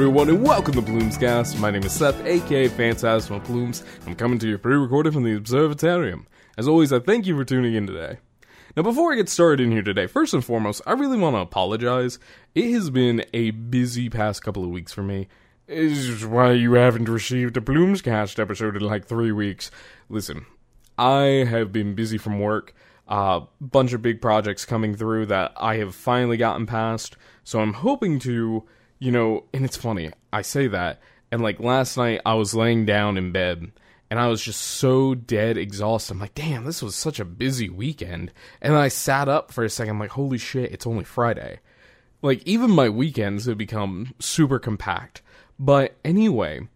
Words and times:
Everyone, 0.00 0.30
and 0.30 0.42
welcome 0.42 0.72
to 0.72 0.80
Plumescast. 0.80 1.60
My 1.60 1.70
name 1.70 1.82
is 1.82 1.92
Seth, 1.92 2.24
aka 2.24 2.68
Phantasma 2.68 3.38
Plumes. 3.40 3.84
I'm 4.06 4.14
coming 4.14 4.38
to 4.38 4.48
you 4.48 4.56
pre-recorded 4.56 5.12
from 5.12 5.24
the 5.24 5.38
Observatarium. 5.38 6.24
As 6.56 6.66
always, 6.66 6.90
I 6.90 7.00
thank 7.00 7.26
you 7.26 7.36
for 7.36 7.44
tuning 7.44 7.74
in 7.74 7.86
today. 7.86 8.16
Now, 8.74 8.82
before 8.82 9.12
I 9.12 9.16
get 9.16 9.28
started 9.28 9.62
in 9.62 9.72
here 9.72 9.82
today, 9.82 10.06
first 10.06 10.32
and 10.32 10.42
foremost, 10.42 10.80
I 10.86 10.92
really 10.92 11.18
want 11.18 11.36
to 11.36 11.40
apologize. 11.40 12.18
It 12.54 12.72
has 12.72 12.88
been 12.88 13.26
a 13.34 13.50
busy 13.50 14.08
past 14.08 14.42
couple 14.42 14.64
of 14.64 14.70
weeks 14.70 14.90
for 14.90 15.02
me. 15.02 15.28
This 15.66 15.98
is 15.98 16.24
why 16.24 16.52
you 16.52 16.72
haven't 16.72 17.10
received 17.10 17.58
a 17.58 17.60
Plumescast 17.60 18.38
episode 18.38 18.76
in 18.76 18.82
like 18.82 19.04
three 19.04 19.32
weeks. 19.32 19.70
Listen, 20.08 20.46
I 20.96 21.44
have 21.46 21.72
been 21.72 21.94
busy 21.94 22.16
from 22.16 22.40
work. 22.40 22.74
A 23.06 23.12
uh, 23.12 23.46
bunch 23.60 23.92
of 23.92 24.00
big 24.00 24.22
projects 24.22 24.64
coming 24.64 24.94
through 24.94 25.26
that 25.26 25.52
I 25.58 25.76
have 25.76 25.94
finally 25.94 26.38
gotten 26.38 26.64
past. 26.64 27.18
So 27.44 27.60
I'm 27.60 27.74
hoping 27.74 28.18
to, 28.20 28.64
you 29.00 29.10
know, 29.10 29.44
and 29.52 29.64
it's 29.64 29.76
funny, 29.76 30.12
I 30.32 30.42
say 30.42 30.68
that, 30.68 31.00
and 31.32 31.42
like 31.42 31.58
last 31.58 31.96
night 31.96 32.20
I 32.24 32.34
was 32.34 32.54
laying 32.54 32.86
down 32.86 33.18
in 33.18 33.32
bed 33.32 33.72
and 34.10 34.18
I 34.18 34.26
was 34.26 34.42
just 34.42 34.60
so 34.60 35.14
dead 35.14 35.56
exhausted. 35.56 36.14
I'm 36.14 36.20
like, 36.20 36.34
damn, 36.34 36.64
this 36.64 36.82
was 36.82 36.96
such 36.96 37.20
a 37.20 37.24
busy 37.24 37.68
weekend. 37.68 38.32
And 38.60 38.74
I 38.74 38.88
sat 38.88 39.28
up 39.28 39.52
for 39.52 39.62
a 39.64 39.70
second, 39.70 39.92
I'm 39.92 40.00
like, 40.00 40.10
holy 40.10 40.38
shit, 40.38 40.72
it's 40.72 40.86
only 40.86 41.04
Friday. 41.04 41.60
Like, 42.20 42.42
even 42.44 42.72
my 42.72 42.88
weekends 42.88 43.46
have 43.46 43.56
become 43.56 44.12
super 44.18 44.58
compact. 44.58 45.22
But 45.60 45.94
anyway, 46.04 46.68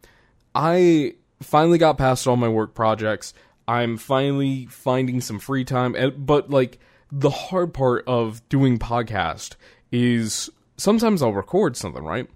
I 0.55 1.15
finally 1.43 1.79
got 1.79 1.99
past 1.99 2.27
all 2.29 2.37
my 2.37 2.49
work 2.49 2.73
projects. 2.75 3.35
I'm 3.67 3.97
finally 3.97 4.67
finding 4.67 5.21
some 5.21 5.41
free 5.41 5.65
time. 5.65 5.97
But 6.17 6.51
like 6.51 6.79
the 7.11 7.31
hard 7.31 7.75
part 7.75 8.05
of 8.07 8.49
doing 8.49 8.79
podcast 8.79 9.57
is 9.91 10.51
sometimes 10.77 11.23
I'll 11.23 11.33
record 11.33 11.77
something, 11.77 12.05
right? 12.05 12.29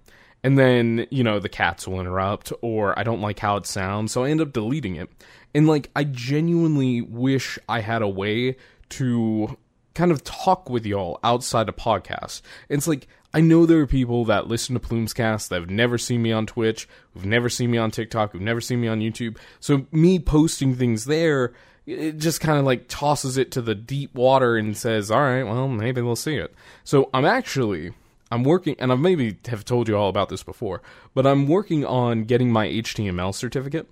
And 0.43 0.57
then, 0.57 1.05
you 1.09 1.23
know, 1.23 1.39
the 1.39 1.49
cats 1.49 1.87
will 1.87 1.99
interrupt 1.99 2.53
or 2.61 2.97
I 2.97 3.03
don't 3.03 3.21
like 3.21 3.39
how 3.39 3.57
it 3.57 3.65
sounds, 3.65 4.11
so 4.11 4.23
I 4.23 4.29
end 4.29 4.41
up 4.41 4.53
deleting 4.53 4.95
it. 4.95 5.09
And 5.53 5.67
like 5.67 5.89
I 5.95 6.03
genuinely 6.05 7.01
wish 7.01 7.59
I 7.67 7.81
had 7.81 8.01
a 8.01 8.07
way 8.07 8.55
to 8.89 9.57
kind 9.93 10.11
of 10.11 10.23
talk 10.23 10.69
with 10.69 10.85
y'all 10.85 11.19
outside 11.23 11.67
of 11.67 11.75
podcasts. 11.75 12.41
It's 12.69 12.87
like 12.87 13.07
I 13.33 13.41
know 13.41 13.65
there 13.65 13.79
are 13.79 13.87
people 13.87 14.25
that 14.25 14.47
listen 14.47 14.73
to 14.73 14.79
Plumescast 14.79 15.49
that 15.49 15.59
have 15.59 15.69
never 15.69 15.97
seen 15.97 16.21
me 16.21 16.31
on 16.31 16.45
Twitch, 16.45 16.87
who've 17.13 17.25
never 17.25 17.49
seen 17.49 17.69
me 17.69 17.77
on 17.77 17.91
TikTok, 17.91 18.31
who've 18.31 18.41
never 18.41 18.61
seen 18.61 18.81
me 18.81 18.87
on 18.87 19.01
YouTube. 19.01 19.37
So 19.59 19.85
me 19.91 20.19
posting 20.19 20.75
things 20.75 21.05
there, 21.05 21.53
it 21.85 22.17
just 22.17 22.41
kind 22.41 22.57
of 22.57 22.65
like 22.65 22.87
tosses 22.87 23.37
it 23.37 23.51
to 23.51 23.61
the 23.61 23.75
deep 23.75 24.15
water 24.15 24.55
and 24.55 24.75
says, 24.75 25.11
"All 25.11 25.21
right, 25.21 25.43
well, 25.43 25.67
maybe 25.67 26.01
we'll 26.01 26.15
see 26.15 26.37
it." 26.37 26.53
So 26.83 27.09
I'm 27.13 27.25
actually 27.25 27.93
I'm 28.31 28.43
working, 28.43 28.75
and 28.79 28.91
I 28.91 28.95
maybe 28.95 29.37
have 29.47 29.65
told 29.65 29.87
you 29.87 29.97
all 29.97 30.09
about 30.09 30.29
this 30.29 30.43
before, 30.43 30.81
but 31.13 31.25
I'm 31.25 31.47
working 31.47 31.85
on 31.85 32.25
getting 32.25 32.51
my 32.51 32.67
HTML 32.67 33.33
certificate. 33.33 33.89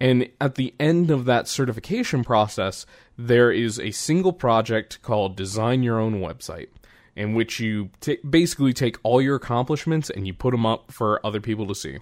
And 0.00 0.30
at 0.40 0.54
the 0.54 0.74
end 0.80 1.10
of 1.10 1.24
that 1.26 1.48
certification 1.48 2.24
process, 2.24 2.86
there 3.18 3.50
is 3.52 3.78
a 3.78 3.90
single 3.90 4.32
project 4.32 5.02
called 5.02 5.36
Design 5.36 5.82
Your 5.82 5.98
Own 5.98 6.20
Website, 6.20 6.68
in 7.16 7.34
which 7.34 7.60
you 7.60 7.90
t- 8.00 8.18
basically 8.28 8.72
take 8.72 8.96
all 9.02 9.20
your 9.20 9.36
accomplishments 9.36 10.08
and 10.08 10.26
you 10.26 10.32
put 10.32 10.52
them 10.52 10.64
up 10.64 10.90
for 10.90 11.24
other 11.26 11.40
people 11.40 11.66
to 11.66 11.74
see. 11.74 11.98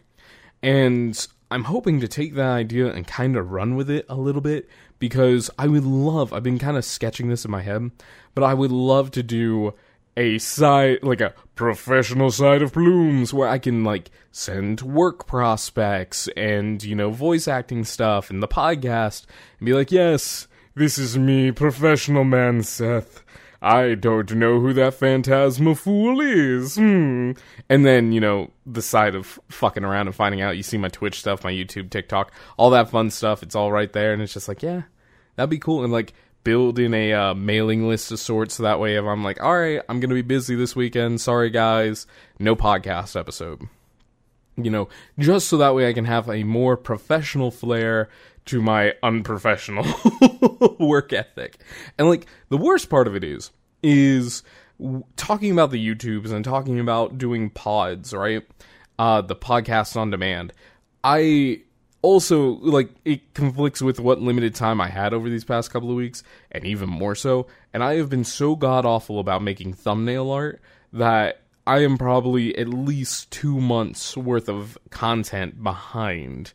And 0.62 1.26
I'm 1.50 1.64
hoping 1.64 2.00
to 2.00 2.08
take 2.08 2.34
that 2.34 2.50
idea 2.50 2.92
and 2.92 3.06
kind 3.06 3.36
of 3.36 3.50
run 3.50 3.74
with 3.74 3.88
it 3.90 4.04
a 4.08 4.14
little 4.14 4.42
bit 4.42 4.68
because 4.98 5.50
I 5.58 5.66
would 5.66 5.84
love, 5.84 6.32
I've 6.32 6.42
been 6.42 6.58
kind 6.58 6.76
of 6.76 6.84
sketching 6.84 7.28
this 7.28 7.44
in 7.44 7.50
my 7.50 7.62
head, 7.62 7.90
but 8.34 8.44
I 8.44 8.54
would 8.54 8.72
love 8.72 9.10
to 9.12 9.22
do 9.22 9.74
a 10.18 10.36
side 10.38 10.98
like 11.02 11.20
a 11.20 11.32
professional 11.54 12.30
side 12.30 12.60
of 12.60 12.72
plumes 12.72 13.32
where 13.32 13.48
I 13.48 13.58
can 13.58 13.84
like 13.84 14.10
send 14.32 14.82
work 14.82 15.26
prospects 15.28 16.28
and 16.36 16.82
you 16.82 16.96
know 16.96 17.10
voice 17.10 17.46
acting 17.46 17.84
stuff 17.84 18.28
and 18.28 18.42
the 18.42 18.48
podcast 18.48 19.26
and 19.58 19.66
be 19.66 19.72
like 19.72 19.92
yes 19.92 20.48
this 20.74 20.98
is 20.98 21.16
me 21.16 21.52
professional 21.52 22.24
man 22.24 22.62
Seth. 22.62 23.24
I 23.60 23.94
don't 23.94 24.32
know 24.34 24.60
who 24.60 24.72
that 24.74 24.94
phantasma 24.94 25.74
fool 25.76 26.20
is. 26.20 26.74
Hmm. 26.74 27.32
and 27.68 27.86
then 27.86 28.10
you 28.10 28.20
know 28.20 28.50
the 28.66 28.82
side 28.82 29.14
of 29.14 29.38
fucking 29.48 29.84
around 29.84 30.08
and 30.08 30.16
finding 30.16 30.40
out 30.40 30.56
you 30.56 30.64
see 30.64 30.78
my 30.78 30.88
Twitch 30.88 31.20
stuff 31.20 31.44
my 31.44 31.52
YouTube 31.52 31.90
TikTok 31.90 32.32
all 32.56 32.70
that 32.70 32.90
fun 32.90 33.10
stuff 33.10 33.44
it's 33.44 33.54
all 33.54 33.70
right 33.70 33.92
there. 33.92 34.12
And 34.12 34.20
it's 34.20 34.34
just 34.34 34.48
like 34.48 34.62
yeah 34.62 34.82
that'd 35.36 35.48
be 35.48 35.58
cool. 35.58 35.84
And 35.84 35.92
like 35.92 36.12
build 36.44 36.78
in 36.78 36.94
a 36.94 37.12
uh, 37.12 37.34
mailing 37.34 37.88
list 37.88 38.10
of 38.12 38.18
sorts 38.18 38.54
so 38.54 38.62
that 38.62 38.80
way 38.80 38.96
if 38.96 39.04
I'm 39.04 39.24
like, 39.24 39.42
all 39.42 39.58
right, 39.58 39.82
I'm 39.88 40.00
going 40.00 40.10
to 40.10 40.14
be 40.14 40.22
busy 40.22 40.54
this 40.54 40.74
weekend. 40.74 41.20
Sorry, 41.20 41.50
guys. 41.50 42.06
No 42.38 42.56
podcast 42.56 43.18
episode. 43.18 43.62
You 44.56 44.70
know, 44.70 44.88
just 45.18 45.48
so 45.48 45.56
that 45.58 45.74
way 45.74 45.88
I 45.88 45.92
can 45.92 46.04
have 46.04 46.28
a 46.28 46.42
more 46.44 46.76
professional 46.76 47.50
flair 47.50 48.08
to 48.46 48.60
my 48.62 48.94
unprofessional 49.02 49.86
work 50.80 51.12
ethic. 51.12 51.58
And 51.98 52.08
like, 52.08 52.26
the 52.48 52.56
worst 52.56 52.88
part 52.88 53.06
of 53.06 53.14
it 53.14 53.22
is, 53.22 53.50
is 53.82 54.42
talking 55.16 55.52
about 55.52 55.70
the 55.70 55.94
YouTubes 55.94 56.32
and 56.32 56.44
talking 56.44 56.80
about 56.80 57.18
doing 57.18 57.50
pods, 57.50 58.12
right? 58.12 58.44
Uh, 58.98 59.20
the 59.20 59.36
podcast 59.36 59.96
on 59.96 60.10
demand. 60.10 60.52
I 61.04 61.62
also 62.02 62.50
like 62.60 62.90
it 63.04 63.34
conflicts 63.34 63.82
with 63.82 63.98
what 64.00 64.20
limited 64.20 64.54
time 64.54 64.80
I 64.80 64.88
had 64.88 65.12
over 65.12 65.28
these 65.28 65.44
past 65.44 65.70
couple 65.70 65.90
of 65.90 65.96
weeks, 65.96 66.22
and 66.50 66.64
even 66.64 66.88
more 66.88 67.14
so. 67.14 67.46
And 67.72 67.82
I 67.82 67.96
have 67.96 68.08
been 68.08 68.24
so 68.24 68.56
god 68.56 68.86
awful 68.86 69.18
about 69.18 69.42
making 69.42 69.74
thumbnail 69.74 70.30
art 70.30 70.60
that 70.92 71.42
I 71.66 71.80
am 71.80 71.98
probably 71.98 72.56
at 72.56 72.68
least 72.68 73.30
two 73.30 73.60
months 73.60 74.16
worth 74.16 74.48
of 74.48 74.78
content 74.90 75.62
behind. 75.62 76.52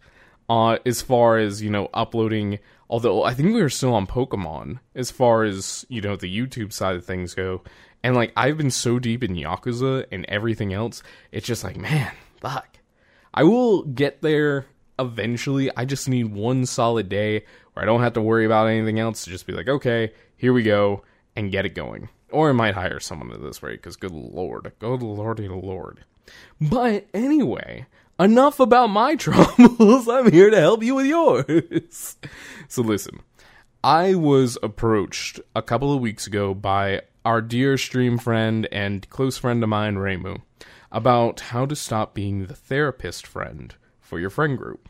Uh, 0.49 0.77
as 0.85 1.01
far 1.01 1.37
as 1.37 1.61
you 1.61 1.69
know, 1.69 1.89
uploading. 1.93 2.59
Although 2.89 3.23
I 3.23 3.33
think 3.33 3.55
we 3.55 3.61
are 3.61 3.69
still 3.69 3.95
on 3.95 4.05
Pokemon 4.05 4.79
as 4.93 5.09
far 5.09 5.43
as 5.43 5.85
you 5.89 6.01
know 6.01 6.15
the 6.15 6.35
YouTube 6.35 6.73
side 6.73 6.95
of 6.95 7.05
things 7.05 7.33
go, 7.33 7.63
and 8.03 8.15
like 8.15 8.33
I've 8.35 8.57
been 8.57 8.71
so 8.71 8.99
deep 8.99 9.23
in 9.23 9.35
Yakuza 9.35 10.05
and 10.11 10.25
everything 10.25 10.73
else, 10.73 11.01
it's 11.31 11.47
just 11.47 11.63
like 11.63 11.77
man, 11.77 12.11
fuck. 12.41 12.77
I 13.33 13.43
will 13.43 13.83
get 13.83 14.21
there 14.21 14.67
eventually 15.03 15.69
I 15.75 15.85
just 15.85 16.09
need 16.09 16.33
one 16.33 16.65
solid 16.65 17.09
day 17.09 17.45
where 17.73 17.83
I 17.83 17.85
don't 17.85 18.01
have 18.01 18.13
to 18.13 18.21
worry 18.21 18.45
about 18.45 18.67
anything 18.67 18.99
else 18.99 19.23
to 19.23 19.29
just 19.29 19.47
be 19.47 19.53
like, 19.53 19.67
okay, 19.67 20.11
here 20.35 20.53
we 20.53 20.63
go, 20.63 21.03
and 21.35 21.51
get 21.51 21.65
it 21.65 21.75
going. 21.75 22.09
Or 22.31 22.49
I 22.49 22.53
might 22.53 22.73
hire 22.73 22.99
someone 22.99 23.31
at 23.31 23.41
this 23.41 23.61
rate, 23.61 23.81
because 23.81 23.95
good 23.95 24.11
lord, 24.11 24.71
good 24.79 25.03
lordy 25.03 25.47
lord. 25.47 26.03
But 26.59 27.07
anyway, 27.13 27.85
enough 28.19 28.59
about 28.59 28.87
my 28.87 29.15
troubles. 29.17 30.07
I'm 30.07 30.31
here 30.31 30.49
to 30.49 30.59
help 30.59 30.83
you 30.83 30.95
with 30.95 31.05
yours. 31.05 32.17
so 32.67 32.81
listen, 32.81 33.21
I 33.83 34.15
was 34.15 34.57
approached 34.63 35.39
a 35.55 35.61
couple 35.61 35.93
of 35.93 36.01
weeks 36.01 36.25
ago 36.25 36.53
by 36.53 37.01
our 37.25 37.41
dear 37.41 37.77
stream 37.77 38.17
friend 38.17 38.67
and 38.71 39.09
close 39.09 39.37
friend 39.37 39.63
of 39.63 39.69
mine, 39.69 39.95
Raymu, 39.95 40.41
about 40.91 41.39
how 41.39 41.65
to 41.65 41.75
stop 41.75 42.13
being 42.13 42.45
the 42.45 42.55
therapist 42.55 43.25
friend 43.25 43.75
for 43.99 44.19
your 44.19 44.29
friend 44.29 44.57
group. 44.57 44.89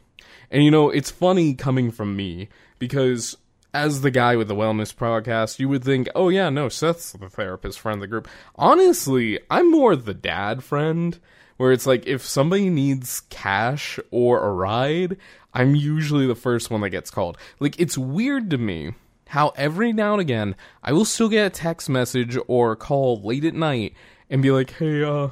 And 0.51 0.63
you 0.63 0.71
know, 0.71 0.89
it's 0.89 1.11
funny 1.11 1.53
coming 1.53 1.91
from 1.91 2.15
me 2.15 2.49
because 2.79 3.37
as 3.73 4.01
the 4.01 4.11
guy 4.11 4.35
with 4.35 4.47
the 4.47 4.55
wellness 4.55 4.93
podcast, 4.93 5.57
you 5.59 5.67
would 5.67 5.83
think, 5.83 6.07
oh 6.13 6.29
yeah, 6.29 6.49
no, 6.49 6.69
Seth's 6.69 7.13
the 7.13 7.29
therapist 7.29 7.79
friend 7.79 7.97
of 7.97 8.01
the 8.01 8.07
group. 8.07 8.27
Honestly, 8.55 9.39
I'm 9.49 9.71
more 9.71 9.95
the 9.95 10.13
dad 10.13 10.63
friend, 10.63 11.19
where 11.57 11.71
it's 11.71 11.87
like 11.87 12.05
if 12.05 12.21
somebody 12.23 12.69
needs 12.69 13.21
cash 13.29 13.99
or 14.11 14.43
a 14.43 14.51
ride, 14.51 15.17
I'm 15.53 15.75
usually 15.75 16.27
the 16.27 16.35
first 16.35 16.69
one 16.69 16.81
that 16.81 16.91
gets 16.91 17.09
called. 17.09 17.37
Like, 17.59 17.79
it's 17.79 17.97
weird 17.97 18.49
to 18.51 18.57
me 18.57 18.93
how 19.27 19.53
every 19.55 19.91
now 19.91 20.13
and 20.13 20.21
again 20.21 20.55
I 20.83 20.93
will 20.93 21.05
still 21.05 21.29
get 21.29 21.47
a 21.47 21.49
text 21.49 21.89
message 21.89 22.37
or 22.47 22.73
a 22.73 22.75
call 22.75 23.21
late 23.21 23.45
at 23.45 23.55
night 23.55 23.95
and 24.29 24.43
be 24.43 24.51
like, 24.51 24.71
hey, 24.71 25.03
uh, 25.03 25.29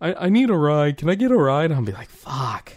I, 0.00 0.14
I 0.14 0.28
need 0.28 0.50
a 0.50 0.56
ride. 0.56 0.96
Can 0.96 1.08
I 1.08 1.14
get 1.14 1.30
a 1.30 1.36
ride? 1.36 1.66
And 1.66 1.74
I'll 1.74 1.82
be 1.82 1.92
like, 1.92 2.08
fuck 2.08 2.72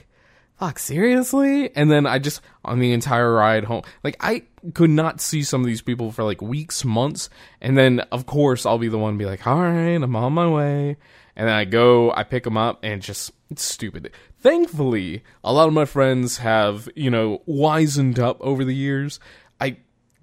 fuck, 0.60 0.80
seriously? 0.80 1.76
And 1.76 1.92
then 1.92 2.06
I 2.06 2.20
just, 2.20 2.42
on 2.66 2.80
the 2.80 2.92
entire 2.94 3.34
ride 3.34 3.66
home, 3.66 3.84
like, 4.04 4.18
I 4.20 4.44
could 4.74 4.90
not 4.90 5.22
see 5.22 5.44
some 5.44 5.62
of 5.62 5.68
these 5.68 5.82
people 5.82 6.12
for 6.12 6.24
like 6.24 6.42
weeks, 6.42 6.84
months. 6.84 7.30
And 7.62 7.78
then, 7.78 8.02
of 8.12 8.26
course, 8.26 8.66
I'll 8.66 8.78
be 8.78 8.90
the 8.90 8.98
one 8.98 9.14
to 9.14 9.20
be 9.20 9.26
like, 9.26 9.46
all 9.46 9.62
right, 9.62 10.02
I'm 10.02 10.16
on 10.16 10.34
my 10.34 10.48
way. 10.48 10.98
And 11.36 11.48
then 11.48 11.56
I 11.56 11.66
go, 11.66 12.12
I 12.12 12.24
pick 12.24 12.44
them 12.44 12.58
up, 12.58 12.80
and 12.82 13.00
just, 13.00 13.32
it's 13.52 13.62
stupid. 13.62 14.12
Thankfully, 14.40 15.24
a 15.44 15.54
lot 15.54 15.68
of 15.68 15.74
my 15.74 15.86
friends 15.86 16.40
have, 16.40 16.90
you 16.96 17.12
know, 17.12 17.44
wizened 17.46 18.18
up 18.18 18.42
over 18.42 18.66
the 18.66 18.74
years. 18.74 19.20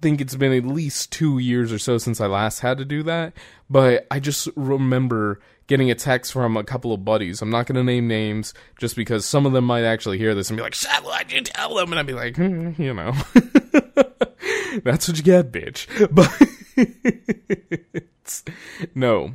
Think 0.01 0.21
it's 0.21 0.35
been 0.35 0.53
at 0.53 0.65
least 0.65 1.11
two 1.11 1.39
years 1.39 1.71
or 1.71 1.79
so 1.79 1.97
since 1.97 2.19
I 2.21 2.27
last 2.27 2.59
had 2.59 2.77
to 2.77 2.85
do 2.85 3.03
that. 3.03 3.33
But 3.69 4.05
I 4.11 4.19
just 4.19 4.47
remember 4.55 5.39
getting 5.67 5.89
a 5.89 5.95
text 5.95 6.31
from 6.33 6.57
a 6.57 6.63
couple 6.63 6.93
of 6.93 7.03
buddies. 7.03 7.41
I'm 7.41 7.49
not 7.49 7.65
going 7.65 7.75
to 7.75 7.83
name 7.83 8.07
names 8.07 8.53
just 8.77 8.95
because 8.95 9.25
some 9.25 9.45
of 9.45 9.53
them 9.53 9.65
might 9.65 9.83
actually 9.83 10.17
hear 10.17 10.35
this 10.35 10.49
and 10.49 10.57
be 10.57 10.63
like, 10.63 10.75
"Shut! 10.75 11.03
Why'd 11.03 11.31
you 11.31 11.41
tell 11.41 11.75
them?" 11.75 11.91
And 11.91 11.99
I'd 11.99 12.05
be 12.05 12.13
like, 12.13 12.35
hmm, 12.35 12.71
you 12.77 12.93
know, 12.93 13.13
that's 14.83 15.07
what 15.07 15.17
you 15.17 15.23
get, 15.23 15.51
bitch. 15.51 15.87
But 16.11 16.29
no, 18.95 19.33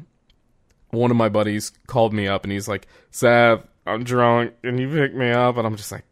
one 0.90 1.10
of 1.10 1.16
my 1.16 1.28
buddies 1.28 1.72
called 1.86 2.12
me 2.12 2.26
up 2.28 2.44
and 2.44 2.52
he's 2.52 2.68
like, 2.68 2.86
"Sav, 3.10 3.64
I'm 3.86 4.04
drunk, 4.04 4.54
and 4.62 4.78
you 4.78 4.88
pick 4.88 5.14
me 5.14 5.30
up, 5.30 5.56
and 5.56 5.66
I'm 5.66 5.76
just 5.76 5.92
like, 5.92 6.04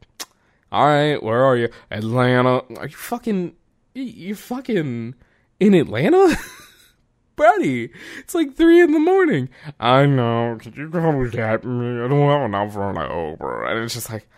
all 0.70 0.86
right, 0.86 1.22
where 1.22 1.44
are 1.44 1.56
you? 1.56 1.68
Atlanta. 1.90 2.62
Are 2.76 2.86
you 2.86 2.96
fucking, 2.96 3.54
you 3.94 4.34
fucking 4.34 5.14
in 5.60 5.74
Atlanta? 5.74 6.36
Buddy, 7.36 7.90
it's 8.18 8.34
like 8.34 8.56
three 8.56 8.80
in 8.80 8.90
the 8.90 8.98
morning. 8.98 9.48
I 9.78 10.06
know. 10.06 10.58
Could 10.60 10.76
you 10.76 10.90
come 10.90 11.30
get 11.30 11.64
me? 11.64 12.02
I 12.02 12.08
don't 12.08 12.28
have 12.28 12.46
enough 12.46 12.72
for 12.72 12.90
an 12.90 13.30
Uber. 13.30 13.64
And 13.66 13.84
it's 13.84 13.94
just 13.94 14.10
like, 14.10 14.28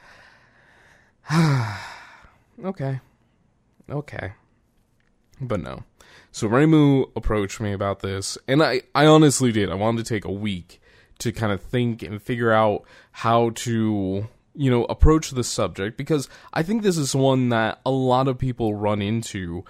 okay, 2.65 3.01
okay, 3.89 4.33
but 5.41 5.61
no. 5.61 5.85
So 6.33 6.49
Reimu 6.49 7.11
approached 7.17 7.61
me 7.61 7.73
about 7.73 8.01
this, 8.01 8.37
and 8.47 8.63
I, 8.63 8.83
I 8.95 9.07
honestly 9.07 9.51
did. 9.51 9.71
I 9.71 9.75
wanted 9.75 10.05
to 10.05 10.15
take 10.15 10.25
a 10.25 10.33
week 10.33 10.81
to 11.21 11.33
kind 11.33 11.53
of 11.53 11.63
think 11.63 12.03
and 12.03 12.21
figure 12.21 12.53
out 12.53 12.85
how 13.13 13.51
to, 13.51 14.29
you 14.55 14.71
know, 14.71 14.85
approach 14.85 15.31
the 15.31 15.45
subject 15.45 15.97
because 15.97 16.29
I 16.53 16.63
think 16.63 16.83
this 16.83 16.97
is 16.97 17.15
one 17.15 17.51
that 17.51 17.81
a 17.87 17.91
lot 17.91 18.29
of 18.29 18.39
people 18.39 18.75
run 18.75 19.01
into, 19.01 19.65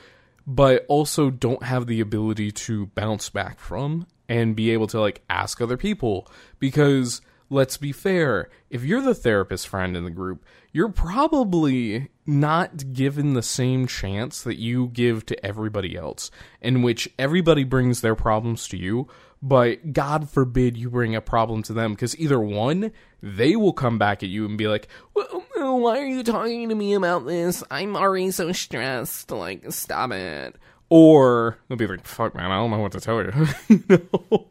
but 0.46 0.84
also 0.88 1.30
don't 1.30 1.62
have 1.62 1.86
the 1.86 2.00
ability 2.00 2.50
to 2.52 2.86
bounce 2.86 3.30
back 3.30 3.60
from 3.60 4.06
and 4.28 4.56
be 4.56 4.70
able 4.70 4.86
to 4.88 5.00
like 5.00 5.22
ask 5.28 5.60
other 5.60 5.76
people. 5.76 6.26
Because 6.58 7.20
let's 7.50 7.76
be 7.76 7.92
fair, 7.92 8.48
if 8.70 8.84
you're 8.84 9.02
the 9.02 9.14
therapist 9.14 9.68
friend 9.68 9.96
in 9.96 10.04
the 10.04 10.10
group, 10.10 10.44
you're 10.72 10.88
probably 10.88 12.08
not 12.24 12.92
given 12.92 13.34
the 13.34 13.42
same 13.42 13.86
chance 13.86 14.42
that 14.42 14.58
you 14.58 14.86
give 14.88 15.26
to 15.26 15.44
everybody 15.44 15.96
else, 15.96 16.30
in 16.60 16.82
which 16.82 17.12
everybody 17.18 17.64
brings 17.64 18.00
their 18.00 18.14
problems 18.14 18.68
to 18.68 18.76
you, 18.76 19.08
but 19.42 19.92
God 19.92 20.28
forbid 20.28 20.76
you 20.76 20.90
bring 20.90 21.14
a 21.14 21.20
problem 21.20 21.62
to 21.64 21.72
them, 21.72 21.94
because 21.94 22.18
either 22.18 22.38
one, 22.38 22.92
they 23.22 23.56
will 23.56 23.72
come 23.72 23.98
back 23.98 24.22
at 24.22 24.28
you 24.28 24.44
and 24.44 24.58
be 24.58 24.68
like, 24.68 24.88
well, 25.14 25.44
why 25.78 25.98
are 25.98 26.06
you 26.06 26.22
talking 26.22 26.68
to 26.68 26.74
me 26.74 26.94
about 26.94 27.26
this? 27.26 27.64
I'm 27.70 27.96
already 27.96 28.30
so 28.30 28.52
stressed. 28.52 29.30
Like, 29.30 29.72
stop 29.72 30.12
it. 30.12 30.56
Or 30.88 31.58
they'll 31.68 31.78
be 31.78 31.86
like, 31.86 32.06
fuck, 32.06 32.34
man, 32.34 32.50
I 32.50 32.56
don't 32.56 32.70
know 32.70 32.78
what 32.80 32.92
to 32.92 33.00
tell 33.00 33.22
you. 33.22 33.46
no. 33.88 34.48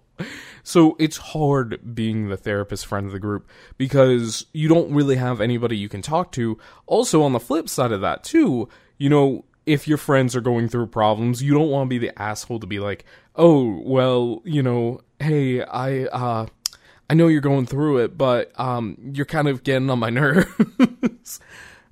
So 0.63 0.95
it's 0.99 1.17
hard 1.17 1.95
being 1.95 2.29
the 2.29 2.37
therapist 2.37 2.85
friend 2.85 3.05
of 3.05 3.11
the 3.11 3.19
group 3.19 3.49
because 3.77 4.45
you 4.53 4.67
don't 4.67 4.93
really 4.93 5.15
have 5.15 5.41
anybody 5.41 5.77
you 5.77 5.89
can 5.89 6.01
talk 6.01 6.31
to. 6.33 6.57
Also, 6.85 7.21
on 7.21 7.33
the 7.33 7.39
flip 7.39 7.69
side 7.69 7.91
of 7.91 8.01
that, 8.01 8.23
too, 8.23 8.69
you 8.97 9.09
know, 9.09 9.45
if 9.65 9.87
your 9.87 9.97
friends 9.97 10.35
are 10.35 10.41
going 10.41 10.67
through 10.67 10.87
problems, 10.87 11.43
you 11.43 11.53
don't 11.53 11.69
want 11.69 11.87
to 11.87 11.89
be 11.89 11.97
the 11.97 12.21
asshole 12.21 12.59
to 12.59 12.67
be 12.67 12.79
like, 12.79 13.05
oh, 13.39 13.81
well, 13.85 14.41
you 14.43 14.61
know, 14.61 14.99
hey, 15.19 15.63
I, 15.63 16.03
uh, 16.05 16.45
I 17.09 17.13
know 17.15 17.27
you're 17.27 17.41
going 17.41 17.65
through 17.65 17.99
it, 17.99 18.17
but 18.17 18.51
um, 18.59 18.97
you're 19.13 19.25
kind 19.25 19.47
of 19.47 19.63
getting 19.63 19.89
on 19.89 19.97
my 19.97 20.09
nerves. 20.11 21.39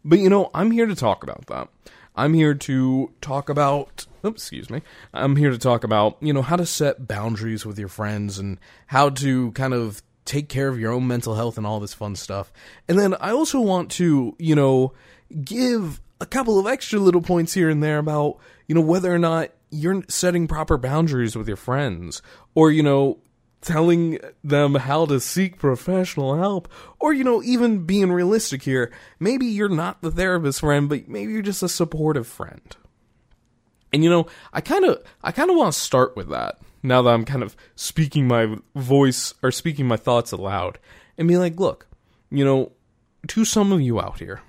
but 0.06 0.20
you 0.20 0.30
know, 0.30 0.52
I'm 0.54 0.70
here 0.70 0.86
to 0.86 0.96
talk 0.96 1.24
about 1.24 1.48
that. 1.48 1.70
I'm 2.16 2.34
here 2.34 2.54
to 2.54 3.14
talk 3.22 3.48
about, 3.48 4.06
oops, 4.26 4.42
excuse 4.42 4.70
me. 4.70 4.82
I'm 5.14 5.36
here 5.36 5.52
to 5.52 5.58
talk 5.58 5.84
about, 5.84 6.18
you 6.20 6.34
know, 6.34 6.42
how 6.42 6.58
to 6.58 6.66
set 6.66 7.08
boundaries 7.08 7.66
with 7.66 7.80
your 7.80 7.88
friends 7.88 8.38
and 8.40 8.60
how 8.88 9.10
to 9.12 9.52
kind 9.54 9.74
of 9.74 10.02
take 10.26 10.50
care 10.50 10.68
of 10.68 10.80
your 10.80 10.92
own 10.92 11.08
mental 11.08 11.36
health 11.36 11.58
and 11.58 11.66
all 11.66 11.80
this 11.80 11.94
fun 11.94 12.16
stuff. 12.16 12.52
And 12.90 13.00
then 13.00 13.16
I 13.22 13.32
also 13.32 13.62
want 13.62 13.90
to, 13.92 14.36
you 14.38 14.56
know, 14.56 14.94
give 15.44 16.02
a 16.20 16.26
couple 16.26 16.60
of 16.60 16.68
extra 16.68 17.00
little 17.00 17.22
points 17.22 17.54
here 17.54 17.70
and 17.70 17.82
there 17.82 18.00
about, 18.00 18.40
you 18.68 18.76
know, 18.76 18.82
whether 18.82 19.14
or 19.14 19.20
not 19.20 19.52
you're 19.70 20.04
setting 20.08 20.48
proper 20.48 20.78
boundaries 20.78 21.36
with 21.36 21.48
your 21.48 21.58
friends 21.58 22.22
or, 22.56 22.72
you 22.72 22.84
know, 22.84 23.20
telling 23.62 24.20
them 24.44 24.76
how 24.76 25.06
to 25.06 25.20
seek 25.20 25.58
professional 25.58 26.38
help 26.38 26.72
or 27.00 27.12
you 27.12 27.24
know 27.24 27.42
even 27.44 27.86
being 27.86 28.12
realistic 28.12 28.64
here. 28.64 28.92
Maybe 29.20 29.46
you're 29.48 29.68
not 29.68 30.02
the 30.02 30.12
therapist 30.12 30.60
friend 30.60 30.88
but 30.88 31.08
maybe 31.08 31.34
you're 31.34 31.42
just 31.42 31.64
a 31.64 31.70
supportive 31.70 32.28
friend. 32.28 32.78
And 33.92 34.04
you 34.04 34.10
know 34.10 34.28
i 34.54 34.62
kind 34.62 34.86
of 34.86 35.02
i 35.24 35.32
kind 35.32 35.50
of 35.50 35.56
want 35.56 35.74
to 35.74 35.80
start 35.80 36.16
with 36.16 36.30
that 36.30 36.60
now 36.84 37.02
that 37.02 37.10
i'm 37.10 37.24
kind 37.24 37.42
of 37.42 37.56
speaking 37.76 38.28
my 38.28 38.58
voice 38.76 39.34
or 39.42 39.50
speaking 39.50 39.88
my 39.88 39.96
thoughts 39.96 40.32
aloud 40.34 40.78
and 41.18 41.28
be 41.28 41.38
like 41.38 41.58
look 41.58 41.88
you 42.30 42.44
know 42.44 42.74
to 43.28 43.46
some 43.46 43.72
of 43.72 43.82
you 43.82 44.00
out 44.00 44.20
here 44.20 44.42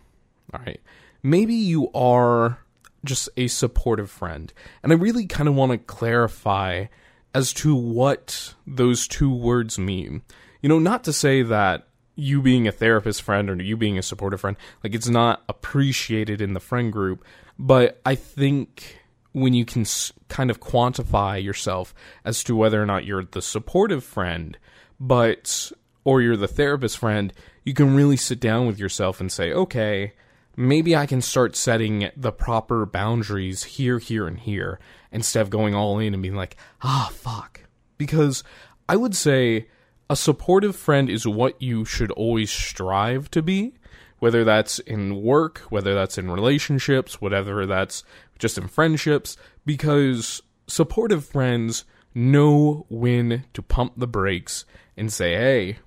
all 0.52 0.60
right 0.66 0.80
maybe 1.22 1.54
you 1.54 1.90
are 1.92 2.58
just 3.04 3.28
a 3.36 3.46
supportive 3.46 4.10
friend 4.10 4.52
and 4.82 4.92
i 4.92 4.94
really 4.94 5.26
kind 5.26 5.48
of 5.48 5.54
want 5.54 5.72
to 5.72 5.78
clarify 5.78 6.86
as 7.34 7.52
to 7.52 7.74
what 7.74 8.54
those 8.66 9.06
two 9.06 9.32
words 9.32 9.78
mean. 9.78 10.22
You 10.62 10.68
know, 10.68 10.78
not 10.78 11.04
to 11.04 11.12
say 11.12 11.42
that 11.42 11.86
you 12.16 12.42
being 12.42 12.66
a 12.66 12.72
therapist 12.72 13.22
friend 13.22 13.48
or 13.48 13.62
you 13.62 13.76
being 13.76 13.98
a 13.98 14.02
supportive 14.02 14.40
friend, 14.40 14.56
like 14.82 14.94
it's 14.94 15.08
not 15.08 15.44
appreciated 15.48 16.40
in 16.40 16.54
the 16.54 16.60
friend 16.60 16.92
group, 16.92 17.24
but 17.58 18.00
I 18.04 18.14
think 18.16 18.98
when 19.32 19.54
you 19.54 19.64
can 19.64 19.84
kind 20.28 20.50
of 20.50 20.58
quantify 20.58 21.42
yourself 21.42 21.94
as 22.24 22.42
to 22.44 22.56
whether 22.56 22.82
or 22.82 22.86
not 22.86 23.04
you're 23.04 23.24
the 23.24 23.42
supportive 23.42 24.02
friend, 24.02 24.58
but 24.98 25.70
or 26.02 26.22
you're 26.22 26.36
the 26.36 26.48
therapist 26.48 26.98
friend, 26.98 27.32
you 27.62 27.74
can 27.74 27.94
really 27.94 28.16
sit 28.16 28.40
down 28.40 28.66
with 28.66 28.80
yourself 28.80 29.20
and 29.20 29.30
say, 29.30 29.52
okay, 29.52 30.14
maybe 30.58 30.96
I 30.96 31.06
can 31.06 31.22
start 31.22 31.54
setting 31.54 32.10
the 32.16 32.32
proper 32.32 32.84
boundaries 32.84 33.62
here, 33.62 34.00
here, 34.00 34.26
and 34.26 34.36
here 34.36 34.80
instead 35.12 35.40
of 35.40 35.50
going 35.50 35.72
all 35.72 36.00
in 36.00 36.14
and 36.14 36.22
being 36.22 36.34
like, 36.34 36.56
ah, 36.82 37.10
fuck. 37.14 37.60
Because 37.96 38.42
I 38.88 38.96
would 38.96 39.14
say 39.14 39.68
a 40.10 40.16
supportive 40.16 40.74
friend 40.74 41.08
is 41.08 41.28
what 41.28 41.62
you 41.62 41.84
should 41.84 42.10
always 42.10 42.50
strive 42.50 43.30
to 43.30 43.40
be, 43.40 43.74
whether 44.18 44.42
that's 44.42 44.80
in 44.80 45.22
work, 45.22 45.58
whether 45.68 45.94
that's 45.94 46.18
in 46.18 46.28
relationships, 46.28 47.20
whatever 47.20 47.64
that's 47.64 48.02
just 48.40 48.58
in 48.58 48.66
friendships, 48.66 49.36
because 49.64 50.42
supportive 50.66 51.24
friends 51.24 51.84
know 52.16 52.84
when 52.88 53.44
to 53.54 53.62
pump 53.62 53.92
the 53.96 54.08
brakes 54.08 54.64
and 54.96 55.12
say, 55.12 55.34
hey, 55.34 55.78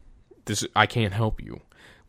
this 0.45 0.65
I 0.77 0.85
can't 0.85 1.13
help 1.13 1.41
you. 1.41 1.59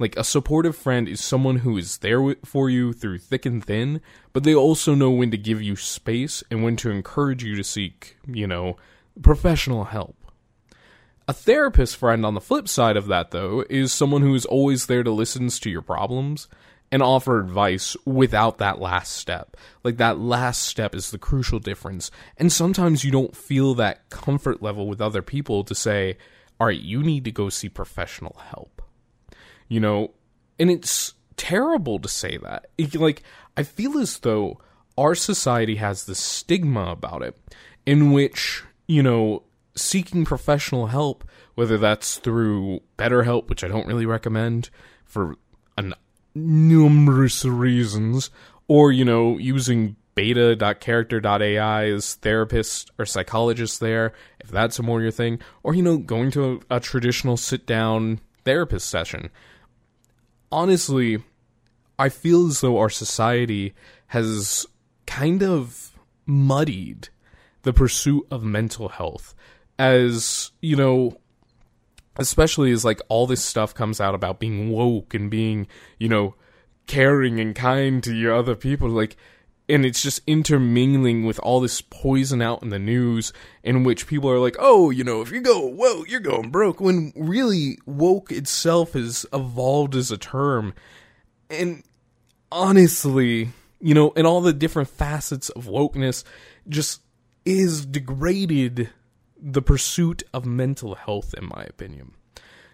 Like 0.03 0.17
a 0.17 0.25
supportive 0.25 0.75
friend 0.75 1.07
is 1.09 1.23
someone 1.23 1.59
who 1.59 1.79
is 1.79 1.99
there 1.99 2.35
for 2.45 2.69
you 2.69 2.93
through 2.93 3.19
thick 3.19 3.47
and 3.47 3.65
thin, 3.65 4.01
but 4.33 4.43
they 4.43 4.53
also 4.53 4.97
know 4.97 5.13
when 5.13 5.31
to 5.31 5.39
give 5.39 5.63
you 5.63 5.77
space 5.77 6.43
and 6.51 6.65
when 6.65 6.75
to 6.79 6.91
encourage 6.91 7.45
you 7.45 7.55
to 7.55 7.63
seek, 7.63 8.17
you 8.27 8.49
know, 8.49 8.77
professional 9.23 9.85
help. 9.85 10.17
A 11.29 11.33
therapist 11.33 11.97
friend 11.97 12.27
on 12.27 12.35
the 12.35 12.41
flip 12.41 12.67
side 12.67 12.97
of 12.97 13.07
that, 13.07 13.31
though, 13.31 13.65
is 13.71 13.93
someone 13.93 14.23
who 14.23 14.35
is 14.35 14.45
always 14.45 14.87
there 14.87 15.05
to 15.05 15.11
listen 15.13 15.47
to 15.47 15.71
your 15.71 15.83
problems 15.83 16.49
and 16.91 17.01
offer 17.01 17.39
advice 17.39 17.97
without 18.05 18.59
that 18.59 18.81
last 18.81 19.13
step. 19.13 19.57
Like 19.85 19.99
that 19.99 20.19
last 20.19 20.65
step 20.65 20.97
is 20.97 21.13
the 21.13 21.17
crucial 21.19 21.61
difference. 21.61 22.11
And 22.37 22.53
sometimes 22.53 23.05
you 23.05 23.13
don't 23.13 23.37
feel 23.37 23.77
that 23.77 24.11
comfort 24.11 24.65
level 24.65 24.89
with 24.89 25.01
other 25.01 25.23
people 25.23 25.63
to 25.63 25.77
say, 25.77 26.19
all 26.59 26.67
right, 26.67 26.81
you 26.81 27.05
need 27.05 27.25
to 27.27 27.31
go 27.31 27.49
see 27.51 27.69
professional 27.69 28.37
help 28.49 28.82
you 29.73 29.81
know, 29.81 30.11
and 30.59 30.71
it's 30.71 31.15
terrible 31.39 31.99
to 31.99 32.07
say 32.07 32.37
that. 32.37 32.67
Like, 32.93 33.23
I 33.57 33.63
feel 33.63 33.97
as 33.97 34.19
though 34.19 34.61
our 34.99 35.15
society 35.15 35.77
has 35.77 36.05
this 36.05 36.19
stigma 36.19 36.91
about 36.91 37.23
it 37.23 37.39
in 37.87 38.13
which, 38.13 38.65
you 38.87 39.03
know, 39.03 39.45
seeking 39.75 40.27
professional 40.27 40.89
help, 40.89 41.25
whether 41.55 41.79
that's 41.79 42.19
through 42.19 42.81
BetterHelp, 42.99 43.49
which 43.49 43.65
I 43.65 43.69
don't 43.69 43.87
really 43.87 44.05
recommend 44.05 44.69
for 45.07 45.37
an 45.79 45.95
numerous 46.35 47.43
reasons, 47.43 48.29
or, 48.69 48.93
you 48.93 49.07
know, 49.07 49.39
using 49.39 49.97
beta.character.ai 50.15 51.85
as 51.87 52.17
therapist 52.17 52.91
or 52.99 53.07
psychologist 53.07 53.81
there, 53.81 54.13
if 54.39 54.51
that's 54.51 54.79
more 54.81 55.01
your 55.01 55.11
thing, 55.11 55.39
or, 55.63 55.75
you 55.75 55.83
know, 55.83 55.97
going 55.97 56.31
to 56.33 56.61
a, 56.71 56.77
a 56.77 56.81
traditional 56.81 57.39
sit 57.39 57.65
down 57.65 58.21
therapist 58.45 58.91
session 58.91 59.31
honestly, 60.53 61.23
I 61.99 62.09
feel 62.09 62.47
as 62.47 62.61
though 62.61 62.79
our 62.79 62.91
society 62.91 63.75
has 64.09 64.67
kind 65.07 65.43
of 65.43 65.99
muddied 66.27 67.09
the 67.63 67.73
pursuit 67.73 68.27
of 68.31 68.45
mental 68.45 68.91
health. 68.91 69.35
As, 69.79 70.53
you 70.61 70.77
know, 70.77 71.19
especially 72.17 72.71
as 72.73 72.85
like 72.85 73.01
all 73.09 73.27
this 73.27 73.43
stuff 73.43 73.75
comes 73.75 74.01
out 74.01 74.15
about 74.15 74.39
being 74.39 74.71
woke 74.71 75.15
and 75.15 75.31
being, 75.31 75.67
you 75.99 76.09
know, 76.09 76.35
caring 76.87 77.41
and 77.41 77.55
kind 77.55 78.03
to 78.05 78.15
your 78.15 78.35
other 78.35 78.55
people 78.55 78.89
like 78.89 79.17
and 79.73 79.87
it's 79.87 80.03
just 80.03 80.21
intermingling 80.27 81.25
with 81.25 81.39
all 81.39 81.59
this 81.59 81.81
poison 81.81 82.43
out 82.43 82.63
in 82.63 82.69
the 82.69 82.79
news 82.79 83.33
in 83.63 83.85
which 83.85 84.07
people 84.07 84.29
are 84.29 84.39
like, 84.39 84.57
oh, 84.59 84.91
you 84.91 85.03
know, 85.03 85.23
if 85.23 85.31
you 85.31 85.41
go 85.41 85.65
woke, 85.65 86.11
you're 86.11 86.21
going 86.21 86.51
broke. 86.51 86.79
When 86.79 87.13
really, 87.17 87.79
woke 87.87 88.31
itself 88.31 88.93
has 88.93 89.25
evolved 89.33 89.95
as 89.95 90.11
a 90.11 90.19
term. 90.19 90.75
And 91.49 91.83
honestly, 92.51 93.49
you 93.81 93.95
know, 93.95 94.13
and 94.15 94.27
all 94.27 94.43
the 94.43 94.53
different 94.53 94.91
facets 94.91 95.49
of 95.49 95.65
wokeness 95.65 96.23
just 96.69 97.01
is 97.47 97.87
degraded 97.87 98.91
the 99.41 99.63
pursuit 99.63 100.23
of 100.35 100.45
mental 100.45 100.97
health, 100.97 101.35
in 101.37 101.47
my 101.47 101.65
opinion. 101.65 102.13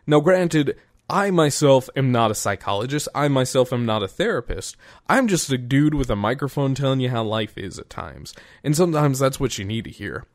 Now, 0.04 0.18
granted, 0.18 0.76
I 1.10 1.30
myself 1.30 1.88
am 1.96 2.12
not 2.12 2.30
a 2.30 2.34
psychologist. 2.34 3.08
I 3.14 3.28
myself 3.28 3.72
am 3.72 3.86
not 3.86 4.02
a 4.02 4.08
therapist. 4.08 4.76
I'm 5.08 5.26
just 5.26 5.50
a 5.50 5.56
dude 5.56 5.94
with 5.94 6.10
a 6.10 6.16
microphone 6.16 6.74
telling 6.74 7.00
you 7.00 7.08
how 7.08 7.22
life 7.22 7.56
is 7.56 7.78
at 7.78 7.88
times. 7.88 8.34
And 8.62 8.76
sometimes 8.76 9.18
that's 9.18 9.40
what 9.40 9.56
you 9.56 9.64
need 9.64 9.84
to 9.84 9.90
hear. 9.90 10.26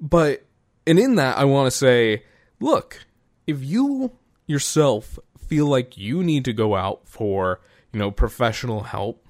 But, 0.00 0.44
and 0.84 0.98
in 0.98 1.14
that, 1.14 1.38
I 1.38 1.44
want 1.44 1.68
to 1.68 1.70
say, 1.70 2.24
look, 2.58 3.06
if 3.46 3.62
you 3.62 4.12
yourself 4.46 5.18
feel 5.38 5.66
like 5.66 5.96
you 5.96 6.24
need 6.24 6.44
to 6.46 6.52
go 6.52 6.74
out 6.74 7.06
for, 7.06 7.60
you 7.92 8.00
know, 8.00 8.10
professional 8.10 8.82
help, 8.82 9.24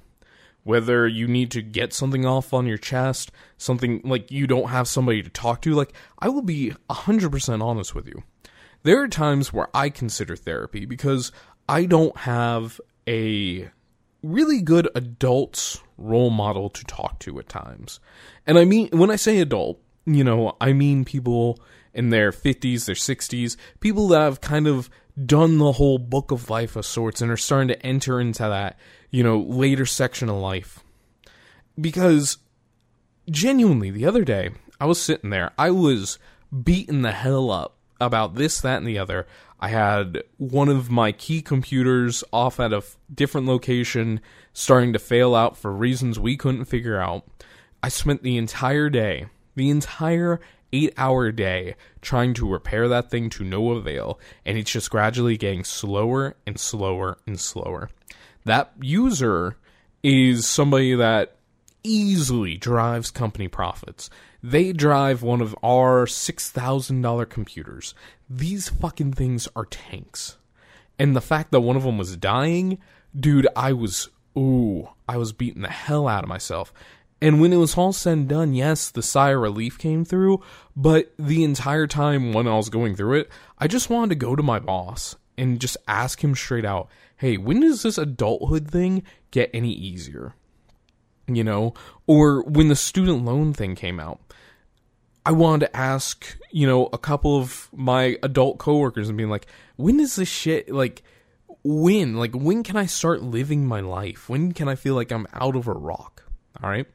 whether 0.64 1.06
you 1.06 1.28
need 1.28 1.50
to 1.50 1.62
get 1.62 1.92
something 1.92 2.24
off 2.24 2.54
on 2.54 2.66
your 2.66 2.78
chest, 2.78 3.30
something 3.58 4.00
like 4.02 4.30
you 4.30 4.46
don't 4.46 4.70
have 4.70 4.88
somebody 4.88 5.22
to 5.22 5.28
talk 5.28 5.60
to, 5.60 5.74
like, 5.74 5.92
I 6.18 6.30
will 6.30 6.42
be 6.42 6.72
100% 6.88 7.62
honest 7.62 7.94
with 7.94 8.08
you 8.08 8.22
there 8.86 9.02
are 9.02 9.08
times 9.08 9.52
where 9.52 9.68
I 9.74 9.90
consider 9.90 10.36
therapy 10.36 10.86
because 10.86 11.32
I 11.68 11.86
don't 11.86 12.16
have 12.18 12.80
a 13.08 13.68
really 14.22 14.62
good 14.62 14.88
adult 14.94 15.82
role 15.98 16.30
model 16.30 16.70
to 16.70 16.84
talk 16.84 17.18
to 17.20 17.38
at 17.38 17.48
times. 17.48 18.00
And 18.46 18.58
I 18.58 18.64
mean, 18.64 18.88
when 18.92 19.10
I 19.10 19.16
say 19.16 19.38
adult, 19.38 19.80
you 20.04 20.22
know, 20.22 20.56
I 20.60 20.72
mean 20.72 21.04
people 21.04 21.58
in 21.94 22.10
their 22.10 22.30
50s, 22.30 22.84
their 22.84 22.94
60s, 22.94 23.56
people 23.80 24.08
that 24.08 24.20
have 24.20 24.40
kind 24.40 24.66
of 24.66 24.90
done 25.24 25.58
the 25.58 25.72
whole 25.72 25.98
book 25.98 26.30
of 26.30 26.50
life 26.50 26.76
of 26.76 26.84
sorts 26.84 27.20
and 27.20 27.30
are 27.30 27.36
starting 27.36 27.68
to 27.68 27.86
enter 27.86 28.20
into 28.20 28.42
that, 28.42 28.78
you 29.10 29.22
know, 29.22 29.40
later 29.40 29.86
section 29.86 30.28
of 30.28 30.36
life. 30.36 30.84
Because 31.80 32.38
genuinely, 33.30 33.90
the 33.90 34.06
other 34.06 34.24
day, 34.24 34.50
I 34.78 34.86
was 34.86 35.00
sitting 35.00 35.30
there, 35.30 35.52
I 35.58 35.70
was 35.70 36.18
beating 36.62 37.02
the 37.02 37.12
hell 37.12 37.50
up 37.50 37.75
about 38.00 38.34
this, 38.34 38.60
that, 38.60 38.78
and 38.78 38.86
the 38.86 38.98
other. 38.98 39.26
I 39.58 39.68
had 39.68 40.22
one 40.36 40.68
of 40.68 40.90
my 40.90 41.12
key 41.12 41.40
computers 41.40 42.22
off 42.32 42.60
at 42.60 42.72
a 42.72 42.78
f- 42.78 42.96
different 43.12 43.46
location, 43.46 44.20
starting 44.52 44.92
to 44.92 44.98
fail 44.98 45.34
out 45.34 45.56
for 45.56 45.72
reasons 45.72 46.18
we 46.18 46.36
couldn't 46.36 46.66
figure 46.66 47.00
out. 47.00 47.26
I 47.82 47.88
spent 47.88 48.22
the 48.22 48.36
entire 48.36 48.90
day, 48.90 49.26
the 49.54 49.70
entire 49.70 50.40
eight 50.72 50.92
hour 50.98 51.32
day, 51.32 51.74
trying 52.02 52.34
to 52.34 52.50
repair 52.50 52.88
that 52.88 53.10
thing 53.10 53.30
to 53.30 53.44
no 53.44 53.70
avail, 53.70 54.18
and 54.44 54.58
it's 54.58 54.70
just 54.70 54.90
gradually 54.90 55.36
getting 55.36 55.64
slower 55.64 56.36
and 56.46 56.60
slower 56.60 57.18
and 57.26 57.40
slower. 57.40 57.88
That 58.44 58.72
user 58.80 59.56
is 60.02 60.46
somebody 60.46 60.94
that 60.94 61.36
easily 61.82 62.56
drives 62.56 63.10
company 63.10 63.48
profits. 63.48 64.10
They 64.48 64.72
drive 64.72 65.24
one 65.24 65.40
of 65.40 65.56
our 65.60 66.06
$6,000 66.06 67.28
computers. 67.28 67.94
These 68.30 68.68
fucking 68.68 69.14
things 69.14 69.48
are 69.56 69.64
tanks. 69.64 70.36
And 71.00 71.16
the 71.16 71.20
fact 71.20 71.50
that 71.50 71.62
one 71.62 71.74
of 71.74 71.82
them 71.82 71.98
was 71.98 72.16
dying, 72.16 72.78
dude, 73.18 73.48
I 73.56 73.72
was, 73.72 74.08
ooh, 74.38 74.90
I 75.08 75.16
was 75.16 75.32
beating 75.32 75.62
the 75.62 75.68
hell 75.68 76.06
out 76.06 76.22
of 76.22 76.28
myself. 76.28 76.72
And 77.20 77.40
when 77.40 77.52
it 77.52 77.56
was 77.56 77.76
all 77.76 77.92
said 77.92 78.18
and 78.18 78.28
done, 78.28 78.54
yes, 78.54 78.88
the 78.88 79.02
sigh 79.02 79.30
of 79.30 79.40
relief 79.40 79.78
came 79.78 80.04
through, 80.04 80.44
but 80.76 81.12
the 81.18 81.42
entire 81.42 81.88
time 81.88 82.32
when 82.32 82.46
I 82.46 82.56
was 82.56 82.68
going 82.68 82.94
through 82.94 83.18
it, 83.18 83.30
I 83.58 83.66
just 83.66 83.90
wanted 83.90 84.10
to 84.10 84.14
go 84.26 84.36
to 84.36 84.44
my 84.44 84.60
boss 84.60 85.16
and 85.36 85.60
just 85.60 85.76
ask 85.88 86.22
him 86.22 86.36
straight 86.36 86.64
out, 86.64 86.88
hey, 87.16 87.36
when 87.36 87.62
does 87.62 87.82
this 87.82 87.98
adulthood 87.98 88.70
thing 88.70 89.02
get 89.32 89.50
any 89.52 89.72
easier? 89.72 90.36
You 91.28 91.42
know, 91.42 91.74
or 92.06 92.42
when 92.44 92.68
the 92.68 92.76
student 92.76 93.24
loan 93.24 93.52
thing 93.52 93.74
came 93.74 93.98
out, 93.98 94.20
I 95.24 95.32
wanted 95.32 95.66
to 95.66 95.76
ask, 95.76 96.38
you 96.52 96.66
know, 96.66 96.88
a 96.92 96.98
couple 96.98 97.36
of 97.36 97.68
my 97.72 98.16
adult 98.22 98.58
coworkers 98.58 99.08
and 99.08 99.16
being 99.16 99.30
like, 99.30 99.46
when 99.74 99.98
is 99.98 100.16
this 100.16 100.28
shit 100.28 100.70
like 100.70 101.02
when? 101.64 102.16
Like 102.16 102.34
when 102.34 102.62
can 102.62 102.76
I 102.76 102.86
start 102.86 103.22
living 103.22 103.66
my 103.66 103.80
life? 103.80 104.28
When 104.28 104.52
can 104.52 104.68
I 104.68 104.76
feel 104.76 104.94
like 104.94 105.10
I'm 105.10 105.26
out 105.32 105.56
of 105.56 105.66
a 105.66 105.72
rock? 105.72 106.22
All 106.62 106.70
right? 106.70 106.86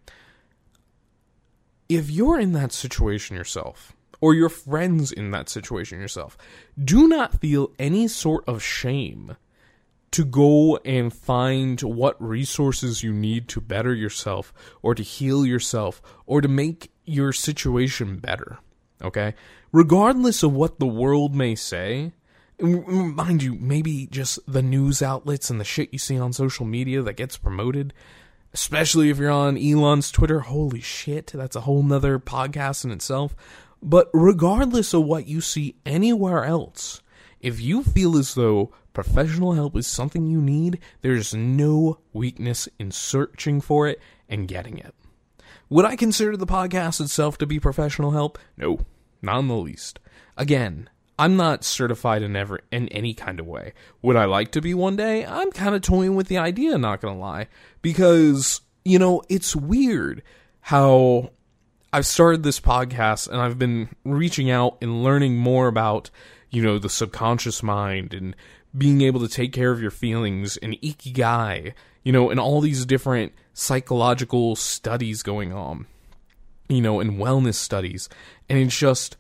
If 1.90 2.10
you're 2.10 2.40
in 2.40 2.54
that 2.54 2.72
situation 2.72 3.36
yourself, 3.36 3.94
or 4.22 4.36
your 4.36 4.50
friends 4.50 5.12
in 5.12 5.32
that 5.32 5.50
situation 5.50 6.00
yourself, 6.00 6.38
do 6.82 7.08
not 7.08 7.42
feel 7.42 7.72
any 7.80 8.08
sort 8.08 8.48
of 8.48 8.64
shame 8.64 9.36
to 10.12 10.26
go 10.26 10.78
and 10.84 11.14
find 11.14 11.82
what 11.82 12.22
resources 12.22 13.02
you 13.02 13.14
need 13.14 13.48
to 13.48 13.62
better 13.62 13.94
yourself 13.94 14.54
or 14.82 14.94
to 14.94 15.04
heal 15.04 15.46
yourself 15.46 16.02
or 16.26 16.42
to 16.42 16.48
make 16.48 16.92
your 17.06 17.32
situation 17.32 18.18
better. 18.18 18.60
Okay? 19.02 19.34
Regardless 19.72 20.44
of 20.44 20.54
what 20.54 20.80
the 20.80 20.86
world 20.86 21.34
may 21.34 21.56
say, 21.56 22.12
mind 22.60 23.42
you, 23.42 23.56
maybe 23.56 24.08
just 24.08 24.40
the 24.46 24.62
news 24.62 25.02
outlets 25.02 25.50
and 25.50 25.60
the 25.60 25.66
shit 25.66 25.94
you 25.94 26.00
see 26.00 26.20
on 26.20 26.34
social 26.34 26.66
media 26.66 27.02
that 27.02 27.14
gets 27.14 27.38
promoted, 27.38 27.94
especially 28.54 29.10
if 29.10 29.18
you're 29.18 29.32
on 29.32 29.58
Elon's 29.58 30.12
Twitter. 30.12 30.42
Holy 30.42 30.82
shit, 30.82 31.28
that's 31.28 31.56
a 31.56 31.62
whole 31.62 31.84
nother 31.84 32.20
podcast 32.20 32.84
in 32.84 32.92
itself. 32.92 33.36
But 33.82 34.10
regardless 34.14 34.94
of 34.94 35.06
what 35.06 35.26
you 35.26 35.42
see 35.42 35.76
anywhere 35.86 36.44
else, 36.44 37.02
if 37.40 37.60
you 37.60 37.82
feel 37.82 38.18
as 38.18 38.36
though 38.36 38.72
professional 38.94 39.54
help 39.54 39.76
is 39.76 39.88
something 39.88 40.26
you 40.26 40.42
need, 40.42 40.80
there's 41.02 41.34
no 41.34 42.00
weakness 42.14 42.68
in 42.80 42.92
searching 42.92 43.62
for 43.62 43.88
it 43.88 44.00
and 44.30 44.48
getting 44.48 44.78
it. 44.78 44.94
Would 45.70 45.86
I 45.86 45.96
consider 45.96 46.36
the 46.36 46.46
podcast 46.46 47.00
itself 47.00 47.38
to 47.38 47.46
be 47.46 47.60
professional 47.60 48.12
help? 48.12 48.38
No, 48.58 48.82
not 49.22 49.40
in 49.40 49.48
the 49.48 49.56
least. 49.56 50.00
Again, 50.36 50.90
I'm 51.18 51.38
not 51.38 51.64
certified 51.64 52.24
in 52.24 52.36
ever 52.36 52.62
in 52.72 52.88
any 52.90 53.14
kind 53.14 53.40
of 53.40 53.46
way. 53.46 53.74
Would 54.02 54.16
I 54.16 54.26
like 54.26 54.52
to 54.54 54.62
be 54.62 54.74
one 54.74 54.96
day? 54.96 55.26
I'm 55.26 55.52
kind 55.52 55.76
of 55.76 55.82
toying 55.82 56.16
with 56.16 56.28
the 56.28 56.40
idea, 56.40 56.78
not 56.78 57.00
gonna 57.00 57.20
lie, 57.20 57.48
because 57.82 58.62
you 58.84 58.98
know 58.98 59.22
it's 59.30 59.56
weird 59.56 60.24
how 60.62 61.32
I've 61.94 62.06
started 62.06 62.44
this 62.44 62.60
podcast 62.60 63.28
and 63.28 63.42
I've 63.42 63.60
been 63.60 63.90
reaching 64.04 64.50
out 64.50 64.78
and 64.82 65.04
learning 65.04 65.38
more 65.38 65.68
about 65.68 66.10
you 66.50 66.64
know 66.64 66.80
the 66.80 66.90
subconscious 66.90 67.62
mind 67.62 68.14
and 68.14 68.36
being 68.78 69.02
able 69.02 69.20
to 69.20 69.28
take 69.28 69.52
care 69.52 69.72
of 69.72 69.82
your 69.82 69.92
feelings 69.92 70.58
and 70.58 70.74
ikigai 70.82 71.74
you 72.04 72.12
know, 72.12 72.30
and 72.30 72.40
all 72.40 72.62
these 72.62 72.86
different 72.86 73.34
psychological 73.54 74.56
studies 74.56 75.24
going 75.24 75.54
on, 75.54 75.86
you 76.68 76.82
know, 76.82 77.00
and 77.00 77.20
wellness 77.20 77.56
studies. 77.56 78.10
And 78.50 78.58
it's 78.58 78.78
just, 78.78 79.18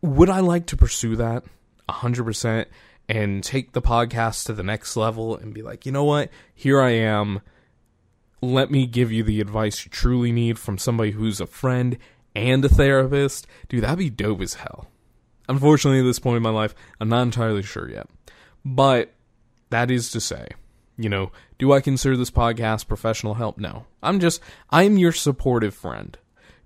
would 0.00 0.30
I 0.30 0.40
like 0.40 0.66
to 0.66 0.76
pursue 0.76 1.16
that 1.16 1.44
100% 1.88 2.66
and 3.08 3.42
take 3.42 3.72
the 3.72 3.82
podcast 3.82 4.46
to 4.46 4.52
the 4.52 4.62
next 4.62 4.96
level 4.96 5.36
and 5.36 5.54
be 5.54 5.62
like, 5.62 5.86
you 5.86 5.92
know 5.92 6.04
what? 6.04 6.30
Here 6.54 6.80
I 6.80 6.90
am. 6.90 7.40
Let 8.40 8.70
me 8.70 8.86
give 8.86 9.10
you 9.10 9.24
the 9.24 9.40
advice 9.40 9.84
you 9.84 9.90
truly 9.90 10.30
need 10.30 10.58
from 10.58 10.78
somebody 10.78 11.10
who's 11.10 11.40
a 11.40 11.46
friend 11.46 11.98
and 12.36 12.64
a 12.64 12.68
therapist. 12.68 13.48
Dude, 13.68 13.82
that'd 13.82 13.98
be 13.98 14.10
dope 14.10 14.42
as 14.42 14.54
hell. 14.54 14.88
Unfortunately, 15.48 15.98
at 15.98 16.04
this 16.04 16.20
point 16.20 16.36
in 16.36 16.42
my 16.42 16.50
life, 16.50 16.74
I'm 17.00 17.08
not 17.08 17.22
entirely 17.22 17.62
sure 17.62 17.90
yet. 17.90 18.06
But 18.64 19.12
that 19.70 19.90
is 19.90 20.10
to 20.12 20.20
say, 20.20 20.48
you 20.96 21.08
know, 21.08 21.30
do 21.58 21.72
I 21.72 21.80
consider 21.80 22.16
this 22.16 22.30
podcast 22.30 22.88
professional 22.88 23.34
help? 23.34 23.58
No. 23.58 23.86
I'm 24.02 24.20
just, 24.20 24.40
I'm 24.70 24.98
your 24.98 25.12
supportive 25.12 25.74
friend. 25.74 26.16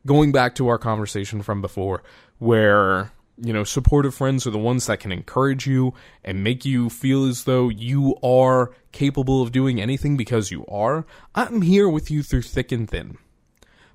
Going 0.05 0.33
back 0.33 0.55
to 0.57 0.69
our 0.69 0.79
conversation 0.79 1.43
from 1.43 1.61
before, 1.61 2.03
where, 2.39 3.13
you 3.37 3.53
know, 3.53 3.63
supportive 3.63 4.15
friends 4.15 4.47
are 4.47 4.51
the 4.51 4.59
ones 4.59 4.87
that 4.87 5.01
can 5.01 5.13
encourage 5.13 5.67
you 5.67 5.95
and 6.25 6.43
make 6.43 6.65
you 6.65 6.91
feel 6.91 7.25
as 7.27 7.45
though 7.45 7.69
you 7.69 8.17
are 8.23 8.73
capable 8.91 9.43
of 9.43 9.53
doing 9.53 9.81
anything 9.81 10.17
because 10.17 10.51
you 10.51 10.67
are. 10.67 11.07
I'm 11.35 11.63
here 11.63 11.89
with 11.89 12.11
you 12.11 12.23
through 12.23 12.43
thick 12.43 12.73
and 12.73 12.91
thin. 12.91 13.19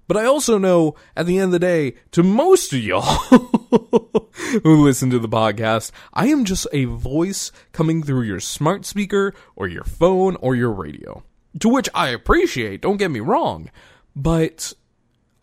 But 0.07 0.17
I 0.17 0.25
also 0.25 0.57
know 0.57 0.95
at 1.15 1.25
the 1.25 1.37
end 1.37 1.47
of 1.47 1.51
the 1.51 1.59
day, 1.59 1.95
to 2.11 2.23
most 2.23 2.71
of 2.71 2.79
y'all 2.79 3.03
who 4.63 4.83
listen 4.83 5.09
to 5.09 5.19
the 5.19 5.27
podcast, 5.27 5.91
I 6.13 6.27
am 6.27 6.45
just 6.45 6.65
a 6.71 6.85
voice 6.85 7.51
coming 7.73 8.01
through 8.01 8.21
your 8.21 8.39
smart 8.39 8.85
speaker 8.85 9.33
or 9.55 9.67
your 9.67 9.83
phone 9.83 10.37
or 10.37 10.55
your 10.55 10.71
radio. 10.71 11.23
To 11.59 11.69
which 11.69 11.89
I 11.93 12.09
appreciate, 12.09 12.81
don't 12.81 12.97
get 12.97 13.11
me 13.11 13.19
wrong. 13.19 13.69
But 14.15 14.73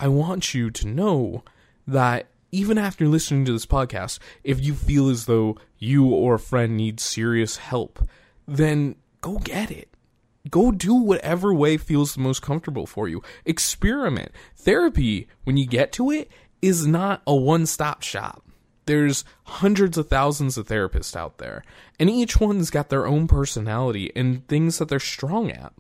I 0.01 0.09
want 0.09 0.55
you 0.55 0.71
to 0.71 0.89
know 0.89 1.45
that 1.87 2.29
even 2.51 2.79
after 2.79 3.07
listening 3.07 3.45
to 3.45 3.53
this 3.53 3.67
podcast, 3.67 4.19
if 4.45 4.65
you 4.65 4.75
feel 4.75 5.11
as 5.11 5.27
though 5.27 5.59
you 5.79 6.07
or 6.07 6.37
a 6.37 6.39
friend 6.39 6.77
needs 6.77 7.03
serious 7.03 7.59
help, 7.59 8.09
then 8.47 8.97
go 9.21 9.39
get 9.39 9.71
it 9.71 9.94
Go 10.51 10.71
do 10.71 10.95
whatever 10.95 11.55
way 11.55 11.77
feels 11.77 12.15
the 12.15 12.21
most 12.21 12.43
comfortable 12.43 12.87
for 12.87 13.09
you. 13.09 13.23
Experiment. 13.45 14.31
Therapy, 14.57 15.29
when 15.45 15.57
you 15.57 15.67
get 15.67 15.93
to 15.93 16.11
it, 16.11 16.31
is 16.61 16.87
not 16.87 17.23
a 17.27 17.35
one 17.35 17.67
stop 17.67 18.03
shop. 18.03 18.45
There's 18.87 19.25
hundreds 19.45 19.97
of 19.97 20.09
thousands 20.09 20.59
of 20.59 20.69
therapists 20.69 21.17
out 21.17 21.39
there, 21.39 21.65
and 21.99 22.11
each 22.11 22.39
one's 22.39 22.69
got 22.69 22.91
their 22.91 23.07
own 23.07 23.27
personality 23.27 24.13
and 24.15 24.47
things 24.47 24.79
that 24.79 24.89
they're 24.89 25.01
strong 25.01 25.51
at. 25.51 25.73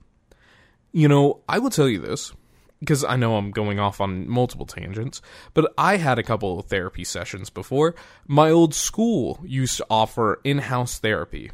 You 0.92 1.08
know, 1.08 1.42
I 1.46 1.58
will 1.58 1.70
tell 1.70 1.88
you 1.88 1.98
this 1.98 2.32
because 2.80 3.04
I 3.04 3.16
know 3.16 3.36
I'm 3.36 3.50
going 3.50 3.78
off 3.78 4.00
on 4.00 4.28
multiple 4.28 4.66
tangents, 4.66 5.20
but 5.52 5.72
I 5.76 5.96
had 5.96 6.18
a 6.18 6.22
couple 6.22 6.58
of 6.58 6.66
therapy 6.66 7.04
sessions 7.04 7.50
before. 7.50 7.94
My 8.26 8.50
old 8.50 8.74
school 8.74 9.40
used 9.44 9.76
to 9.78 9.86
offer 9.90 10.40
in 10.44 10.58
house 10.58 10.98
therapy 10.98 11.50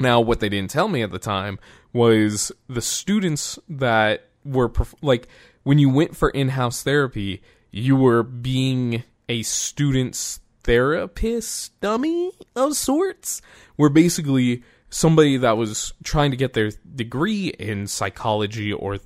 Now, 0.00 0.20
what 0.20 0.40
they 0.40 0.48
didn't 0.48 0.70
tell 0.70 0.88
me 0.88 1.02
at 1.02 1.12
the 1.12 1.18
time 1.18 1.58
was 1.92 2.50
the 2.68 2.80
students 2.80 3.58
that 3.68 4.28
were 4.44 4.72
like 5.02 5.28
when 5.62 5.78
you 5.78 5.90
went 5.90 6.16
for 6.16 6.30
in-house 6.30 6.82
therapy, 6.82 7.42
you 7.70 7.94
were 7.94 8.22
being 8.22 9.04
a 9.28 9.42
student's 9.42 10.40
therapist 10.64 11.78
dummy 11.80 12.32
of 12.56 12.76
sorts, 12.76 13.42
where 13.76 13.90
basically 13.90 14.62
somebody 14.88 15.36
that 15.36 15.56
was 15.56 15.92
trying 16.02 16.30
to 16.30 16.36
get 16.36 16.54
their 16.54 16.70
degree 16.94 17.48
in 17.48 17.86
psychology 17.86 18.72
or 18.72 18.98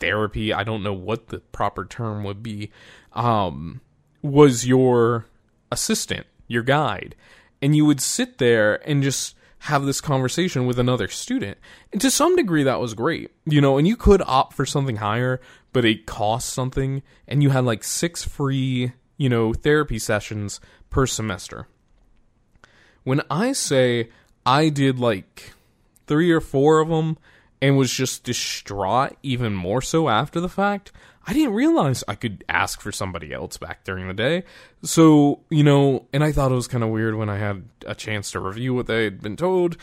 therapy, 0.00 0.52
I 0.52 0.64
don't 0.64 0.82
know 0.82 0.92
what 0.92 1.28
the 1.28 1.38
proper 1.38 1.84
term 1.84 2.24
would 2.24 2.42
be, 2.42 2.70
um, 3.12 3.80
was 4.22 4.66
your 4.66 5.26
assistant, 5.70 6.26
your 6.48 6.62
guide. 6.62 7.14
And 7.62 7.74
you 7.74 7.86
would 7.86 8.00
sit 8.00 8.38
there 8.38 8.86
and 8.88 9.02
just 9.02 9.35
have 9.60 9.84
this 9.84 10.00
conversation 10.00 10.66
with 10.66 10.78
another 10.78 11.08
student. 11.08 11.58
And 11.92 12.00
to 12.00 12.10
some 12.10 12.36
degree, 12.36 12.62
that 12.62 12.80
was 12.80 12.94
great, 12.94 13.30
you 13.44 13.60
know, 13.60 13.78
and 13.78 13.86
you 13.86 13.96
could 13.96 14.22
opt 14.26 14.54
for 14.54 14.66
something 14.66 14.96
higher, 14.96 15.40
but 15.72 15.84
it 15.84 16.06
cost 16.06 16.50
something. 16.50 17.02
And 17.26 17.42
you 17.42 17.50
had 17.50 17.64
like 17.64 17.82
six 17.82 18.22
free, 18.22 18.92
you 19.16 19.28
know, 19.28 19.52
therapy 19.52 19.98
sessions 19.98 20.60
per 20.90 21.06
semester. 21.06 21.66
When 23.04 23.22
I 23.30 23.52
say 23.52 24.10
I 24.44 24.68
did 24.68 24.98
like 24.98 25.54
three 26.06 26.30
or 26.30 26.40
four 26.40 26.80
of 26.80 26.88
them 26.88 27.18
and 27.60 27.76
was 27.76 27.92
just 27.92 28.24
distraught 28.24 29.16
even 29.22 29.54
more 29.54 29.80
so 29.82 30.08
after 30.08 30.40
the 30.40 30.48
fact, 30.48 30.92
I 31.26 31.32
didn't 31.32 31.54
realize 31.54 32.04
I 32.06 32.14
could 32.14 32.44
ask 32.48 32.80
for 32.80 32.92
somebody 32.92 33.32
else 33.32 33.56
back 33.56 33.82
during 33.84 34.06
the 34.06 34.14
day. 34.14 34.44
So, 34.82 35.40
you 35.50 35.64
know, 35.64 36.06
and 36.12 36.22
I 36.22 36.30
thought 36.30 36.52
it 36.52 36.56
was 36.56 36.68
kind 36.68 36.84
of 36.84 36.90
weird 36.90 37.16
when 37.16 37.28
I 37.28 37.38
had 37.38 37.64
a 37.84 37.94
chance 37.94 38.30
to 38.30 38.40
review 38.40 38.74
what 38.74 38.86
they 38.86 39.04
had 39.04 39.20
been 39.20 39.36
told. 39.36 39.76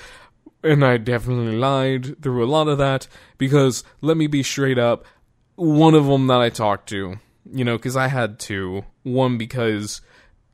And 0.63 0.86
I 0.86 0.96
definitely 0.96 1.58
lied 1.58 2.22
through 2.22 2.44
a 2.44 2.48
lot 2.48 2.70
of 2.70 2.77
that 2.77 3.08
because 3.38 3.84
let 4.00 4.15
me 4.15 4.27
be 4.27 4.44
straight 4.44 4.80
up. 4.80 5.06
One 5.56 5.96
of 5.96 6.06
them 6.06 6.27
that 6.27 6.39
I 6.39 6.50
talked 6.50 6.88
to, 6.89 7.18
you 7.51 7.65
know, 7.65 7.77
because 7.77 7.98
I 7.98 8.08
had 8.08 8.39
two. 8.39 8.86
One 9.03 9.38
because 9.38 10.00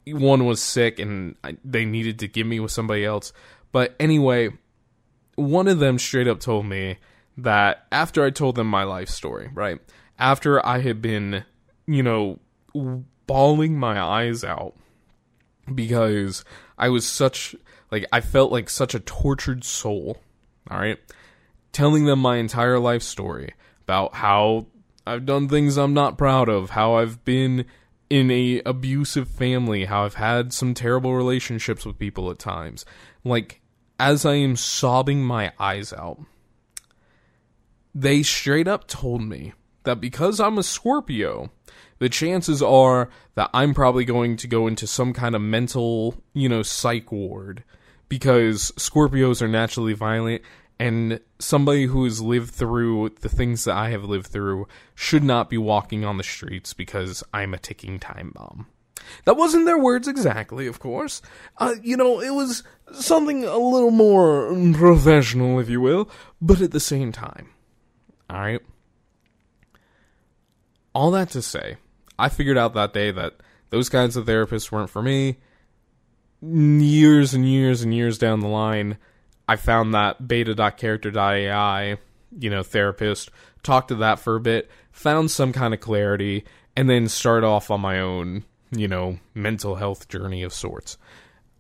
one 0.08 0.46
was 0.48 0.62
sick 0.62 0.98
and 0.98 1.36
I, 1.44 1.58
they 1.64 1.86
needed 1.86 2.18
to 2.20 2.28
give 2.28 2.48
me 2.48 2.60
with 2.60 2.72
somebody 2.72 3.06
else. 3.06 3.32
But 3.72 3.96
anyway, 4.00 4.50
one 5.36 5.68
of 5.68 5.78
them 5.78 6.00
straight 6.00 6.28
up 6.28 6.40
told 6.40 6.66
me 6.66 6.98
that 7.44 7.86
after 7.92 8.24
I 8.24 8.30
told 8.30 8.56
them 8.56 8.68
my 8.68 8.84
life 8.84 9.10
story, 9.10 9.50
right? 9.54 9.80
After 10.18 10.66
I 10.66 10.80
had 10.80 11.02
been, 11.02 11.46
you 11.88 12.04
know, 12.04 12.40
bawling 13.28 13.78
my 13.78 14.02
eyes 14.02 14.44
out 14.44 14.76
because 15.74 16.44
I 16.78 16.90
was 16.90 17.06
such 17.06 17.56
like 17.92 18.06
I 18.12 18.22
felt 18.22 18.52
like 18.52 18.70
such 18.70 18.96
a 18.96 19.00
tortured 19.00 19.64
soul, 19.64 20.22
all 20.70 20.80
right? 20.80 20.98
Telling 21.72 22.06
them 22.06 22.20
my 22.20 22.38
entire 22.38 22.80
life 22.80 23.04
story 23.04 23.54
about 23.84 24.16
how 24.16 24.68
I've 25.06 25.26
done 25.26 25.48
things 25.48 25.78
I'm 25.78 25.94
not 25.94 26.18
proud 26.18 26.50
of, 26.50 26.72
how 26.72 26.96
I've 26.96 27.24
been 27.26 27.66
in 28.10 28.32
a 28.32 28.62
abusive 28.66 29.28
family, 29.28 29.86
how 29.86 30.06
I've 30.06 30.16
had 30.16 30.54
some 30.54 30.74
terrible 30.74 31.16
relationships 31.16 31.86
with 31.86 32.00
people 32.00 32.30
at 32.32 32.40
times. 32.40 32.86
Like 33.24 33.62
as 34.00 34.26
I 34.26 34.36
am 34.36 34.56
sobbing 34.56 35.24
my 35.24 35.52
eyes 35.60 35.94
out, 35.94 36.20
they 37.94 38.24
straight 38.24 38.68
up 38.68 38.88
told 38.88 39.22
me 39.22 39.54
that 39.84 40.02
because 40.02 40.40
I'm 40.40 40.58
a 40.58 40.64
Scorpio, 40.64 41.52
the 42.00 42.10
chances 42.10 42.62
are 42.62 43.10
that 43.36 43.50
I'm 43.54 43.74
probably 43.74 44.06
going 44.06 44.38
to 44.38 44.48
go 44.48 44.68
into 44.68 44.88
some 44.88 45.14
kind 45.14 45.36
of 45.36 45.42
mental, 45.42 46.16
you 46.34 46.50
know, 46.50 46.64
psych 46.64 47.12
ward 47.12 47.64
because 48.08 48.72
Scorpios 48.78 49.42
are 49.42 49.48
naturally 49.48 49.94
violent 49.94 50.42
and 50.80 51.20
somebody 51.40 51.86
who 51.86 52.06
has 52.06 52.22
lived 52.22 52.52
through 52.52 53.10
the 53.22 53.30
things 53.30 53.66
that 53.66 53.76
I 53.76 53.90
have 53.90 54.06
lived 54.06 54.28
through 54.28 54.68
should 54.96 55.24
not 55.24 55.50
be 55.50 55.58
walking 55.58 56.06
on 56.06 56.18
the 56.18 56.24
streets 56.24 56.74
because 56.74 57.24
I'm 57.34 57.54
a 57.54 57.60
ticking 57.60 58.00
time 58.00 58.32
bomb. 58.34 58.68
That 59.26 59.38
wasn't 59.38 59.66
their 59.66 59.78
words 59.78 60.08
exactly, 60.08 60.68
of 60.68 60.80
course. 60.80 61.22
Uh, 61.58 61.76
you 61.82 61.98
know, 61.98 62.22
it 62.22 62.34
was 62.34 62.64
something 62.94 63.44
a 63.44 63.58
little 63.58 63.92
more 63.92 64.54
professional, 64.74 65.60
if 65.60 65.70
you 65.70 65.82
will, 65.82 66.10
but 66.42 66.62
at 66.62 66.72
the 66.72 66.80
same 66.80 67.12
time. 67.12 67.50
Alright? 68.32 68.62
All 70.94 71.12
that 71.12 71.30
to 71.32 71.42
say, 71.42 71.78
I 72.18 72.30
figured 72.30 72.58
out 72.58 72.74
that 72.74 72.94
day 72.94 73.12
that 73.12 73.36
those 73.70 73.90
kinds 73.90 74.16
of 74.16 74.26
therapists 74.26 74.72
weren't 74.72 74.90
for 74.90 75.02
me. 75.02 75.38
Years 76.42 77.34
and 77.34 77.50
years 77.50 77.82
and 77.82 77.94
years 77.94 78.18
down 78.18 78.40
the 78.40 78.48
line, 78.48 78.98
I 79.48 79.56
found 79.56 79.94
that 79.94 80.28
beta.character.ai, 80.28 81.98
you 82.38 82.50
know, 82.50 82.64
therapist, 82.64 83.32
talked 83.64 83.90
to 83.90 83.96
that 83.96 84.20
for 84.20 84.36
a 84.36 84.40
bit, 84.40 84.70
found 84.92 85.32
some 85.32 85.54
kind 85.54 85.74
of 85.74 85.80
clarity, 85.80 86.46
and 86.76 86.90
then 86.90 87.08
start 87.08 87.44
off 87.44 87.72
on 87.72 87.82
my 87.82 88.00
own, 88.00 88.46
you 88.72 88.88
know, 88.88 89.20
mental 89.34 89.76
health 89.76 90.08
journey 90.08 90.44
of 90.44 90.54
sorts. 90.54 90.98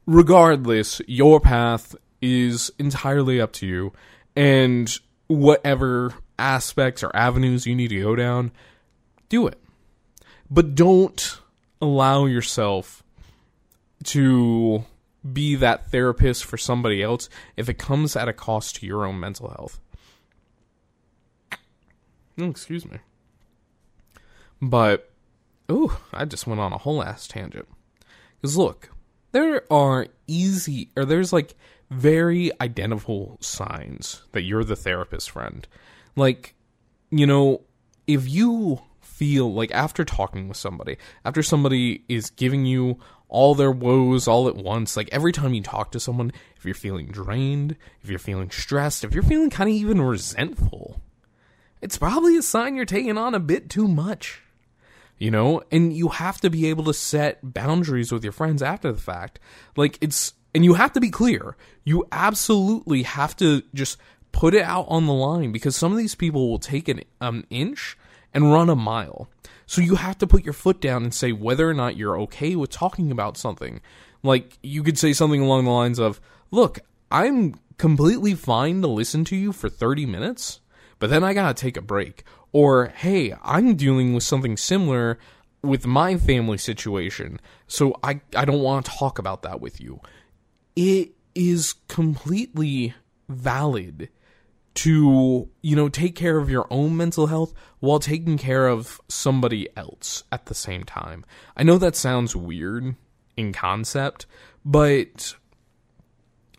Regardless, 0.05 1.01
your 1.08 1.39
path 1.39 1.95
is 2.21 2.71
entirely 2.79 3.39
up 3.39 3.53
to 3.53 3.67
you, 3.67 3.93
and 4.36 4.97
whatever 5.27 6.13
aspects 6.39 7.04
or 7.04 7.15
avenues 7.15 7.67
you 7.67 7.75
need 7.75 7.89
to 7.89 8.02
go 8.02 8.15
down, 8.15 8.52
do 9.28 9.47
it. 9.47 9.60
But 10.49 10.73
don't 10.73 11.39
allow 11.82 12.25
yourself 12.25 13.04
to 14.06 14.86
be 15.34 15.56
that 15.56 15.91
therapist 15.91 16.45
for 16.45 16.58
somebody 16.58 17.04
else 17.04 17.30
if 17.58 17.69
it 17.69 17.78
comes 17.78 18.15
at 18.15 18.28
a 18.28 18.34
cost 18.34 18.78
to 18.78 18.86
your 18.86 19.06
own 19.06 19.19
mental 19.19 19.49
health. 19.49 19.80
Oh, 22.39 22.49
excuse 22.49 22.86
me. 22.86 22.99
But, 24.62 25.12
oh, 25.67 26.02
I 26.13 26.25
just 26.25 26.47
went 26.47 26.62
on 26.62 26.73
a 26.73 26.78
whole 26.78 27.04
ass 27.04 27.28
tangent. 27.28 27.67
Because 28.41 28.58
look, 28.58 28.89
there 29.32 29.71
are 29.71 30.08
easy, 30.28 30.89
or 30.95 31.06
there's 31.06 31.34
like 31.34 31.56
very 31.89 32.52
identical 32.62 33.38
signs 33.41 34.23
that 34.32 34.43
you're 34.43 34.63
the 34.63 34.75
therapist 34.75 35.30
friend. 35.32 35.67
Like, 36.19 36.53
you 37.10 37.25
know, 37.25 37.62
if 38.05 38.29
you 38.29 38.82
feel 38.99 39.53
like 39.53 39.71
after 39.71 40.05
talking 40.05 40.47
with 40.47 40.58
somebody, 40.58 40.97
after 41.25 41.41
somebody 41.41 42.03
is 42.08 42.29
giving 42.29 42.65
you 42.65 42.99
all 43.27 43.55
their 43.55 43.71
woes 43.71 44.27
all 44.27 44.47
at 44.47 44.55
once, 44.55 44.97
like 44.97 45.10
every 45.12 45.32
time 45.32 45.53
you 45.53 45.63
talk 45.63 45.91
to 45.91 45.99
someone, 45.99 46.32
if 46.58 46.65
you're 46.65 46.75
feeling 46.75 47.08
drained, 47.08 47.75
if 48.01 48.10
you're 48.10 48.19
feeling 48.19 48.51
stressed, 48.51 49.03
if 49.03 49.13
you're 49.13 49.23
feeling 49.23 49.49
kind 49.49 49.69
of 49.69 49.75
even 49.75 50.01
resentful, 50.01 51.01
it's 51.82 51.97
probably 51.97 52.36
a 52.38 52.41
sign 52.41 52.75
you're 52.75 52.86
taking 52.86 53.17
on 53.17 53.34
a 53.34 53.39
bit 53.39 53.69
too 53.69 53.88
much. 53.88 54.41
You 55.17 55.32
know, 55.32 55.62
and 55.69 55.91
you 55.91 56.08
have 56.08 56.39
to 56.41 56.49
be 56.49 56.67
able 56.67 56.86
to 56.86 56.93
set 56.93 57.53
boundaries 57.53 58.10
with 58.10 58.23
your 58.23 58.32
friends 58.32 58.62
after 58.62 58.91
the 58.91 59.01
fact. 59.01 59.38
Like 59.75 59.97
it's 59.99 60.34
and 60.55 60.63
you 60.63 60.75
have 60.75 60.93
to 60.93 61.01
be 61.01 61.10
clear. 61.10 61.55
You 61.84 62.05
absolutely 62.12 63.03
have 63.03 63.36
to 63.38 63.63
just 63.73 63.97
put 64.31 64.53
it 64.53 64.63
out 64.63 64.85
on 64.89 65.05
the 65.05 65.13
line 65.13 65.51
because 65.51 65.75
some 65.75 65.91
of 65.91 65.97
these 65.97 66.15
people 66.15 66.49
will 66.49 66.59
take 66.59 66.87
an 66.87 67.01
um, 67.19 67.43
inch 67.49 67.97
and 68.33 68.51
run 68.51 68.69
a 68.69 68.75
mile. 68.75 69.29
So 69.65 69.81
you 69.81 69.95
have 69.95 70.17
to 70.19 70.27
put 70.27 70.43
your 70.43 70.53
foot 70.53 70.81
down 70.81 71.03
and 71.03 71.13
say 71.13 71.31
whether 71.31 71.69
or 71.69 71.73
not 71.73 71.95
you're 71.95 72.19
okay 72.21 72.55
with 72.55 72.69
talking 72.69 73.11
about 73.11 73.37
something. 73.37 73.81
Like 74.23 74.57
you 74.63 74.83
could 74.83 74.97
say 74.97 75.13
something 75.13 75.41
along 75.41 75.65
the 75.65 75.71
lines 75.71 75.99
of, 75.99 76.19
"Look, 76.51 76.79
I'm 77.11 77.55
completely 77.77 78.33
fine 78.33 78.81
to 78.81 78.87
listen 78.87 79.23
to 79.25 79.35
you 79.35 79.51
for 79.51 79.69
30 79.69 80.05
minutes, 80.05 80.59
but 80.97 81.09
then 81.09 81.23
I 81.23 81.33
got 81.33 81.55
to 81.55 81.61
take 81.61 81.77
a 81.77 81.81
break." 81.81 82.23
Or, 82.51 82.87
"Hey, 82.87 83.33
I'm 83.43 83.75
dealing 83.75 84.13
with 84.13 84.23
something 84.23 84.57
similar 84.57 85.19
with 85.61 85.85
my 85.85 86.17
family 86.17 86.57
situation, 86.57 87.39
so 87.67 87.95
I 88.03 88.21
I 88.35 88.45
don't 88.45 88.61
want 88.61 88.85
to 88.85 88.91
talk 88.91 89.19
about 89.19 89.43
that 89.43 89.61
with 89.61 89.79
you." 89.79 90.01
It 90.75 91.11
is 91.35 91.75
completely 91.87 92.95
valid 93.27 94.09
to 94.75 95.49
you 95.62 95.75
know 95.75 95.89
take 95.89 96.15
care 96.15 96.38
of 96.38 96.49
your 96.49 96.67
own 96.69 96.95
mental 96.95 97.27
health 97.27 97.53
while 97.79 97.99
taking 97.99 98.38
care 98.38 98.67
of 98.67 99.01
somebody 99.08 99.67
else 99.75 100.23
at 100.32 100.45
the 100.45 100.55
same 100.55 100.84
time. 100.84 101.25
I 101.58 101.63
know 101.63 101.77
that 101.77 101.95
sounds 101.95 102.36
weird 102.36 102.95
in 103.36 103.53
concept, 103.53 104.25
but 104.63 105.36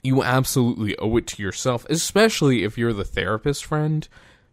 you 0.02 0.22
absolutely 0.22 0.96
owe 0.98 1.16
it 1.16 1.26
to 1.28 1.42
yourself, 1.42 1.86
especially 1.90 2.64
if 2.64 2.78
you're 2.78 2.92
the 2.92 3.04
therapist 3.04 3.64
friend, 3.64 4.08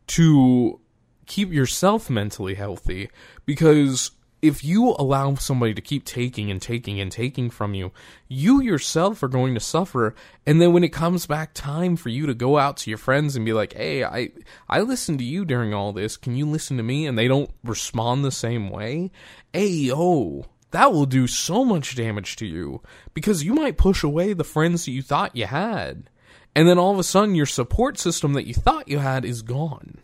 to 0.07 0.79
keep 1.25 1.51
yourself 1.51 2.09
mentally 2.09 2.55
healthy 2.55 3.09
because 3.45 4.11
if 4.41 4.63
you 4.63 4.95
allow 4.99 5.33
somebody 5.35 5.73
to 5.73 5.81
keep 5.81 6.05
taking 6.05 6.51
and 6.51 6.61
taking 6.61 6.99
and 6.99 7.11
taking 7.11 7.49
from 7.49 7.73
you, 7.73 7.91
you 8.27 8.61
yourself 8.61 9.23
are 9.23 9.27
going 9.27 9.55
to 9.55 9.59
suffer. 9.59 10.13
And 10.45 10.61
then 10.61 10.73
when 10.73 10.83
it 10.83 10.93
comes 10.93 11.25
back 11.25 11.53
time 11.55 11.95
for 11.95 12.09
you 12.09 12.27
to 12.27 12.35
go 12.35 12.57
out 12.57 12.77
to 12.77 12.91
your 12.91 12.99
friends 12.99 13.35
and 13.35 13.45
be 13.45 13.53
like, 13.53 13.73
"Hey, 13.73 14.03
I 14.03 14.29
I 14.69 14.81
listened 14.81 15.19
to 15.19 15.25
you 15.25 15.43
during 15.43 15.73
all 15.73 15.91
this. 15.91 16.17
Can 16.17 16.35
you 16.35 16.45
listen 16.45 16.77
to 16.77 16.83
me?" 16.83 17.07
and 17.07 17.17
they 17.17 17.27
don't 17.27 17.49
respond 17.63 18.23
the 18.23 18.31
same 18.31 18.69
way, 18.69 19.11
hey 19.53 19.67
yo, 19.67 20.45
that 20.71 20.91
will 20.91 21.05
do 21.05 21.25
so 21.25 21.65
much 21.65 21.95
damage 21.95 22.35
to 22.35 22.45
you 22.45 22.81
because 23.13 23.43
you 23.43 23.53
might 23.53 23.77
push 23.77 24.03
away 24.03 24.33
the 24.33 24.43
friends 24.43 24.85
that 24.85 24.91
you 24.91 25.01
thought 25.01 25.35
you 25.35 25.45
had. 25.45 26.09
And 26.55 26.67
then 26.67 26.77
all 26.77 26.91
of 26.91 26.99
a 26.99 27.03
sudden, 27.03 27.35
your 27.35 27.45
support 27.45 27.99
system 27.99 28.33
that 28.33 28.47
you 28.47 28.53
thought 28.53 28.87
you 28.87 28.99
had 28.99 29.23
is 29.25 29.41
gone. 29.41 29.99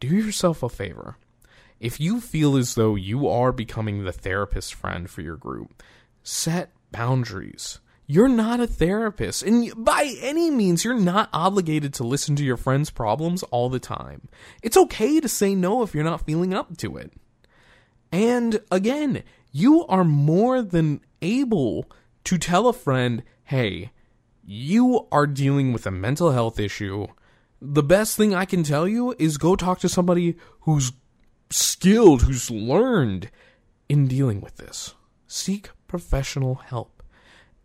Do 0.00 0.08
yourself 0.08 0.62
a 0.62 0.68
favor. 0.68 1.16
If 1.80 2.00
you 2.00 2.20
feel 2.20 2.56
as 2.56 2.74
though 2.74 2.94
you 2.94 3.28
are 3.28 3.52
becoming 3.52 4.04
the 4.04 4.12
therapist 4.12 4.74
friend 4.74 5.08
for 5.08 5.22
your 5.22 5.36
group, 5.36 5.82
set 6.22 6.72
boundaries. 6.90 7.80
You're 8.06 8.28
not 8.28 8.58
a 8.58 8.66
therapist. 8.66 9.42
And 9.42 9.72
by 9.76 10.14
any 10.20 10.50
means, 10.50 10.82
you're 10.82 10.98
not 10.98 11.28
obligated 11.32 11.92
to 11.94 12.04
listen 12.04 12.36
to 12.36 12.44
your 12.44 12.56
friends' 12.56 12.90
problems 12.90 13.42
all 13.44 13.68
the 13.68 13.78
time. 13.78 14.28
It's 14.62 14.78
okay 14.78 15.20
to 15.20 15.28
say 15.28 15.54
no 15.54 15.82
if 15.82 15.94
you're 15.94 16.04
not 16.04 16.24
feeling 16.24 16.54
up 16.54 16.76
to 16.78 16.96
it. 16.96 17.12
And 18.10 18.60
again, 18.70 19.22
you 19.52 19.86
are 19.86 20.04
more 20.04 20.62
than 20.62 21.02
able 21.20 21.84
to 22.24 22.38
tell 22.38 22.66
a 22.66 22.72
friend, 22.72 23.22
hey, 23.44 23.90
you 24.42 25.06
are 25.12 25.26
dealing 25.26 25.74
with 25.74 25.86
a 25.86 25.90
mental 25.90 26.32
health 26.32 26.58
issue. 26.58 27.06
The 27.60 27.82
best 27.82 28.16
thing 28.16 28.34
I 28.34 28.46
can 28.46 28.62
tell 28.62 28.88
you 28.88 29.14
is 29.18 29.36
go 29.36 29.54
talk 29.54 29.80
to 29.80 29.88
somebody 29.88 30.36
who's 30.60 30.92
skilled, 31.50 32.22
who's 32.22 32.50
learned 32.50 33.30
in 33.88 34.06
dealing 34.06 34.40
with 34.40 34.56
this. 34.56 34.94
Seek 35.26 35.70
professional 35.86 36.56
help. 36.56 37.02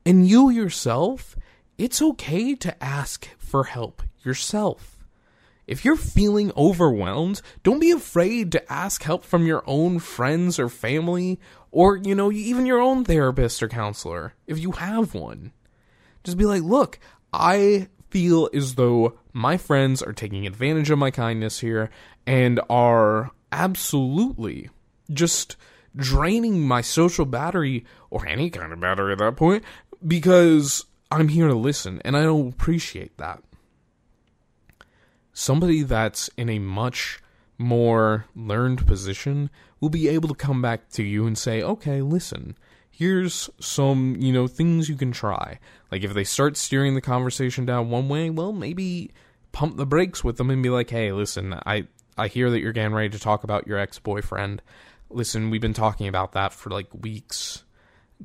And 0.05 0.27
you 0.27 0.49
yourself, 0.49 1.35
it's 1.77 2.01
okay 2.01 2.55
to 2.55 2.83
ask 2.83 3.29
for 3.37 3.65
help 3.65 4.01
yourself. 4.23 5.05
If 5.65 5.85
you're 5.85 5.95
feeling 5.95 6.51
overwhelmed, 6.57 7.41
don't 7.63 7.79
be 7.79 7.91
afraid 7.91 8.51
to 8.51 8.71
ask 8.71 9.03
help 9.03 9.23
from 9.23 9.45
your 9.45 9.63
own 9.65 9.99
friends 9.99 10.59
or 10.59 10.67
family, 10.67 11.39
or, 11.71 11.95
you 11.95 12.15
know, 12.15 12.31
even 12.31 12.65
your 12.65 12.81
own 12.81 13.05
therapist 13.05 13.63
or 13.63 13.69
counselor, 13.69 14.33
if 14.45 14.59
you 14.59 14.73
have 14.73 15.13
one. 15.13 15.53
Just 16.23 16.37
be 16.37 16.45
like, 16.45 16.63
look, 16.63 16.99
I 17.31 17.87
feel 18.09 18.49
as 18.53 18.75
though 18.75 19.17
my 19.31 19.57
friends 19.57 20.01
are 20.03 20.13
taking 20.13 20.45
advantage 20.45 20.89
of 20.89 20.99
my 20.99 21.11
kindness 21.11 21.61
here 21.61 21.89
and 22.27 22.59
are 22.69 23.31
absolutely 23.53 24.69
just 25.11 25.55
draining 25.95 26.61
my 26.61 26.81
social 26.81 27.25
battery 27.25 27.85
or 28.09 28.25
any 28.27 28.49
kind 28.49 28.73
of 28.73 28.79
battery 28.79 29.13
at 29.13 29.19
that 29.19 29.35
point 29.35 29.63
because 30.05 30.85
I'm 31.11 31.27
here 31.27 31.47
to 31.47 31.55
listen 31.55 32.01
and 32.03 32.17
I 32.17 32.23
don't 32.23 32.49
appreciate 32.49 33.17
that 33.17 33.43
somebody 35.33 35.81
that's 35.81 36.29
in 36.37 36.47
a 36.49 36.59
much 36.59 37.19
more 37.57 38.25
learned 38.35 38.85
position 38.87 39.49
will 39.81 39.89
be 39.89 40.07
able 40.07 40.29
to 40.29 40.35
come 40.35 40.61
back 40.61 40.89
to 40.91 41.03
you 41.03 41.27
and 41.27 41.37
say, 41.37 41.61
okay, 41.61 42.01
listen, 42.01 42.55
here's 42.89 43.49
some, 43.59 44.15
you 44.19 44.31
know, 44.31 44.47
things 44.47 44.87
you 44.87 44.95
can 44.95 45.11
try. 45.11 45.59
Like 45.91 46.03
if 46.03 46.13
they 46.13 46.23
start 46.23 46.55
steering 46.55 46.95
the 46.95 47.01
conversation 47.01 47.65
down 47.65 47.89
one 47.89 48.07
way, 48.07 48.29
well, 48.29 48.53
maybe 48.53 49.11
pump 49.51 49.77
the 49.77 49.85
brakes 49.85 50.23
with 50.23 50.37
them 50.37 50.49
and 50.49 50.63
be 50.63 50.69
like, 50.69 50.89
hey, 50.89 51.11
listen, 51.11 51.59
I, 51.65 51.87
I 52.17 52.27
hear 52.27 52.49
that 52.49 52.59
you're 52.59 52.73
getting 52.73 52.93
ready 52.93 53.09
to 53.09 53.19
talk 53.19 53.43
about 53.43 53.67
your 53.67 53.77
ex 53.77 53.99
boyfriend. 53.99 54.61
Listen, 55.09 55.49
we've 55.49 55.61
been 55.61 55.73
talking 55.73 56.07
about 56.07 56.33
that 56.33 56.53
for 56.53 56.69
like 56.69 56.93
weeks. 56.93 57.63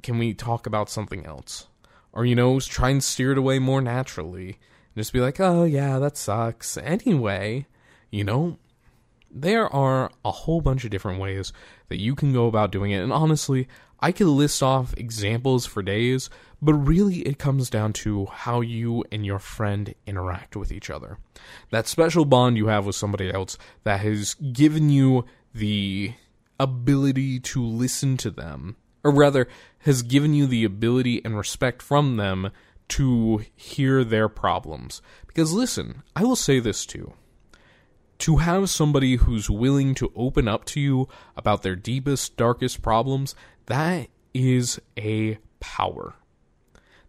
Can 0.02 0.18
we 0.18 0.34
talk 0.34 0.66
about 0.66 0.90
something 0.90 1.26
else? 1.26 1.66
Or, 2.12 2.24
you 2.24 2.34
know, 2.34 2.58
try 2.60 2.90
and 2.90 3.02
steer 3.02 3.32
it 3.32 3.38
away 3.38 3.58
more 3.58 3.80
naturally 3.80 4.48
And 4.48 4.96
just 4.96 5.12
be 5.12 5.20
like, 5.20 5.38
oh, 5.40 5.64
yeah, 5.64 5.98
that 5.98 6.16
sucks. 6.16 6.76
Anyway, 6.78 7.66
you 8.10 8.24
know, 8.24 8.58
there 9.30 9.72
are 9.72 10.10
a 10.24 10.30
whole 10.30 10.60
bunch 10.60 10.84
of 10.84 10.90
different 10.90 11.20
ways 11.20 11.52
that 11.88 12.00
you 12.00 12.14
can 12.14 12.32
go 12.32 12.46
about 12.46 12.72
doing 12.72 12.90
it. 12.90 13.02
And 13.02 13.12
honestly, 13.12 13.68
I 14.00 14.12
could 14.12 14.28
list 14.28 14.62
off 14.62 14.94
examples 14.96 15.66
for 15.66 15.82
days, 15.82 16.30
but 16.62 16.74
really 16.74 17.20
it 17.20 17.38
comes 17.38 17.68
down 17.68 17.92
to 17.94 18.26
how 18.26 18.60
you 18.60 19.04
and 19.10 19.26
your 19.26 19.38
friend 19.38 19.94
interact 20.06 20.54
with 20.56 20.70
each 20.70 20.90
other. 20.90 21.18
That 21.70 21.86
special 21.86 22.24
bond 22.24 22.56
you 22.56 22.68
have 22.68 22.86
with 22.86 22.94
somebody 22.96 23.32
else 23.32 23.58
that 23.84 24.00
has 24.00 24.34
given 24.34 24.90
you 24.90 25.24
the 25.52 26.14
ability 26.60 27.40
to 27.40 27.64
listen 27.64 28.16
to 28.18 28.30
them, 28.30 28.76
or 29.02 29.12
rather, 29.12 29.48
has 29.80 30.02
given 30.02 30.34
you 30.34 30.46
the 30.46 30.64
ability 30.64 31.24
and 31.24 31.36
respect 31.36 31.82
from 31.82 32.16
them 32.16 32.50
to 32.88 33.44
hear 33.54 34.04
their 34.04 34.28
problems. 34.28 35.02
Because 35.26 35.52
listen, 35.52 36.02
I 36.16 36.24
will 36.24 36.36
say 36.36 36.58
this 36.58 36.86
too. 36.86 37.12
To 38.20 38.38
have 38.38 38.68
somebody 38.68 39.16
who's 39.16 39.48
willing 39.48 39.94
to 39.96 40.12
open 40.16 40.48
up 40.48 40.64
to 40.66 40.80
you 40.80 41.08
about 41.36 41.62
their 41.62 41.76
deepest, 41.76 42.36
darkest 42.36 42.82
problems, 42.82 43.36
that 43.68 44.08
is 44.34 44.80
a 44.98 45.38
power. 45.60 46.14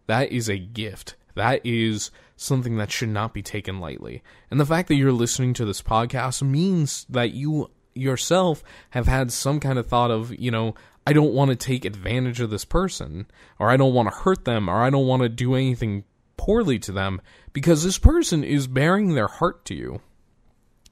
That 0.06 0.32
is 0.32 0.48
a 0.48 0.58
gift. 0.58 1.16
That 1.34 1.60
is 1.64 2.10
something 2.36 2.76
that 2.78 2.90
should 2.90 3.10
not 3.10 3.34
be 3.34 3.42
taken 3.42 3.80
lightly. 3.80 4.22
And 4.50 4.58
the 4.58 4.66
fact 4.66 4.88
that 4.88 4.94
you're 4.94 5.12
listening 5.12 5.54
to 5.54 5.64
this 5.64 5.82
podcast 5.82 6.42
means 6.42 7.06
that 7.10 7.32
you 7.32 7.70
yourself 7.94 8.62
have 8.90 9.06
had 9.06 9.32
some 9.32 9.60
kind 9.60 9.78
of 9.78 9.86
thought 9.86 10.10
of, 10.10 10.34
you 10.38 10.50
know, 10.50 10.74
I 11.06 11.12
don't 11.12 11.34
want 11.34 11.50
to 11.50 11.56
take 11.56 11.84
advantage 11.84 12.40
of 12.40 12.50
this 12.50 12.64
person, 12.64 13.26
or 13.58 13.70
I 13.70 13.76
don't 13.76 13.94
want 13.94 14.08
to 14.10 14.18
hurt 14.18 14.44
them, 14.44 14.68
or 14.68 14.82
I 14.82 14.90
don't 14.90 15.06
want 15.06 15.22
to 15.22 15.28
do 15.28 15.54
anything 15.54 16.04
poorly 16.36 16.78
to 16.80 16.92
them 16.92 17.20
because 17.52 17.82
this 17.84 17.98
person 17.98 18.44
is 18.44 18.66
bearing 18.66 19.14
their 19.14 19.28
heart 19.28 19.64
to 19.66 19.74
you. 19.74 20.00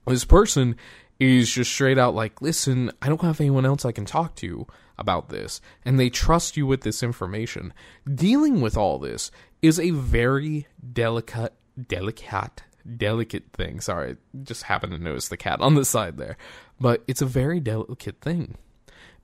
This 0.07 0.24
person 0.24 0.76
is 1.18 1.50
just 1.50 1.72
straight 1.72 1.98
out 1.98 2.14
like, 2.14 2.40
listen, 2.40 2.90
I 3.02 3.09
don't 3.09 3.22
have 3.22 3.40
anyone 3.40 3.66
else 3.66 3.85
I 3.85 3.92
can 3.92 4.04
talk 4.04 4.35
to 4.37 4.66
about 4.99 5.29
this, 5.29 5.61
and 5.85 5.99
they 5.99 6.11
trust 6.11 6.57
you 6.57 6.67
with 6.67 6.83
this 6.83 7.03
information. 7.03 7.73
Dealing 8.13 8.61
with 8.61 8.77
all 8.77 8.99
this 8.99 9.31
is 9.63 9.79
a 9.79 9.91
very 9.91 10.67
delicate, 10.93 11.55
delicate, 11.87 12.63
delicate 12.97 13.53
thing. 13.53 13.81
Sorry, 13.81 14.17
just 14.43 14.65
happened 14.65 14.93
to 14.93 14.99
notice 14.99 15.29
the 15.29 15.37
cat 15.37 15.61
on 15.61 15.75
the 15.75 15.85
side 15.85 16.17
there, 16.17 16.37
but 16.81 17.03
it's 17.07 17.23
a 17.23 17.27
very 17.27 17.61
delicate 17.61 18.21
thing. 18.21 18.57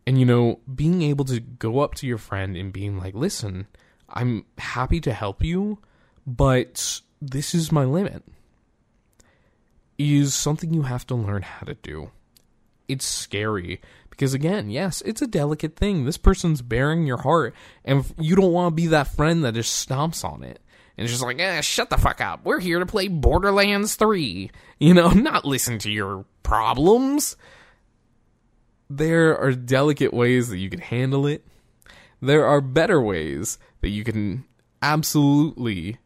And 0.06 0.18
you 0.18 0.26
know, 0.26 0.60
being 0.72 1.02
able 1.02 1.24
to 1.26 1.40
go 1.40 1.80
up 1.80 1.94
to 1.96 2.06
your 2.06 2.18
friend 2.18 2.56
and 2.56 2.72
being 2.72 2.98
like, 2.98 3.14
listen, 3.14 3.66
I'm 4.08 4.44
happy 4.58 5.00
to 5.00 5.12
help 5.12 5.42
you, 5.42 5.78
but 6.26 7.00
this 7.20 7.54
is 7.54 7.72
my 7.72 7.84
limit, 7.84 8.22
is 9.98 10.34
something 10.34 10.74
you 10.74 10.82
have 10.82 11.06
to 11.06 11.14
learn 11.14 11.42
how 11.42 11.64
to 11.64 11.74
do. 11.74 12.10
It's 12.86 13.06
scary 13.06 13.80
because, 14.14 14.34
again, 14.34 14.70
yes, 14.70 15.02
it's 15.04 15.22
a 15.22 15.26
delicate 15.26 15.76
thing. 15.76 16.04
This 16.04 16.16
person's 16.16 16.62
bearing 16.62 17.06
your 17.06 17.18
heart, 17.18 17.54
and 17.84 18.04
you 18.18 18.36
don't 18.36 18.52
want 18.52 18.72
to 18.72 18.74
be 18.74 18.88
that 18.88 19.08
friend 19.08 19.44
that 19.44 19.54
just 19.54 19.88
stomps 19.88 20.24
on 20.24 20.42
it 20.42 20.60
and 20.96 21.08
just 21.08 21.22
like, 21.22 21.40
eh, 21.40 21.60
shut 21.60 21.90
the 21.90 21.98
fuck 21.98 22.20
up. 22.20 22.44
We're 22.44 22.60
here 22.60 22.78
to 22.78 22.86
play 22.86 23.08
Borderlands 23.08 23.96
3. 23.96 24.50
You 24.78 24.94
know, 24.94 25.08
not 25.12 25.44
listen 25.44 25.78
to 25.80 25.90
your 25.90 26.24
problems 26.42 27.36
there 28.90 29.38
are 29.38 29.52
delicate 29.52 30.12
ways 30.12 30.48
that 30.48 30.58
you 30.58 30.70
can 30.70 30.80
handle 30.80 31.26
it. 31.26 31.44
There 32.20 32.46
are 32.46 32.60
better 32.60 33.00
ways 33.00 33.58
that 33.80 33.90
you 33.90 34.04
can 34.04 34.44
absolutely 34.82 35.98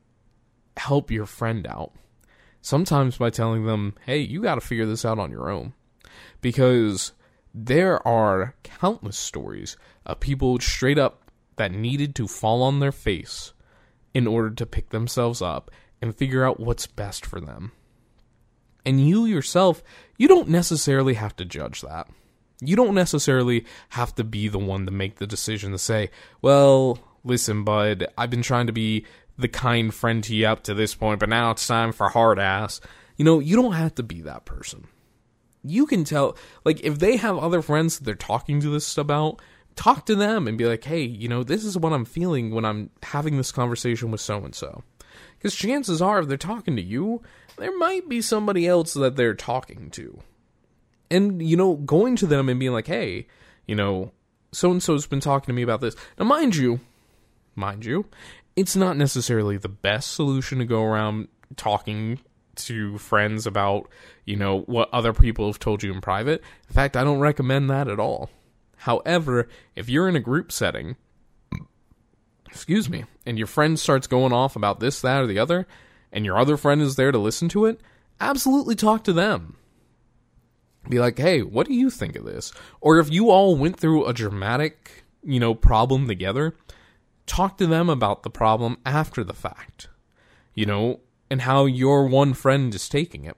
help 0.76 1.10
your 1.10 1.26
friend 1.26 1.66
out. 1.66 1.92
Sometimes 2.60 3.18
by 3.18 3.30
telling 3.30 3.66
them, 3.66 3.94
hey, 4.04 4.18
you 4.18 4.42
got 4.42 4.56
to 4.56 4.60
figure 4.60 4.86
this 4.86 5.04
out 5.04 5.18
on 5.18 5.30
your 5.30 5.50
own. 5.50 5.74
Because 6.40 7.12
there 7.54 8.06
are 8.06 8.54
countless 8.62 9.18
stories 9.18 9.76
of 10.06 10.20
people 10.20 10.58
straight 10.60 10.98
up 10.98 11.30
that 11.56 11.72
needed 11.72 12.14
to 12.14 12.28
fall 12.28 12.62
on 12.62 12.80
their 12.80 12.92
face 12.92 13.52
in 14.14 14.26
order 14.26 14.50
to 14.50 14.66
pick 14.66 14.90
themselves 14.90 15.42
up 15.42 15.70
and 16.00 16.14
figure 16.14 16.44
out 16.44 16.60
what's 16.60 16.86
best 16.86 17.26
for 17.26 17.40
them. 17.40 17.72
And 18.84 19.06
you 19.06 19.26
yourself, 19.26 19.82
you 20.16 20.28
don't 20.28 20.48
necessarily 20.48 21.14
have 21.14 21.36
to 21.36 21.44
judge 21.44 21.82
that 21.82 22.08
you 22.60 22.76
don't 22.76 22.94
necessarily 22.94 23.64
have 23.90 24.14
to 24.16 24.24
be 24.24 24.48
the 24.48 24.58
one 24.58 24.86
to 24.86 24.92
make 24.92 25.16
the 25.16 25.26
decision 25.26 25.72
to 25.72 25.78
say, 25.78 26.10
well, 26.42 26.98
listen, 27.24 27.64
bud, 27.64 28.06
I've 28.16 28.30
been 28.30 28.42
trying 28.42 28.66
to 28.66 28.72
be 28.72 29.06
the 29.36 29.48
kind 29.48 29.94
friend 29.94 30.22
to 30.24 30.34
you 30.34 30.46
up 30.46 30.64
to 30.64 30.74
this 30.74 30.94
point, 30.94 31.20
but 31.20 31.28
now 31.28 31.52
it's 31.52 31.66
time 31.66 31.92
for 31.92 32.08
hard 32.08 32.38
ass. 32.38 32.80
You 33.16 33.24
know, 33.24 33.38
you 33.38 33.56
don't 33.56 33.72
have 33.72 33.94
to 33.96 34.02
be 34.02 34.22
that 34.22 34.44
person. 34.44 34.88
You 35.64 35.86
can 35.86 36.04
tell, 36.04 36.36
like, 36.64 36.80
if 36.80 36.98
they 36.98 37.16
have 37.16 37.36
other 37.38 37.62
friends 37.62 37.98
that 37.98 38.04
they're 38.04 38.14
talking 38.14 38.60
to 38.60 38.70
this 38.70 38.96
about, 38.96 39.40
talk 39.76 40.06
to 40.06 40.14
them 40.14 40.46
and 40.46 40.56
be 40.56 40.66
like, 40.66 40.84
hey, 40.84 41.02
you 41.02 41.28
know, 41.28 41.42
this 41.42 41.64
is 41.64 41.76
what 41.76 41.92
I'm 41.92 42.04
feeling 42.04 42.54
when 42.54 42.64
I'm 42.64 42.90
having 43.02 43.36
this 43.36 43.52
conversation 43.52 44.10
with 44.10 44.20
so 44.20 44.44
and 44.44 44.54
so. 44.54 44.82
Because 45.36 45.54
chances 45.54 46.00
are, 46.02 46.20
if 46.20 46.28
they're 46.28 46.36
talking 46.36 46.76
to 46.76 46.82
you, 46.82 47.22
there 47.56 47.76
might 47.76 48.08
be 48.08 48.20
somebody 48.20 48.66
else 48.66 48.94
that 48.94 49.16
they're 49.16 49.34
talking 49.34 49.90
to 49.90 50.20
and 51.10 51.42
you 51.42 51.56
know 51.56 51.74
going 51.76 52.16
to 52.16 52.26
them 52.26 52.48
and 52.48 52.60
being 52.60 52.72
like 52.72 52.86
hey 52.86 53.26
you 53.66 53.74
know 53.74 54.12
so 54.52 54.70
and 54.70 54.82
so's 54.82 55.06
been 55.06 55.20
talking 55.20 55.46
to 55.46 55.52
me 55.52 55.62
about 55.62 55.80
this 55.80 55.96
now 56.18 56.24
mind 56.24 56.56
you 56.56 56.80
mind 57.54 57.84
you 57.84 58.06
it's 58.56 58.76
not 58.76 58.96
necessarily 58.96 59.56
the 59.56 59.68
best 59.68 60.12
solution 60.12 60.58
to 60.58 60.64
go 60.64 60.82
around 60.82 61.28
talking 61.56 62.18
to 62.58 62.98
friends 62.98 63.46
about 63.46 63.88
you 64.24 64.36
know 64.36 64.60
what 64.60 64.92
other 64.92 65.12
people 65.12 65.46
have 65.46 65.58
told 65.58 65.82
you 65.82 65.92
in 65.92 66.00
private 66.00 66.42
in 66.68 66.74
fact 66.74 66.96
i 66.96 67.04
don't 67.04 67.20
recommend 67.20 67.70
that 67.70 67.88
at 67.88 68.00
all 68.00 68.30
however 68.76 69.48
if 69.74 69.88
you're 69.88 70.08
in 70.08 70.16
a 70.16 70.20
group 70.20 70.52
setting 70.52 70.96
excuse 72.46 72.88
me 72.88 73.04
and 73.24 73.38
your 73.38 73.46
friend 73.46 73.78
starts 73.78 74.06
going 74.06 74.32
off 74.32 74.56
about 74.56 74.80
this 74.80 75.00
that 75.00 75.22
or 75.22 75.26
the 75.26 75.38
other 75.38 75.66
and 76.12 76.24
your 76.24 76.38
other 76.38 76.56
friend 76.56 76.80
is 76.80 76.96
there 76.96 77.12
to 77.12 77.18
listen 77.18 77.48
to 77.50 77.66
it, 77.66 77.80
absolutely 78.20 78.74
talk 78.74 79.04
to 79.04 79.12
them. 79.12 79.56
Be 80.88 80.98
like, 80.98 81.18
hey, 81.18 81.42
what 81.42 81.66
do 81.66 81.74
you 81.74 81.90
think 81.90 82.16
of 82.16 82.24
this? 82.24 82.52
Or 82.80 82.98
if 82.98 83.10
you 83.12 83.30
all 83.30 83.56
went 83.56 83.78
through 83.78 84.06
a 84.06 84.14
dramatic, 84.14 85.04
you 85.22 85.38
know, 85.38 85.54
problem 85.54 86.08
together, 86.08 86.56
talk 87.26 87.58
to 87.58 87.66
them 87.66 87.90
about 87.90 88.22
the 88.22 88.30
problem 88.30 88.78
after 88.86 89.22
the 89.22 89.34
fact, 89.34 89.88
you 90.54 90.64
know, 90.64 91.00
and 91.30 91.42
how 91.42 91.66
your 91.66 92.06
one 92.06 92.34
friend 92.34 92.74
is 92.74 92.88
taking 92.88 93.24
it. 93.24 93.36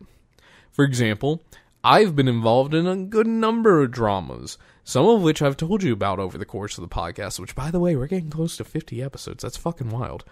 For 0.70 0.84
example, 0.84 1.42
I've 1.82 2.14
been 2.14 2.28
involved 2.28 2.74
in 2.74 2.86
a 2.86 2.96
good 2.96 3.26
number 3.26 3.82
of 3.82 3.90
dramas, 3.90 4.58
some 4.84 5.06
of 5.06 5.22
which 5.22 5.40
I've 5.40 5.56
told 5.56 5.82
you 5.82 5.92
about 5.92 6.18
over 6.18 6.36
the 6.36 6.44
course 6.44 6.76
of 6.76 6.82
the 6.82 6.94
podcast, 6.94 7.40
which, 7.40 7.54
by 7.54 7.70
the 7.70 7.80
way, 7.80 7.96
we're 7.96 8.06
getting 8.06 8.30
close 8.30 8.56
to 8.58 8.64
50 8.64 9.02
episodes. 9.02 9.42
That's 9.42 9.56
fucking 9.56 9.90
wild. 9.90 10.24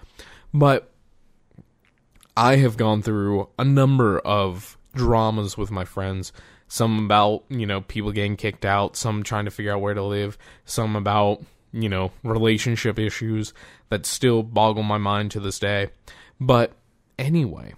But 0.52 0.92
I 2.36 2.56
have 2.56 2.76
gone 2.76 3.02
through 3.02 3.48
a 3.58 3.64
number 3.64 4.18
of 4.20 4.76
dramas 4.94 5.56
with 5.56 5.70
my 5.70 5.84
friends. 5.84 6.32
Some 6.68 7.06
about, 7.06 7.44
you 7.48 7.66
know, 7.66 7.80
people 7.80 8.12
getting 8.12 8.36
kicked 8.36 8.64
out, 8.64 8.96
some 8.96 9.22
trying 9.22 9.46
to 9.46 9.50
figure 9.50 9.72
out 9.72 9.80
where 9.80 9.94
to 9.94 10.02
live, 10.02 10.36
some 10.66 10.96
about, 10.96 11.42
you 11.72 11.88
know, 11.88 12.12
relationship 12.22 12.98
issues 12.98 13.54
that 13.88 14.04
still 14.04 14.42
boggle 14.42 14.82
my 14.82 14.98
mind 14.98 15.30
to 15.30 15.40
this 15.40 15.58
day. 15.58 15.88
But 16.38 16.72
anyway, 17.18 17.74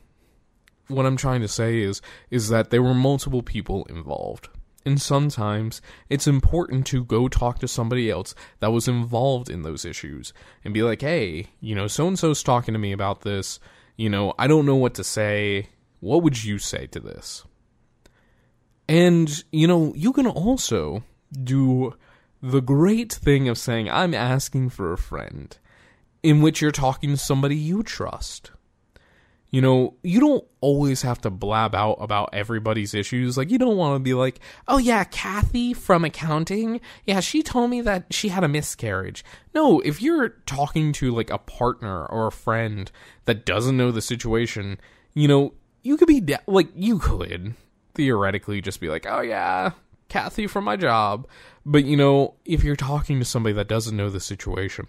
what 0.88 1.06
I'm 1.06 1.16
trying 1.16 1.40
to 1.40 1.48
say 1.48 1.80
is 1.80 2.00
is 2.30 2.48
that 2.48 2.70
there 2.70 2.82
were 2.82 2.94
multiple 2.94 3.42
people 3.42 3.84
involved. 3.84 4.48
And 4.86 5.00
sometimes 5.00 5.82
it's 6.08 6.26
important 6.26 6.86
to 6.86 7.04
go 7.04 7.28
talk 7.28 7.58
to 7.58 7.68
somebody 7.68 8.10
else 8.10 8.34
that 8.60 8.72
was 8.72 8.88
involved 8.88 9.50
in 9.50 9.60
those 9.60 9.84
issues 9.84 10.32
and 10.64 10.72
be 10.72 10.82
like, 10.82 11.02
"Hey, 11.02 11.48
you 11.60 11.74
know, 11.74 11.86
so 11.86 12.08
and 12.08 12.18
so's 12.18 12.42
talking 12.42 12.72
to 12.72 12.78
me 12.78 12.92
about 12.92 13.20
this 13.20 13.60
you 14.00 14.08
know, 14.08 14.32
I 14.38 14.46
don't 14.46 14.64
know 14.64 14.76
what 14.76 14.94
to 14.94 15.04
say. 15.04 15.68
What 16.00 16.22
would 16.22 16.42
you 16.42 16.56
say 16.56 16.86
to 16.86 17.00
this? 17.00 17.44
And, 18.88 19.44
you 19.52 19.66
know, 19.66 19.92
you 19.94 20.14
can 20.14 20.26
also 20.26 21.04
do 21.30 21.92
the 22.42 22.62
great 22.62 23.12
thing 23.12 23.46
of 23.46 23.58
saying, 23.58 23.90
I'm 23.90 24.14
asking 24.14 24.70
for 24.70 24.94
a 24.94 24.96
friend, 24.96 25.54
in 26.22 26.40
which 26.40 26.62
you're 26.62 26.70
talking 26.70 27.10
to 27.10 27.18
somebody 27.18 27.56
you 27.56 27.82
trust. 27.82 28.52
You 29.52 29.60
know, 29.60 29.94
you 30.04 30.20
don't 30.20 30.44
always 30.60 31.02
have 31.02 31.20
to 31.22 31.30
blab 31.30 31.74
out 31.74 31.94
about 31.94 32.30
everybody's 32.32 32.94
issues. 32.94 33.36
Like, 33.36 33.50
you 33.50 33.58
don't 33.58 33.76
want 33.76 33.96
to 33.96 33.98
be 33.98 34.14
like, 34.14 34.38
oh, 34.68 34.78
yeah, 34.78 35.02
Kathy 35.02 35.74
from 35.74 36.04
accounting. 36.04 36.80
Yeah, 37.04 37.18
she 37.18 37.42
told 37.42 37.70
me 37.70 37.80
that 37.80 38.12
she 38.12 38.28
had 38.28 38.44
a 38.44 38.48
miscarriage. 38.48 39.24
No, 39.52 39.80
if 39.80 40.00
you're 40.00 40.28
talking 40.46 40.92
to 40.94 41.12
like 41.12 41.30
a 41.30 41.38
partner 41.38 42.06
or 42.06 42.28
a 42.28 42.32
friend 42.32 42.92
that 43.24 43.44
doesn't 43.44 43.76
know 43.76 43.90
the 43.90 44.00
situation, 44.00 44.78
you 45.14 45.26
know, 45.26 45.54
you 45.82 45.96
could 45.96 46.08
be, 46.08 46.20
de- 46.20 46.38
like, 46.46 46.68
you 46.76 47.00
could 47.00 47.54
theoretically 47.94 48.60
just 48.60 48.80
be 48.80 48.88
like, 48.88 49.04
oh, 49.08 49.20
yeah, 49.20 49.72
Kathy 50.08 50.46
from 50.46 50.62
my 50.62 50.76
job. 50.76 51.26
But, 51.66 51.84
you 51.84 51.96
know, 51.96 52.34
if 52.44 52.62
you're 52.62 52.76
talking 52.76 53.18
to 53.18 53.24
somebody 53.24 53.54
that 53.54 53.68
doesn't 53.68 53.96
know 53.96 54.10
the 54.10 54.20
situation, 54.20 54.86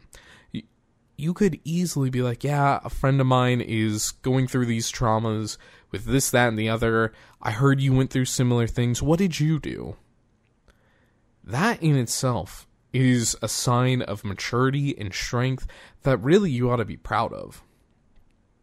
you 1.21 1.33
could 1.33 1.59
easily 1.63 2.09
be 2.09 2.21
like, 2.21 2.43
yeah, 2.43 2.79
a 2.83 2.89
friend 2.89 3.21
of 3.21 3.27
mine 3.27 3.61
is 3.61 4.11
going 4.11 4.47
through 4.47 4.65
these 4.65 4.91
traumas 4.91 5.57
with 5.91 6.05
this, 6.05 6.31
that, 6.31 6.47
and 6.47 6.57
the 6.57 6.69
other. 6.69 7.13
I 7.41 7.51
heard 7.51 7.79
you 7.79 7.93
went 7.93 8.09
through 8.09 8.25
similar 8.25 8.65
things. 8.65 9.01
What 9.01 9.19
did 9.19 9.39
you 9.39 9.59
do? 9.59 9.97
That 11.43 11.81
in 11.81 11.95
itself 11.95 12.67
is 12.93 13.35
a 13.41 13.47
sign 13.47 14.01
of 14.01 14.25
maturity 14.25 14.97
and 14.97 15.13
strength 15.13 15.67
that 16.03 16.17
really 16.17 16.49
you 16.49 16.71
ought 16.71 16.77
to 16.77 16.85
be 16.85 16.97
proud 16.97 17.33
of. 17.33 17.63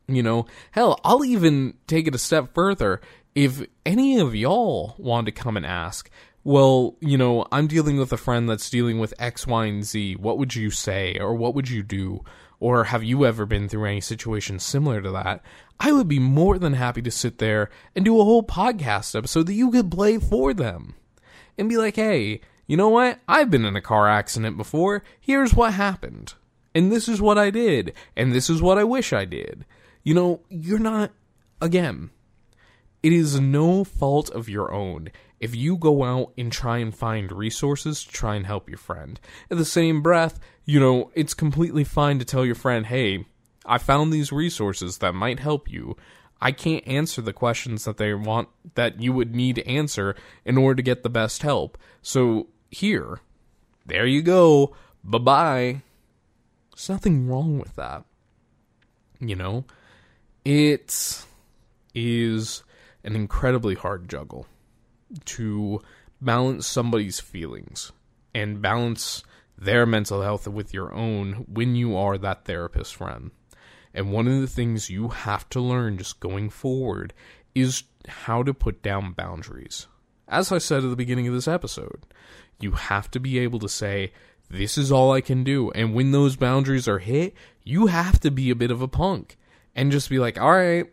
You 0.06 0.22
know, 0.22 0.46
hell, 0.72 1.00
I'll 1.04 1.24
even 1.24 1.74
take 1.86 2.06
it 2.06 2.14
a 2.14 2.18
step 2.18 2.54
further. 2.54 3.00
If 3.34 3.62
any 3.86 4.18
of 4.18 4.34
y'all 4.34 4.94
want 4.98 5.26
to 5.26 5.32
come 5.32 5.56
and 5.56 5.66
ask, 5.66 6.10
well, 6.44 6.96
you 7.00 7.18
know, 7.18 7.46
I'm 7.52 7.66
dealing 7.66 7.98
with 7.98 8.12
a 8.12 8.16
friend 8.16 8.48
that's 8.48 8.70
dealing 8.70 8.98
with 8.98 9.12
X, 9.18 9.46
Y, 9.46 9.66
and 9.66 9.84
Z. 9.84 10.16
What 10.16 10.38
would 10.38 10.54
you 10.54 10.70
say? 10.70 11.18
Or 11.20 11.34
what 11.34 11.54
would 11.54 11.68
you 11.68 11.82
do? 11.82 12.24
Or 12.60 12.84
have 12.84 13.04
you 13.04 13.24
ever 13.24 13.46
been 13.46 13.68
through 13.68 13.84
any 13.86 14.00
situation 14.00 14.58
similar 14.58 15.00
to 15.00 15.10
that, 15.12 15.42
I 15.80 15.92
would 15.92 16.08
be 16.08 16.18
more 16.18 16.58
than 16.58 16.72
happy 16.72 17.02
to 17.02 17.10
sit 17.10 17.38
there 17.38 17.70
and 17.94 18.04
do 18.04 18.20
a 18.20 18.24
whole 18.24 18.42
podcast 18.42 19.16
episode 19.16 19.46
that 19.46 19.54
you 19.54 19.70
could 19.70 19.90
play 19.90 20.18
for 20.18 20.52
them. 20.52 20.94
And 21.56 21.68
be 21.68 21.76
like, 21.76 21.96
hey, 21.96 22.40
you 22.66 22.76
know 22.76 22.88
what? 22.88 23.18
I've 23.26 23.50
been 23.50 23.64
in 23.64 23.76
a 23.76 23.80
car 23.80 24.08
accident 24.08 24.56
before. 24.56 25.02
Here's 25.20 25.54
what 25.54 25.74
happened. 25.74 26.34
And 26.74 26.92
this 26.92 27.08
is 27.08 27.20
what 27.20 27.38
I 27.38 27.50
did. 27.50 27.92
And 28.16 28.32
this 28.32 28.48
is 28.48 28.62
what 28.62 28.78
I 28.78 28.84
wish 28.84 29.12
I 29.12 29.24
did. 29.24 29.64
You 30.04 30.14
know, 30.14 30.40
you're 30.48 30.78
not, 30.78 31.12
again, 31.60 32.10
it 33.02 33.12
is 33.12 33.40
no 33.40 33.84
fault 33.84 34.30
of 34.30 34.48
your 34.48 34.72
own 34.72 35.10
if 35.40 35.54
you 35.54 35.76
go 35.76 36.04
out 36.04 36.32
and 36.36 36.50
try 36.50 36.78
and 36.78 36.94
find 36.94 37.30
resources 37.30 38.04
to 38.04 38.10
try 38.10 38.34
and 38.34 38.46
help 38.46 38.68
your 38.68 38.78
friend. 38.78 39.20
In 39.50 39.58
the 39.58 39.64
same 39.64 40.02
breath, 40.02 40.40
you 40.64 40.80
know, 40.80 41.10
it's 41.14 41.34
completely 41.34 41.84
fine 41.84 42.18
to 42.18 42.24
tell 42.24 42.44
your 42.44 42.54
friend, 42.54 42.86
hey, 42.86 43.24
I 43.64 43.78
found 43.78 44.12
these 44.12 44.32
resources 44.32 44.98
that 44.98 45.14
might 45.14 45.40
help 45.40 45.70
you. 45.70 45.96
I 46.40 46.52
can't 46.52 46.86
answer 46.86 47.20
the 47.20 47.32
questions 47.32 47.84
that 47.84 47.96
they 47.96 48.14
want 48.14 48.48
that 48.74 49.00
you 49.00 49.12
would 49.12 49.34
need 49.34 49.56
to 49.56 49.68
answer 49.68 50.14
in 50.44 50.56
order 50.56 50.76
to 50.76 50.82
get 50.82 51.02
the 51.02 51.10
best 51.10 51.42
help. 51.42 51.76
So 52.00 52.48
here, 52.70 53.20
there 53.86 54.06
you 54.06 54.22
go. 54.22 54.74
Bye 55.02 55.18
bye. 55.18 55.82
There's 56.70 56.88
nothing 56.88 57.28
wrong 57.28 57.58
with 57.58 57.74
that. 57.76 58.04
You 59.20 59.34
know, 59.34 59.64
it 60.44 61.24
is 61.94 62.62
an 63.02 63.16
incredibly 63.16 63.74
hard 63.74 64.08
juggle 64.08 64.46
to 65.24 65.80
balance 66.20 66.66
somebody's 66.66 67.20
feelings 67.20 67.92
and 68.34 68.62
balance 68.62 69.22
their 69.56 69.86
mental 69.86 70.22
health 70.22 70.46
with 70.46 70.72
your 70.72 70.92
own 70.92 71.46
when 71.48 71.74
you 71.74 71.96
are 71.96 72.16
that 72.18 72.44
therapist 72.44 72.94
friend. 72.94 73.30
And 73.94 74.12
one 74.12 74.28
of 74.28 74.40
the 74.40 74.46
things 74.46 74.90
you 74.90 75.08
have 75.08 75.48
to 75.50 75.60
learn 75.60 75.98
just 75.98 76.20
going 76.20 76.50
forward 76.50 77.12
is 77.54 77.84
how 78.06 78.42
to 78.42 78.54
put 78.54 78.82
down 78.82 79.12
boundaries. 79.12 79.86
As 80.28 80.52
I 80.52 80.58
said 80.58 80.84
at 80.84 80.90
the 80.90 80.96
beginning 80.96 81.26
of 81.26 81.34
this 81.34 81.48
episode, 81.48 82.02
you 82.60 82.72
have 82.72 83.10
to 83.12 83.20
be 83.20 83.38
able 83.38 83.58
to 83.60 83.68
say, 83.68 84.12
This 84.50 84.78
is 84.78 84.92
all 84.92 85.12
I 85.12 85.20
can 85.20 85.42
do. 85.42 85.70
And 85.72 85.94
when 85.94 86.12
those 86.12 86.36
boundaries 86.36 86.86
are 86.86 86.98
hit, 86.98 87.34
you 87.64 87.86
have 87.86 88.20
to 88.20 88.30
be 88.30 88.50
a 88.50 88.56
bit 88.56 88.70
of 88.70 88.82
a 88.82 88.88
punk 88.88 89.36
and 89.74 89.90
just 89.90 90.10
be 90.10 90.18
like, 90.18 90.38
All 90.38 90.52
right, 90.52 90.86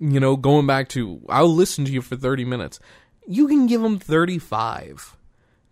you 0.00 0.18
know, 0.18 0.36
going 0.36 0.66
back 0.66 0.88
to, 0.90 1.20
I'll 1.28 1.54
listen 1.54 1.84
to 1.84 1.92
you 1.92 2.00
for 2.00 2.16
30 2.16 2.44
minutes 2.46 2.80
you 3.30 3.46
can 3.46 3.68
give 3.68 3.80
them 3.80 4.00
35, 4.00 5.16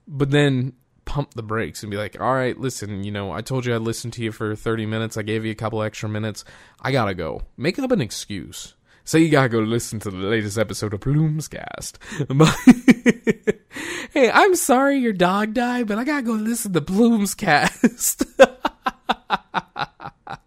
but 0.07 0.31
then 0.31 0.75
pump 1.05 1.35
the 1.35 1.43
brakes 1.43 1.83
and 1.83 1.91
be 1.91 1.97
like, 1.97 2.21
all 2.21 2.33
right, 2.33 2.57
listen, 2.57 3.03
you 3.03 3.11
know, 3.11 3.33
I 3.33 3.41
told 3.41 3.67
you 3.67 3.75
I'd 3.75 3.81
listen 3.81 4.13
to 4.13 4.23
you 4.23 4.31
for 4.31 4.55
30 4.55 4.87
minutes. 4.87 5.17
I 5.17 5.23
gave 5.23 5.45
you 5.45 5.51
a 5.51 5.57
couple 5.57 5.83
extra 5.83 6.09
minutes. 6.09 6.45
I 6.81 6.93
gotta 6.93 7.15
go. 7.15 7.43
Make 7.57 7.81
up 7.81 7.91
an 7.91 8.01
excuse. 8.01 8.75
Say 9.03 9.19
you 9.21 9.29
gotta 9.29 9.49
go 9.49 9.59
listen 9.59 9.99
to 10.01 10.11
the 10.11 10.19
latest 10.19 10.57
episode 10.57 10.95
of 10.95 11.01
Plumescast. 11.01 11.97
hey, 14.15 14.31
I'm 14.31 14.55
sorry 14.55 14.99
your 14.99 15.13
dog 15.13 15.53
died, 15.53 15.89
but 15.89 15.99
I 15.99 16.05
gotta 16.05 16.23
go 16.23 16.35
listen 16.35 16.75
to 16.75 16.81
Plumescast. 16.81 18.25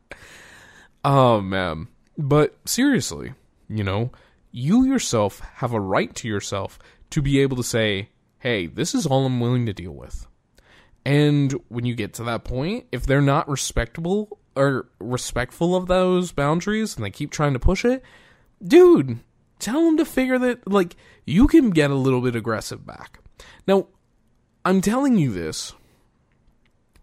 oh, 1.04 1.42
man. 1.42 1.90
But 2.18 2.58
seriously, 2.66 3.34
you 3.68 3.84
know, 3.84 4.12
you 4.52 4.86
yourself 4.86 5.40
have 5.56 5.74
a 5.74 5.80
right 5.80 6.14
to 6.16 6.28
yourself 6.28 6.78
to 7.12 7.22
be 7.22 7.40
able 7.40 7.58
to 7.58 7.64
say, 7.64 8.10
hey, 8.40 8.68
this 8.68 8.96
is 8.96 9.06
all 9.06 9.26
I'm 9.26 9.40
willing 9.40 9.66
to 9.68 9.74
deal 9.74 9.92
with. 9.92 10.28
And 11.06 11.54
when 11.70 11.86
you 11.86 11.96
get 11.96 12.14
to 12.16 12.24
that 12.24 12.44
point, 12.44 12.88
if 12.92 13.06
they're 13.06 13.22
not 13.22 13.50
respectable 13.50 14.40
or 14.56 14.88
respectful 15.00 15.76
of 15.76 15.88
those 15.88 16.32
boundaries 16.32 16.96
and 16.96 17.06
they 17.06 17.10
keep 17.10 17.32
trying 17.32 17.54
to 17.54 17.60
push 17.60 17.86
it, 17.86 18.04
dude, 18.64 19.20
tell 19.60 19.86
them 19.86 19.98
to 19.98 20.06
figure 20.06 20.40
that, 20.40 20.68
like, 20.68 20.96
you 21.26 21.48
can 21.48 21.70
get 21.70 21.92
a 21.92 21.96
little 21.96 22.22
bit 22.22 22.36
aggressive 22.36 22.86
back. 22.86 23.20
Now, 23.68 23.88
I'm 24.66 24.82
telling 24.82 25.18
you 25.18 25.32
this 25.32 25.74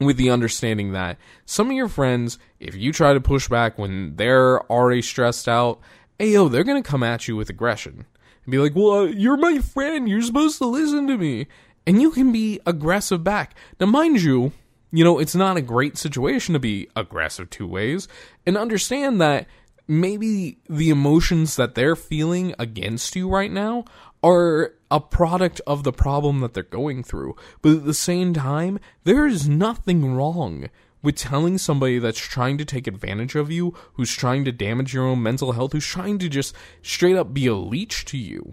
with 0.00 0.16
the 0.16 0.30
understanding 0.30 0.92
that 0.92 1.18
some 1.44 1.70
of 1.70 1.76
your 1.76 1.88
friends, 1.88 2.38
if 2.60 2.76
you 2.76 2.92
try 2.92 3.12
to 3.12 3.20
push 3.20 3.48
back 3.48 3.78
when 3.78 4.14
they're 4.16 4.60
already 4.70 5.02
stressed 5.02 5.48
out, 5.48 5.80
yo, 6.20 6.48
they're 6.48 6.64
going 6.64 6.80
to 6.80 6.88
come 6.88 7.02
at 7.02 7.26
you 7.26 7.34
with 7.34 7.50
aggression 7.50 8.06
and 8.48 8.52
be 8.52 8.58
like, 8.58 8.74
well, 8.74 9.00
uh, 9.00 9.04
you're 9.04 9.36
my 9.36 9.58
friend. 9.58 10.08
You're 10.08 10.22
supposed 10.22 10.56
to 10.56 10.64
listen 10.64 11.06
to 11.08 11.18
me. 11.18 11.48
And 11.86 12.00
you 12.00 12.10
can 12.10 12.32
be 12.32 12.58
aggressive 12.64 13.22
back. 13.22 13.54
Now, 13.78 13.84
mind 13.84 14.22
you, 14.22 14.52
you 14.90 15.04
know, 15.04 15.18
it's 15.18 15.34
not 15.34 15.58
a 15.58 15.62
great 15.62 15.98
situation 15.98 16.54
to 16.54 16.58
be 16.58 16.88
aggressive 16.96 17.50
two 17.50 17.66
ways. 17.66 18.08
And 18.46 18.56
understand 18.56 19.20
that 19.20 19.48
maybe 19.86 20.56
the 20.66 20.88
emotions 20.88 21.56
that 21.56 21.74
they're 21.74 21.94
feeling 21.94 22.54
against 22.58 23.14
you 23.14 23.28
right 23.28 23.52
now 23.52 23.84
are 24.22 24.72
a 24.90 24.98
product 24.98 25.60
of 25.66 25.84
the 25.84 25.92
problem 25.92 26.40
that 26.40 26.54
they're 26.54 26.62
going 26.62 27.02
through. 27.02 27.36
But 27.60 27.72
at 27.72 27.84
the 27.84 27.92
same 27.92 28.32
time, 28.32 28.80
there 29.04 29.26
is 29.26 29.46
nothing 29.46 30.14
wrong 30.14 30.70
with 31.02 31.16
telling 31.16 31.58
somebody 31.58 31.98
that's 31.98 32.18
trying 32.18 32.58
to 32.58 32.64
take 32.64 32.86
advantage 32.86 33.34
of 33.34 33.50
you, 33.50 33.74
who's 33.94 34.12
trying 34.12 34.44
to 34.44 34.52
damage 34.52 34.92
your 34.92 35.06
own 35.06 35.22
mental 35.22 35.52
health, 35.52 35.72
who's 35.72 35.86
trying 35.86 36.18
to 36.18 36.28
just 36.28 36.54
straight 36.82 37.16
up 37.16 37.32
be 37.32 37.46
a 37.46 37.54
leech 37.54 38.04
to 38.06 38.18
you, 38.18 38.52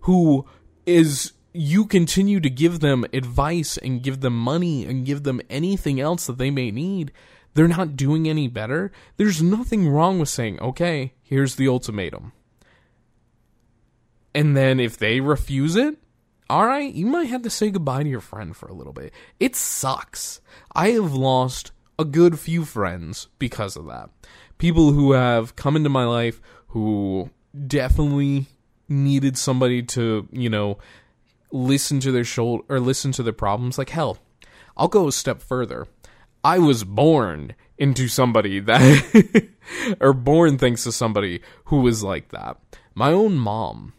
who 0.00 0.46
is 0.84 1.32
you 1.54 1.84
continue 1.84 2.40
to 2.40 2.50
give 2.50 2.80
them 2.80 3.04
advice 3.12 3.76
and 3.76 4.02
give 4.02 4.20
them 4.20 4.36
money 4.36 4.84
and 4.84 5.06
give 5.06 5.22
them 5.22 5.40
anything 5.50 6.00
else 6.00 6.26
that 6.26 6.38
they 6.38 6.50
may 6.50 6.70
need, 6.70 7.12
they're 7.54 7.68
not 7.68 7.96
doing 7.96 8.28
any 8.28 8.48
better. 8.48 8.90
There's 9.16 9.42
nothing 9.42 9.88
wrong 9.88 10.18
with 10.18 10.30
saying, 10.30 10.60
okay, 10.60 11.14
here's 11.22 11.56
the 11.56 11.68
ultimatum. 11.68 12.32
And 14.34 14.56
then 14.56 14.80
if 14.80 14.96
they 14.96 15.20
refuse 15.20 15.76
it, 15.76 15.98
all 16.52 16.66
right, 16.66 16.92
you 16.92 17.06
might 17.06 17.30
have 17.30 17.40
to 17.40 17.50
say 17.50 17.70
goodbye 17.70 18.02
to 18.02 18.08
your 18.10 18.20
friend 18.20 18.54
for 18.54 18.66
a 18.66 18.74
little 18.74 18.92
bit. 18.92 19.14
It 19.40 19.56
sucks. 19.56 20.42
I 20.74 20.90
have 20.90 21.14
lost 21.14 21.72
a 21.98 22.04
good 22.04 22.38
few 22.38 22.66
friends 22.66 23.28
because 23.38 23.74
of 23.74 23.86
that. 23.86 24.10
People 24.58 24.92
who 24.92 25.12
have 25.12 25.56
come 25.56 25.76
into 25.76 25.88
my 25.88 26.04
life 26.04 26.42
who 26.68 27.30
definitely 27.66 28.48
needed 28.86 29.38
somebody 29.38 29.82
to, 29.82 30.28
you 30.30 30.50
know, 30.50 30.76
listen 31.52 32.00
to 32.00 32.12
their 32.12 32.22
shoulder 32.22 32.64
or 32.68 32.80
listen 32.80 33.12
to 33.12 33.22
their 33.22 33.32
problems. 33.32 33.78
Like 33.78 33.88
hell, 33.88 34.18
I'll 34.76 34.88
go 34.88 35.08
a 35.08 35.12
step 35.12 35.40
further. 35.40 35.86
I 36.44 36.58
was 36.58 36.84
born 36.84 37.54
into 37.78 38.08
somebody 38.08 38.60
that, 38.60 39.48
or 40.02 40.12
born 40.12 40.58
thanks 40.58 40.84
to 40.84 40.92
somebody 40.92 41.40
who 41.64 41.80
was 41.80 42.02
like 42.02 42.28
that. 42.28 42.58
My 42.94 43.10
own 43.10 43.38
mom, 43.38 43.94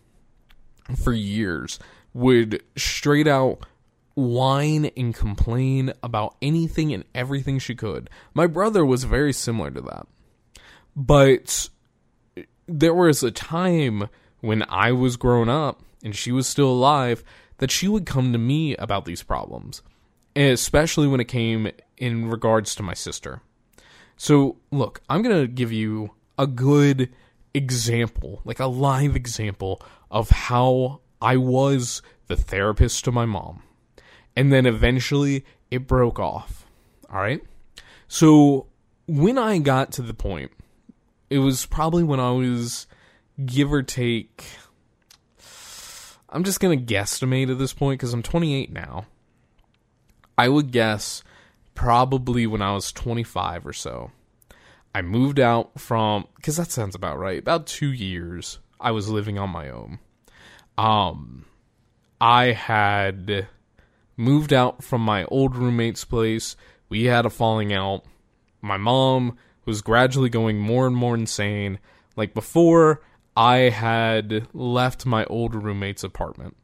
for 1.03 1.13
years, 1.13 1.79
would 2.13 2.61
straight 2.75 3.27
out 3.27 3.65
whine 4.15 4.91
and 4.95 5.15
complain 5.15 5.93
about 6.03 6.35
anything 6.41 6.93
and 6.93 7.03
everything 7.15 7.59
she 7.59 7.75
could. 7.75 8.09
My 8.33 8.47
brother 8.47 8.85
was 8.85 9.05
very 9.05 9.33
similar 9.33 9.71
to 9.71 9.81
that. 9.81 10.07
But 10.95 11.69
there 12.67 12.93
was 12.93 13.23
a 13.23 13.31
time 13.31 14.09
when 14.41 14.63
I 14.69 14.91
was 14.91 15.17
grown 15.17 15.49
up 15.49 15.81
and 16.03 16.15
she 16.15 16.31
was 16.31 16.47
still 16.47 16.69
alive 16.69 17.23
that 17.57 17.71
she 17.71 17.87
would 17.87 18.05
come 18.05 18.31
to 18.33 18.37
me 18.37 18.75
about 18.75 19.05
these 19.05 19.23
problems, 19.23 19.81
especially 20.35 21.07
when 21.07 21.19
it 21.19 21.27
came 21.27 21.71
in 21.97 22.29
regards 22.29 22.75
to 22.75 22.83
my 22.83 22.93
sister. 22.93 23.41
So, 24.17 24.57
look, 24.71 25.01
I'm 25.09 25.21
going 25.23 25.41
to 25.41 25.47
give 25.47 25.71
you 25.71 26.11
a 26.37 26.45
good 26.45 27.09
example, 27.53 28.41
like 28.45 28.59
a 28.59 28.67
live 28.67 29.15
example 29.15 29.81
of 30.11 30.29
how 30.29 31.01
I 31.23 31.37
was 31.37 32.01
the 32.27 32.35
therapist 32.35 33.05
to 33.05 33.11
my 33.11 33.25
mom. 33.25 33.63
And 34.35 34.51
then 34.51 34.65
eventually 34.65 35.45
it 35.71 35.87
broke 35.87 36.19
off. 36.19 36.65
All 37.09 37.19
right? 37.19 37.41
So, 38.07 38.67
when 39.07 39.37
I 39.37 39.57
got 39.57 39.91
to 39.93 40.01
the 40.01 40.13
point, 40.13 40.51
it 41.29 41.39
was 41.39 41.65
probably 41.65 42.03
when 42.03 42.19
I 42.19 42.31
was 42.31 42.87
give 43.45 43.73
or 43.73 43.81
take 43.81 44.45
I'm 46.33 46.43
just 46.43 46.59
going 46.59 46.83
to 46.83 46.93
guesstimate 46.93 47.51
at 47.51 47.59
this 47.59 47.73
point 47.73 47.99
because 47.99 48.11
I'm 48.11 48.23
28 48.23 48.71
now. 48.71 49.05
I 50.35 50.49
would 50.49 50.71
guess 50.71 51.23
probably 51.75 52.47
when 52.47 52.61
I 52.61 52.73
was 52.73 52.91
25 52.91 53.67
or 53.67 53.73
so. 53.73 54.11
I 54.95 55.03
moved 55.03 55.39
out 55.39 55.79
from 55.79 56.25
because 56.35 56.57
that 56.57 56.71
sounds 56.71 56.95
about 56.95 57.19
right. 57.19 57.37
About 57.37 57.67
two 57.67 57.91
years, 57.91 58.57
I 58.79 58.91
was 58.91 59.09
living 59.09 59.37
on 59.37 59.51
my 59.51 59.69
own. 59.69 59.99
Um, 60.77 61.45
I 62.19 62.51
had 62.53 63.47
moved 64.17 64.53
out 64.53 64.83
from 64.83 65.01
my 65.01 65.25
old 65.25 65.55
roommate's 65.55 66.05
place. 66.05 66.55
We 66.89 67.05
had 67.05 67.25
a 67.25 67.29
falling 67.29 67.73
out. 67.73 68.03
My 68.61 68.77
mom 68.77 69.37
was 69.65 69.81
gradually 69.81 70.29
going 70.29 70.59
more 70.59 70.87
and 70.87 70.95
more 70.95 71.15
insane. 71.15 71.79
Like 72.15 72.33
before, 72.33 73.01
I 73.35 73.69
had 73.69 74.47
left 74.53 75.05
my 75.05 75.25
old 75.25 75.55
roommate's 75.55 76.03
apartment. 76.03 76.55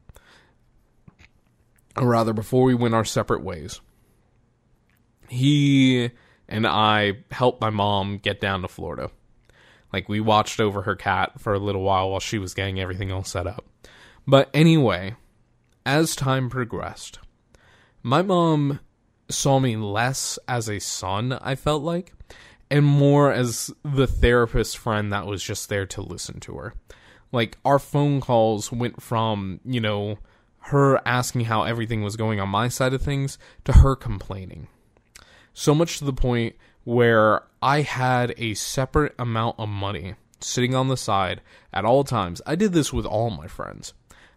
Or 1.96 2.08
rather, 2.08 2.32
before 2.32 2.64
we 2.64 2.74
went 2.74 2.94
our 2.94 3.04
separate 3.04 3.42
ways. 3.42 3.80
He 5.28 6.10
and 6.48 6.66
I 6.66 7.18
helped 7.30 7.60
my 7.60 7.70
mom 7.70 8.18
get 8.18 8.40
down 8.40 8.62
to 8.62 8.68
Florida. 8.68 9.10
Like, 9.92 10.08
we 10.08 10.20
watched 10.20 10.60
over 10.60 10.82
her 10.82 10.94
cat 10.94 11.40
for 11.40 11.52
a 11.52 11.58
little 11.58 11.82
while 11.82 12.10
while 12.10 12.20
she 12.20 12.38
was 12.38 12.54
getting 12.54 12.80
everything 12.80 13.10
all 13.10 13.24
set 13.24 13.46
up. 13.46 13.64
But 14.30 14.48
anyway, 14.54 15.16
as 15.84 16.14
time 16.14 16.50
progressed, 16.50 17.18
my 18.00 18.22
mom 18.22 18.78
saw 19.28 19.58
me 19.58 19.76
less 19.76 20.38
as 20.46 20.68
a 20.68 20.78
son, 20.78 21.32
I 21.32 21.56
felt 21.56 21.82
like 21.82 22.12
and 22.70 22.86
more 22.86 23.32
as 23.32 23.72
the 23.84 24.06
therapist 24.06 24.78
friend 24.78 25.12
that 25.12 25.26
was 25.26 25.42
just 25.42 25.68
there 25.68 25.84
to 25.86 26.00
listen 26.00 26.38
to 26.40 26.54
her. 26.58 26.74
Like 27.32 27.58
our 27.64 27.80
phone 27.80 28.20
calls 28.20 28.70
went 28.70 29.02
from, 29.02 29.58
you 29.64 29.80
know, 29.80 30.18
her 30.60 31.00
asking 31.04 31.46
how 31.46 31.64
everything 31.64 32.04
was 32.04 32.14
going 32.14 32.38
on 32.38 32.50
my 32.50 32.68
side 32.68 32.94
of 32.94 33.02
things 33.02 33.36
to 33.64 33.72
her 33.72 33.96
complaining. 33.96 34.68
So 35.54 35.74
much 35.74 35.98
to 35.98 36.04
the 36.04 36.12
point 36.12 36.54
where 36.84 37.42
I 37.60 37.80
had 37.80 38.32
a 38.36 38.54
separate 38.54 39.16
amount 39.18 39.56
of 39.58 39.68
money 39.68 40.14
sitting 40.38 40.76
on 40.76 40.86
the 40.86 40.96
side 40.96 41.40
at 41.72 41.84
all 41.84 42.04
times. 42.04 42.40
I 42.46 42.54
did 42.54 42.72
this 42.72 42.92
with 42.92 43.04
all 43.04 43.30
my 43.30 43.48
friends. 43.48 43.92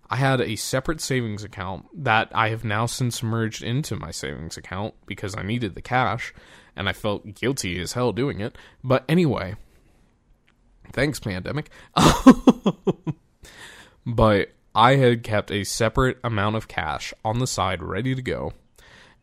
I 0.10 0.18
had 0.18 0.42
a 0.42 0.56
separate 0.56 1.02
savings 1.02 1.44
account 1.44 1.86
that 2.04 2.30
I 2.34 2.50
have 2.50 2.64
now 2.64 2.86
since 2.86 3.24
merged 3.24 3.64
into 3.64 3.96
my 3.96 4.12
savings 4.12 4.58
account 4.58 4.94
because 5.06 5.36
I 5.36 5.44
needed 5.44 5.76
the 5.76 5.82
cash 5.82 6.34
and 6.76 6.90
I 6.90 6.94
felt 6.94 7.36
guilty 7.36 7.80
as 7.80 7.94
hell 7.94 8.12
doing 8.12 8.40
it. 8.40 8.58
But 8.84 9.04
anyway, 9.08 9.56
thanks, 10.92 11.20
pandemic. 11.20 11.70
but 14.06 14.50
I 14.76 14.96
had 14.96 15.24
kept 15.24 15.52
a 15.52 15.64
separate 15.64 16.18
amount 16.24 16.56
of 16.56 16.68
cash 16.68 17.14
on 17.24 17.40
the 17.40 17.48
side 17.48 17.82
ready 17.82 18.16
to 18.16 18.22
go, 18.22 18.54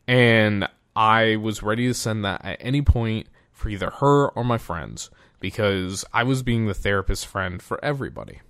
and 0.07 0.67
I 0.95 1.37
was 1.37 1.63
ready 1.63 1.87
to 1.87 1.93
send 1.93 2.25
that 2.25 2.43
at 2.43 2.57
any 2.59 2.81
point 2.81 3.27
for 3.51 3.69
either 3.69 3.89
her 3.89 4.29
or 4.29 4.43
my 4.43 4.57
friends 4.57 5.09
because 5.39 6.05
I 6.13 6.23
was 6.23 6.43
being 6.43 6.67
the 6.67 6.73
therapist 6.73 7.27
friend 7.27 7.61
for 7.61 7.83
everybody. 7.83 8.41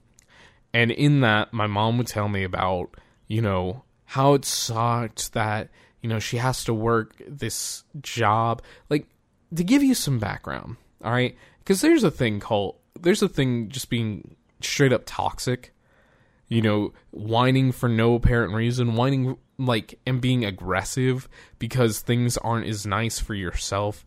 And 0.74 0.92
in 0.92 1.22
that, 1.22 1.54
my 1.54 1.68
mom 1.68 1.98
would 1.98 2.08
tell 2.08 2.30
me 2.30 2.44
about, 2.44 2.96
you 3.28 3.42
know, 3.42 3.84
how 4.06 4.34
it 4.34 4.46
sucked 4.46 5.34
that 5.34 5.70
you 6.02 6.10
know, 6.10 6.20
she 6.20 6.38
has 6.38 6.64
to 6.66 6.74
work 6.74 7.14
this 7.28 7.84
job. 8.02 8.62
Like, 8.90 9.08
to 9.56 9.64
give 9.64 9.84
you 9.84 9.94
some 9.94 10.20
background, 10.20 10.78
all 11.04 11.12
right? 11.12 11.38
Because 11.60 11.82
there's 11.82 12.04
a 12.04 12.12
thing 12.12 12.40
called, 12.40 12.76
there's 13.00 13.22
a 13.22 13.30
thing 13.30 13.70
just 13.70 13.90
being 13.90 14.36
straight 14.62 14.94
up 14.94 15.04
toxic, 15.06 15.74
you 16.48 16.62
know, 16.62 16.94
whining 17.12 17.72
for 17.72 17.88
no 17.88 18.16
apparent 18.16 18.54
reason, 18.54 18.96
whining 18.96 19.38
like, 19.58 20.00
and 20.08 20.20
being 20.20 20.44
aggressive 20.44 21.30
because 21.60 22.00
things 22.00 22.38
aren't 22.38 22.68
as 22.68 22.86
nice 22.86 23.20
for 23.20 23.36
yourself 23.36 24.06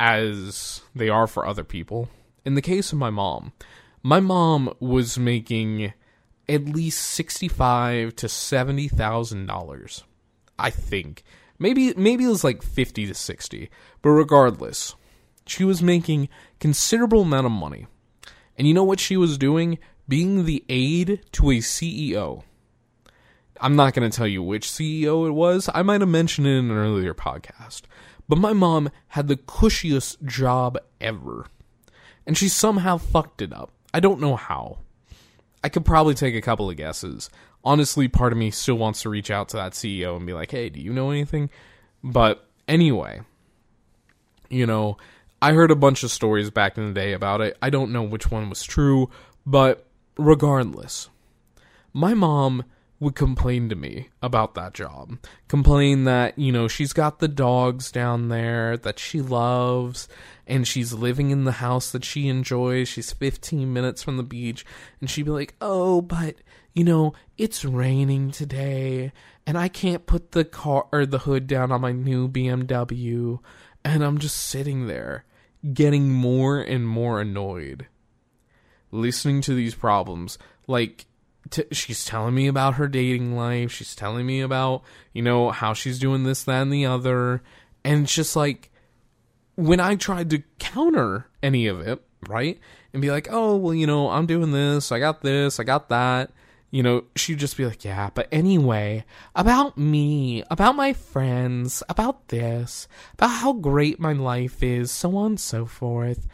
as 0.00 0.82
they 0.94 1.08
are 1.08 1.26
for 1.26 1.46
other 1.46 1.64
people. 1.64 2.08
In 2.44 2.54
the 2.54 2.62
case 2.62 2.92
of 2.92 2.98
my 2.98 3.10
mom, 3.10 3.52
my 4.02 4.20
mom 4.20 4.74
was 4.80 5.18
making 5.18 5.92
at 6.48 6.64
least 6.64 7.00
sixty-five 7.00 8.16
to 8.16 8.28
seventy 8.28 8.88
thousand 8.88 9.46
dollars 9.46 10.04
I 10.58 10.70
think. 10.70 11.22
Maybe 11.58 11.94
maybe 11.94 12.24
it 12.24 12.28
was 12.28 12.44
like 12.44 12.62
50 12.62 13.06
to 13.06 13.14
60. 13.14 13.70
But 14.02 14.10
regardless, 14.10 14.94
she 15.46 15.64
was 15.64 15.82
making 15.82 16.28
considerable 16.60 17.22
amount 17.22 17.46
of 17.46 17.52
money. 17.52 17.86
And 18.56 18.66
you 18.66 18.74
know 18.74 18.84
what 18.84 19.00
she 19.00 19.16
was 19.16 19.38
doing? 19.38 19.78
Being 20.08 20.44
the 20.44 20.64
aide 20.68 21.20
to 21.32 21.50
a 21.50 21.58
CEO. 21.58 22.42
I'm 23.60 23.76
not 23.76 23.92
going 23.92 24.08
to 24.08 24.16
tell 24.16 24.26
you 24.26 24.42
which 24.42 24.68
CEO 24.68 25.26
it 25.26 25.32
was. 25.32 25.68
I 25.74 25.82
might 25.82 26.00
have 26.00 26.08
mentioned 26.08 26.46
it 26.46 26.50
in 26.50 26.70
an 26.70 26.76
earlier 26.76 27.12
podcast. 27.12 27.82
But 28.28 28.38
my 28.38 28.52
mom 28.52 28.90
had 29.08 29.26
the 29.26 29.36
cushiest 29.36 30.24
job 30.24 30.78
ever. 31.00 31.46
And 32.26 32.36
she 32.36 32.48
somehow 32.48 32.98
fucked 32.98 33.42
it 33.42 33.52
up. 33.52 33.72
I 33.92 34.00
don't 34.00 34.20
know 34.20 34.36
how. 34.36 34.78
I 35.62 35.68
could 35.68 35.84
probably 35.84 36.14
take 36.14 36.34
a 36.34 36.40
couple 36.40 36.70
of 36.70 36.76
guesses 36.76 37.30
honestly, 37.64 38.08
part 38.08 38.32
of 38.32 38.38
me 38.38 38.50
still 38.50 38.76
wants 38.76 39.02
to 39.02 39.10
reach 39.10 39.30
out 39.30 39.50
to 39.50 39.56
that 39.56 39.72
CEO 39.72 40.16
and 40.16 40.26
be 40.26 40.32
like, 40.32 40.50
hey, 40.50 40.68
do 40.68 40.80
you 40.80 40.92
know 40.92 41.10
anything? 41.10 41.50
But 42.02 42.46
anyway, 42.66 43.20
you 44.48 44.66
know, 44.66 44.96
I 45.42 45.52
heard 45.52 45.70
a 45.70 45.76
bunch 45.76 46.02
of 46.02 46.10
stories 46.10 46.50
back 46.50 46.78
in 46.78 46.88
the 46.88 46.94
day 46.94 47.12
about 47.12 47.40
it. 47.40 47.56
I 47.60 47.70
don't 47.70 47.92
know 47.92 48.02
which 48.02 48.30
one 48.30 48.48
was 48.48 48.62
true, 48.62 49.10
but 49.44 49.86
regardless, 50.16 51.08
my 51.92 52.14
mom 52.14 52.64
would 53.00 53.14
complain 53.14 53.68
to 53.68 53.76
me 53.76 54.08
about 54.22 54.54
that 54.54 54.74
job. 54.74 55.18
Complain 55.46 56.04
that, 56.04 56.38
you 56.38 56.50
know, 56.50 56.66
she's 56.66 56.92
got 56.92 57.20
the 57.20 57.28
dogs 57.28 57.92
down 57.92 58.28
there 58.28 58.76
that 58.76 58.98
she 58.98 59.20
loves 59.20 60.08
and 60.46 60.66
she's 60.66 60.92
living 60.92 61.30
in 61.30 61.44
the 61.44 61.52
house 61.52 61.92
that 61.92 62.04
she 62.04 62.28
enjoys. 62.28 62.88
She's 62.88 63.12
15 63.12 63.72
minutes 63.72 64.02
from 64.02 64.16
the 64.16 64.22
beach 64.22 64.66
and 65.00 65.08
she'd 65.08 65.26
be 65.26 65.30
like, 65.30 65.54
"Oh, 65.60 66.00
but 66.00 66.36
you 66.74 66.84
know, 66.84 67.12
it's 67.36 67.64
raining 67.64 68.30
today 68.30 69.12
and 69.46 69.56
I 69.56 69.68
can't 69.68 70.06
put 70.06 70.32
the 70.32 70.44
car 70.44 70.86
or 70.92 71.06
the 71.06 71.20
hood 71.20 71.46
down 71.46 71.72
on 71.72 71.80
my 71.80 71.92
new 71.92 72.28
BMW 72.28 73.38
And 73.84 74.02
I'm 74.04 74.18
just 74.18 74.36
sitting 74.36 74.86
there 74.86 75.24
getting 75.72 76.10
more 76.10 76.60
and 76.60 76.86
more 76.86 77.20
annoyed 77.20 77.86
listening 78.90 79.40
to 79.42 79.54
these 79.54 79.74
problems. 79.74 80.38
Like, 80.66 81.06
t- 81.50 81.64
she's 81.72 82.04
telling 82.04 82.34
me 82.34 82.46
about 82.46 82.74
her 82.74 82.88
dating 82.88 83.36
life. 83.36 83.72
She's 83.72 83.94
telling 83.94 84.26
me 84.26 84.40
about, 84.40 84.82
you 85.12 85.22
know, 85.22 85.50
how 85.50 85.74
she's 85.74 85.98
doing 85.98 86.24
this, 86.24 86.44
that, 86.44 86.62
and 86.62 86.72
the 86.72 86.86
other. 86.86 87.42
And 87.84 88.04
it's 88.04 88.14
just 88.14 88.36
like, 88.36 88.70
when 89.54 89.80
I 89.80 89.96
tried 89.96 90.30
to 90.30 90.42
counter 90.58 91.26
any 91.42 91.66
of 91.66 91.80
it, 91.80 92.02
right? 92.28 92.58
And 92.92 93.02
be 93.02 93.10
like, 93.10 93.28
oh, 93.30 93.56
well, 93.56 93.74
you 93.74 93.86
know, 93.86 94.10
I'm 94.10 94.26
doing 94.26 94.52
this. 94.52 94.92
I 94.92 94.98
got 94.98 95.22
this. 95.22 95.58
I 95.60 95.64
got 95.64 95.88
that 95.88 96.30
you 96.70 96.82
know, 96.82 97.04
she'd 97.16 97.38
just 97.38 97.56
be 97.56 97.64
like, 97.64 97.84
yeah, 97.84 98.10
but 98.12 98.28
anyway, 98.30 99.04
about 99.34 99.78
me, 99.78 100.42
about 100.50 100.76
my 100.76 100.92
friends, 100.92 101.82
about 101.88 102.28
this, 102.28 102.86
about 103.14 103.28
how 103.28 103.54
great 103.54 103.98
my 103.98 104.12
life 104.12 104.62
is, 104.62 104.90
so 104.90 105.16
on 105.16 105.32
and 105.32 105.40
so 105.40 105.64
forth. 105.64 106.26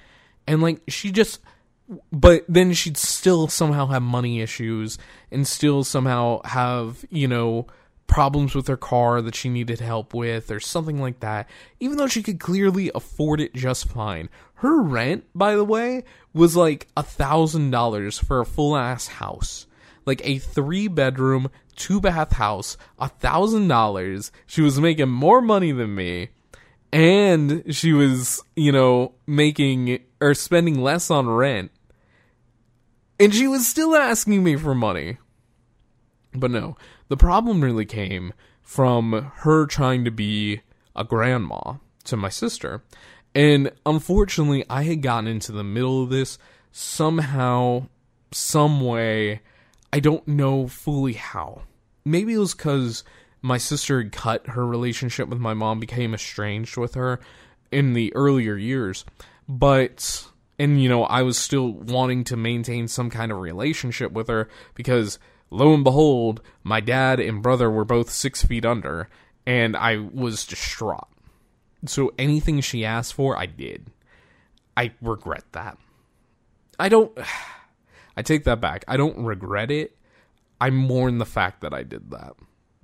And 0.46 0.60
like, 0.60 0.82
she 0.88 1.12
just, 1.12 1.40
but 2.12 2.44
then 2.48 2.72
she'd 2.72 2.96
still 2.96 3.48
somehow 3.48 3.86
have 3.86 4.02
money 4.02 4.40
issues 4.40 4.98
and 5.30 5.46
still 5.46 5.84
somehow 5.84 6.40
have, 6.44 7.04
you 7.10 7.28
know, 7.28 7.66
problems 8.06 8.54
with 8.54 8.68
her 8.68 8.76
car 8.76 9.22
that 9.22 9.34
she 9.34 9.48
needed 9.48 9.80
help 9.80 10.12
with 10.14 10.50
or 10.50 10.60
something 10.60 11.00
like 11.00 11.20
that, 11.20 11.48
even 11.80 11.96
though 11.96 12.06
she 12.06 12.22
could 12.22 12.38
clearly 12.40 12.90
afford 12.94 13.40
it 13.40 13.54
just 13.54 13.88
fine. 13.88 14.28
Her 14.56 14.80
rent, 14.80 15.24
by 15.34 15.56
the 15.56 15.64
way, 15.64 16.04
was 16.32 16.56
like 16.56 16.88
a 16.96 17.02
thousand 17.02 17.70
dollars 17.70 18.18
for 18.18 18.40
a 18.40 18.46
full 18.46 18.76
ass 18.76 19.06
house 19.08 19.66
like 20.06 20.20
a 20.24 20.38
three 20.38 20.88
bedroom, 20.88 21.50
two 21.76 22.00
bath 22.00 22.32
house, 22.32 22.76
a 22.98 23.08
thousand 23.08 23.68
dollars. 23.68 24.32
She 24.46 24.62
was 24.62 24.80
making 24.80 25.08
more 25.08 25.40
money 25.40 25.72
than 25.72 25.94
me. 25.94 26.30
And 26.92 27.74
she 27.74 27.92
was, 27.92 28.42
you 28.54 28.70
know, 28.70 29.14
making 29.26 30.00
or 30.20 30.34
spending 30.34 30.80
less 30.80 31.10
on 31.10 31.28
rent. 31.28 31.72
And 33.18 33.34
she 33.34 33.46
was 33.46 33.66
still 33.66 33.94
asking 33.94 34.42
me 34.42 34.56
for 34.56 34.74
money. 34.74 35.18
But 36.34 36.50
no, 36.50 36.76
the 37.08 37.16
problem 37.16 37.62
really 37.62 37.86
came 37.86 38.32
from 38.62 39.30
her 39.36 39.66
trying 39.66 40.04
to 40.04 40.10
be 40.10 40.62
a 40.96 41.04
grandma 41.04 41.74
to 42.04 42.16
my 42.16 42.28
sister. 42.28 42.82
And 43.34 43.70
unfortunately, 43.84 44.64
I 44.68 44.84
had 44.84 45.02
gotten 45.02 45.28
into 45.28 45.52
the 45.52 45.64
middle 45.64 46.02
of 46.02 46.10
this 46.10 46.38
somehow, 46.72 47.88
some 48.32 48.80
way. 48.80 49.40
I 49.92 50.00
don't 50.00 50.26
know 50.26 50.66
fully 50.66 51.14
how. 51.14 51.62
Maybe 52.04 52.34
it 52.34 52.38
was 52.38 52.54
because 52.54 53.04
my 53.42 53.58
sister 53.58 54.02
had 54.02 54.12
cut 54.12 54.46
her 54.48 54.66
relationship 54.66 55.28
with 55.28 55.38
my 55.38 55.54
mom, 55.54 55.78
became 55.78 56.14
estranged 56.14 56.76
with 56.76 56.94
her 56.94 57.20
in 57.70 57.92
the 57.92 58.14
earlier 58.14 58.56
years. 58.56 59.04
But, 59.48 60.26
and 60.58 60.82
you 60.82 60.88
know, 60.88 61.04
I 61.04 61.22
was 61.22 61.38
still 61.38 61.72
wanting 61.72 62.24
to 62.24 62.36
maintain 62.36 62.88
some 62.88 63.10
kind 63.10 63.32
of 63.32 63.38
relationship 63.38 64.12
with 64.12 64.28
her 64.28 64.48
because 64.74 65.18
lo 65.50 65.74
and 65.74 65.84
behold, 65.84 66.40
my 66.62 66.80
dad 66.80 67.20
and 67.20 67.42
brother 67.42 67.70
were 67.70 67.84
both 67.84 68.10
six 68.10 68.44
feet 68.44 68.64
under, 68.64 69.08
and 69.46 69.76
I 69.76 69.96
was 69.96 70.46
distraught. 70.46 71.08
So 71.86 72.12
anything 72.18 72.60
she 72.60 72.84
asked 72.84 73.14
for, 73.14 73.36
I 73.36 73.46
did. 73.46 73.90
I 74.76 74.92
regret 75.00 75.44
that. 75.52 75.78
I 76.78 76.88
don't. 76.88 77.16
I 78.16 78.22
take 78.22 78.44
that 78.44 78.60
back. 78.60 78.84
I 78.86 78.96
don't 78.96 79.24
regret 79.24 79.72
it. 79.72 79.96
I 80.60 80.70
mourn 80.70 81.18
the 81.18 81.26
fact 81.26 81.62
that 81.62 81.74
I 81.74 81.82
did 81.82 82.12
that 82.12 82.34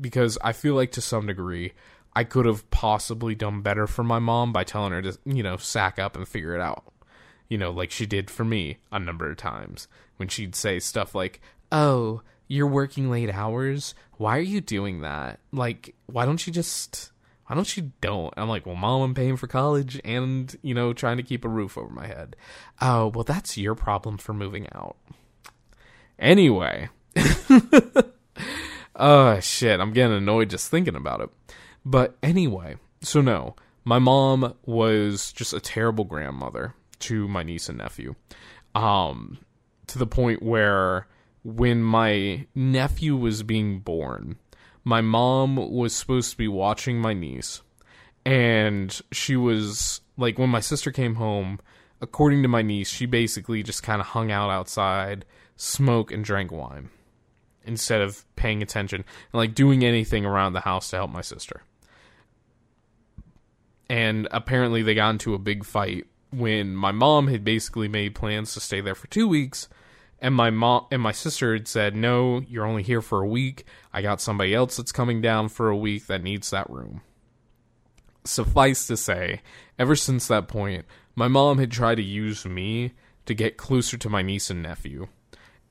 because 0.01 0.37
I 0.43 0.53
feel 0.53 0.75
like 0.75 0.91
to 0.93 1.01
some 1.01 1.27
degree 1.27 1.73
I 2.15 2.25
could 2.25 2.47
have 2.47 2.69
possibly 2.71 3.35
done 3.35 3.63
better 3.63 3.87
for 3.87 4.03
my 4.03 4.19
mom 4.19 4.53
by 4.53 4.65
telling 4.65 4.93
her 4.93 5.03
to, 5.03 5.19
you 5.25 5.43
know, 5.43 5.57
sack 5.57 5.99
up 5.99 6.17
and 6.17 6.27
figure 6.27 6.55
it 6.55 6.61
out. 6.61 6.85
You 7.51 7.59
know, 7.59 7.71
like 7.71 7.91
she 7.91 8.07
did 8.07 8.31
for 8.31 8.45
me 8.45 8.79
a 8.91 8.99
number 8.99 9.31
of 9.31 9.37
times 9.37 9.89
when 10.17 10.29
she'd 10.29 10.55
say 10.55 10.79
stuff 10.79 11.15
like, 11.15 11.43
"Oh, 11.71 12.23
you're 12.49 12.67
working 12.67 13.11
late 13.11 13.31
hours. 13.31 13.95
Why 14.17 14.39
are 14.39 14.41
you 14.41 14.61
doing 14.61 15.03
that? 15.03 15.39
Like, 15.53 15.95
why 16.07 16.25
don't 16.25 16.45
you 16.47 16.53
just 16.53 17.13
why 17.51 17.57
don't 17.57 17.77
you 17.77 17.91
don't? 18.01 18.33
I'm 18.37 18.49
like, 18.49 18.65
well, 18.65 18.77
mom, 18.77 19.03
I'm 19.03 19.15
paying 19.15 19.37
for 19.37 19.49
college 19.49 20.01
and, 20.05 20.55
you 20.63 20.73
know, 20.73 20.93
trying 20.93 21.17
to 21.17 21.25
keep 21.25 21.45
a 21.45 21.49
roof 21.49 21.77
over 21.77 21.93
my 21.93 22.07
head. 22.07 22.37
Oh, 22.81 23.09
well, 23.09 23.25
that's 23.25 23.59
your 23.59 23.75
problem 23.75 24.19
for 24.19 24.33
moving 24.33 24.69
out. 24.73 24.97
Anyway. 26.17 26.91
oh, 28.95 29.41
shit. 29.41 29.81
I'm 29.81 29.93
getting 29.93 30.17
annoyed 30.17 30.51
just 30.51 30.71
thinking 30.71 30.95
about 30.95 31.23
it. 31.23 31.31
But 31.85 32.17
anyway, 32.23 32.77
so 33.03 33.21
no, 33.21 33.57
my 33.85 33.99
mom 33.99 34.55
was 34.65 35.33
just 35.33 35.53
a 35.53 35.59
terrible 35.59 36.05
grandmother 36.05 36.75
to 37.01 37.29
my 37.29 37.43
niece 37.43 37.69
and 37.69 37.79
nephew. 37.79 38.15
Um, 38.75 39.39
to 39.89 39.99
the 39.99 40.07
point 40.07 40.43
where 40.43 41.07
when 41.43 41.83
my 41.83 42.47
nephew 42.55 43.17
was 43.17 43.43
being 43.43 43.81
born, 43.81 44.37
my 44.85 45.01
mom 45.01 45.57
was 45.57 45.95
supposed 45.95 46.31
to 46.31 46.37
be 46.37 46.49
watching 46.49 47.01
my 47.01 47.13
niece, 47.13 47.63
and 48.25 49.01
she 49.13 49.37
was 49.37 50.01
like, 50.17 50.39
when 50.39 50.51
my 50.51 50.61
sister 50.61 50.93
came 50.93 51.17
home, 51.17 51.59
according 52.01 52.43
to 52.43 52.49
my 52.49 52.63
niece, 52.63 52.89
she 52.91 53.07
basically 53.07 53.63
just 53.63 53.83
kind 53.83 54.01
of 54.01 54.09
hung 54.09 54.31
out 54.31 54.51
outside 54.51 55.25
smoke 55.57 56.11
and 56.11 56.25
drank 56.25 56.51
wine 56.51 56.91
instead 57.65 58.01
of 58.01 58.25
paying 58.37 58.63
attention 58.63 59.05
and 59.33 59.39
like 59.39 59.55
doing 59.55 59.85
anything 59.85 60.25
around 60.25 60.53
the 60.53 60.61
house 60.61 60.91
to 60.91 60.97
help 60.97 61.11
my 61.11 61.21
sister. 61.21 61.63
And 63.89 64.29
apparently 64.31 64.83
they 64.83 64.95
got 64.95 65.11
into 65.11 65.35
a 65.35 65.39
big 65.39 65.65
fight 65.65 66.07
when 66.33 66.75
my 66.75 66.93
mom 66.93 67.29
had 67.29 67.45
basically 67.45 67.89
made 67.89 68.15
plans 68.15 68.55
to 68.55 68.61
stay 68.61 68.81
there 68.81 68.95
for 68.95 69.07
2 69.09 69.27
weeks 69.27 69.69
and 70.21 70.35
my 70.35 70.51
mom 70.51 70.87
and 70.91 71.01
my 71.01 71.13
sister 71.13 71.55
had 71.55 71.67
said, 71.67 71.97
"No, 71.97 72.41
you're 72.41 72.67
only 72.67 72.83
here 72.83 73.01
for 73.01 73.23
a 73.23 73.29
week. 73.29 73.65
I 73.93 74.03
got 74.03 74.21
somebody 74.21 74.55
else 74.55 74.77
that's 74.77 74.93
coming 74.93 75.21
down 75.21 75.49
for 75.49 75.69
a 75.69 75.77
week 75.77 76.07
that 76.07 76.23
needs 76.23 76.51
that 76.51 76.69
room." 76.69 77.01
Suffice 78.25 78.87
to 78.87 78.99
say, 78.99 79.41
ever 79.79 79.97
since 79.97 80.29
that 80.29 80.47
point, 80.47 80.85
my 81.17 81.27
mom 81.27 81.59
had 81.59 81.71
tried 81.71 81.95
to 81.97 82.03
use 82.03 82.45
me 82.45 82.93
to 83.25 83.35
get 83.35 83.57
closer 83.57 83.97
to 83.97 84.11
my 84.11 84.21
niece 84.21 84.51
and 84.51 84.63
nephew 84.63 85.09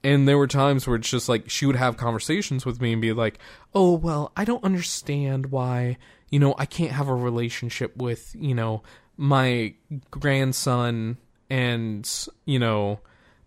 and 0.04 0.28
there 0.28 0.38
were 0.38 0.48
times 0.48 0.88
where 0.88 0.96
it's 0.96 1.10
just 1.10 1.28
like 1.28 1.50
she 1.50 1.66
would 1.66 1.76
have 1.76 1.98
conversations 1.98 2.66
with 2.66 2.82
me 2.82 2.94
and 2.94 3.02
be 3.02 3.12
like, 3.14 3.38
"Oh, 3.74 3.94
well, 3.96 4.32
I 4.36 4.46
don't 4.46 4.64
understand 4.64 5.48
why, 5.48 5.98
you 6.30 6.40
know, 6.40 6.56
I 6.58 6.66
can't 6.66 6.94
have 6.94 7.10
a 7.10 7.16
relationship 7.16 7.98
with, 7.98 8.34
you 8.38 8.56
know, 8.56 8.82
my 9.20 9.74
grandson 10.10 11.18
and, 11.50 12.10
you 12.46 12.58
know, 12.58 13.00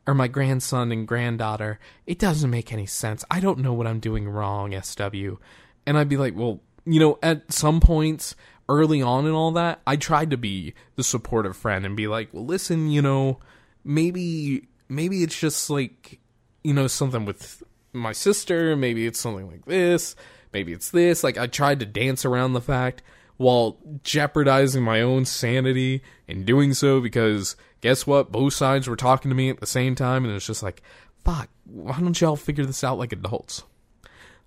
or 0.06 0.12
my 0.12 0.28
grandson 0.28 0.92
and 0.92 1.08
granddaughter. 1.08 1.80
It 2.06 2.18
doesn't 2.18 2.50
make 2.50 2.72
any 2.72 2.84
sense. 2.84 3.24
I 3.30 3.40
don't 3.40 3.60
know 3.60 3.72
what 3.72 3.86
I'm 3.86 3.98
doing 3.98 4.28
wrong, 4.28 4.74
SW." 4.74 5.38
And 5.86 5.96
I'd 5.96 6.10
be 6.10 6.18
like, 6.18 6.36
"Well, 6.36 6.60
you 6.84 7.00
know, 7.00 7.18
at 7.22 7.52
some 7.52 7.80
points 7.80 8.36
early 8.68 9.00
on 9.00 9.24
and 9.24 9.34
all 9.34 9.52
that, 9.52 9.80
I 9.86 9.96
tried 9.96 10.30
to 10.30 10.36
be 10.36 10.74
the 10.96 11.04
supportive 11.04 11.56
friend 11.56 11.86
and 11.86 11.96
be 11.96 12.06
like, 12.06 12.28
"Well, 12.32 12.44
listen, 12.44 12.90
you 12.90 13.00
know, 13.00 13.38
maybe 13.84 14.68
maybe 14.88 15.22
it's 15.22 15.38
just 15.38 15.70
like 15.70 16.20
you 16.62 16.74
know, 16.74 16.86
something 16.86 17.24
with 17.24 17.62
my 17.92 18.12
sister, 18.12 18.76
maybe 18.76 19.06
it's 19.06 19.18
something 19.18 19.50
like 19.50 19.64
this, 19.64 20.14
maybe 20.52 20.72
it's 20.72 20.90
this. 20.90 21.24
Like 21.24 21.38
I 21.38 21.46
tried 21.46 21.80
to 21.80 21.86
dance 21.86 22.24
around 22.24 22.52
the 22.52 22.60
fact 22.60 23.02
while 23.36 23.78
jeopardizing 24.02 24.82
my 24.82 25.00
own 25.00 25.24
sanity 25.24 26.02
in 26.28 26.44
doing 26.44 26.74
so 26.74 27.00
because 27.00 27.56
guess 27.80 28.06
what? 28.06 28.32
Both 28.32 28.54
sides 28.54 28.88
were 28.88 28.96
talking 28.96 29.30
to 29.30 29.34
me 29.34 29.50
at 29.50 29.60
the 29.60 29.66
same 29.66 29.94
time 29.94 30.24
and 30.24 30.34
it's 30.34 30.46
just 30.46 30.62
like, 30.62 30.82
fuck, 31.24 31.48
why 31.64 31.98
don't 32.00 32.20
y'all 32.20 32.36
figure 32.36 32.64
this 32.64 32.84
out 32.84 32.98
like 32.98 33.12
adults? 33.12 33.64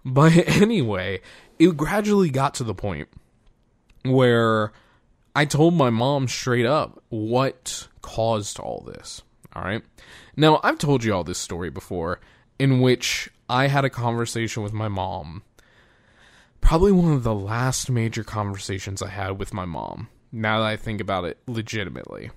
But 0.04 0.34
anyway, 0.48 1.22
it 1.60 1.76
gradually 1.78 2.30
got 2.30 2.54
to 2.56 2.64
the 2.64 2.76
point 2.76 3.10
where 4.04 4.72
I 5.36 5.46
told 5.46 5.74
my 5.74 5.90
mom 5.90 6.28
straight 6.28 6.66
up 6.66 7.04
what 7.10 7.88
caused 8.02 8.60
all 8.60 8.82
this. 8.82 9.22
All 9.54 9.64
right. 9.64 9.84
Now, 10.38 10.60
I've 10.64 10.78
told 10.78 11.04
you 11.04 11.14
all 11.14 11.24
this 11.24 11.40
story 11.40 11.70
before 11.70 12.20
in 12.60 12.82
which 12.82 13.30
I 13.50 13.68
had 13.68 13.86
a 13.86 13.90
conversation 13.90 14.64
with 14.64 14.74
my 14.74 14.88
mom. 14.88 15.44
Probably 16.62 16.92
one 16.92 17.14
of 17.14 17.24
the 17.24 17.36
last 17.36 17.90
major 17.90 18.24
conversations 18.24 19.02
I 19.02 19.10
had 19.10 19.38
with 19.40 19.54
my 19.54 19.66
mom, 19.66 20.10
now 20.32 20.60
that 20.60 20.68
I 20.68 20.78
think 20.78 21.00
about 21.00 21.26
it 21.26 21.38
legitimately. 21.48 22.32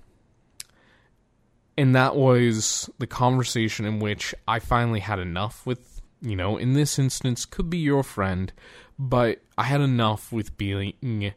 And 1.77 1.95
that 1.95 2.16
was 2.16 2.91
the 2.99 3.07
conversation 3.07 3.87
in 3.87 4.01
which 4.01 4.35
I 4.47 4.59
finally 4.59 5.01
had 5.01 5.19
enough 5.19 5.64
with, 5.64 6.03
you 6.21 6.37
know, 6.37 6.57
in 6.57 6.73
this 6.73 6.99
instance, 6.99 7.47
could 7.47 7.71
be 7.71 7.79
your 7.79 8.03
friend, 8.03 8.53
but 8.99 9.41
I 9.57 9.62
had 9.62 9.81
enough 9.81 10.33
with 10.33 10.59
being, 10.59 11.33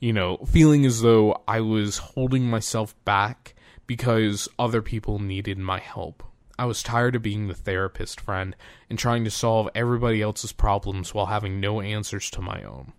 you 0.00 0.12
know, 0.12 0.38
feeling 0.38 0.84
as 0.84 1.00
though 1.00 1.42
I 1.46 1.60
was 1.60 1.98
holding 1.98 2.50
myself 2.50 2.94
back 3.04 3.54
because 3.86 4.48
other 4.58 4.82
people 4.82 5.18
needed 5.18 5.58
my 5.58 5.78
help. 5.78 6.22
I 6.58 6.66
was 6.66 6.82
tired 6.82 7.16
of 7.16 7.22
being 7.22 7.48
the 7.48 7.54
therapist 7.54 8.20
friend 8.20 8.54
and 8.88 8.98
trying 8.98 9.24
to 9.24 9.30
solve 9.30 9.68
everybody 9.74 10.22
else's 10.22 10.52
problems 10.52 11.12
while 11.12 11.26
having 11.26 11.60
no 11.60 11.80
answers 11.80 12.30
to 12.30 12.40
my 12.40 12.62
own. 12.62 12.92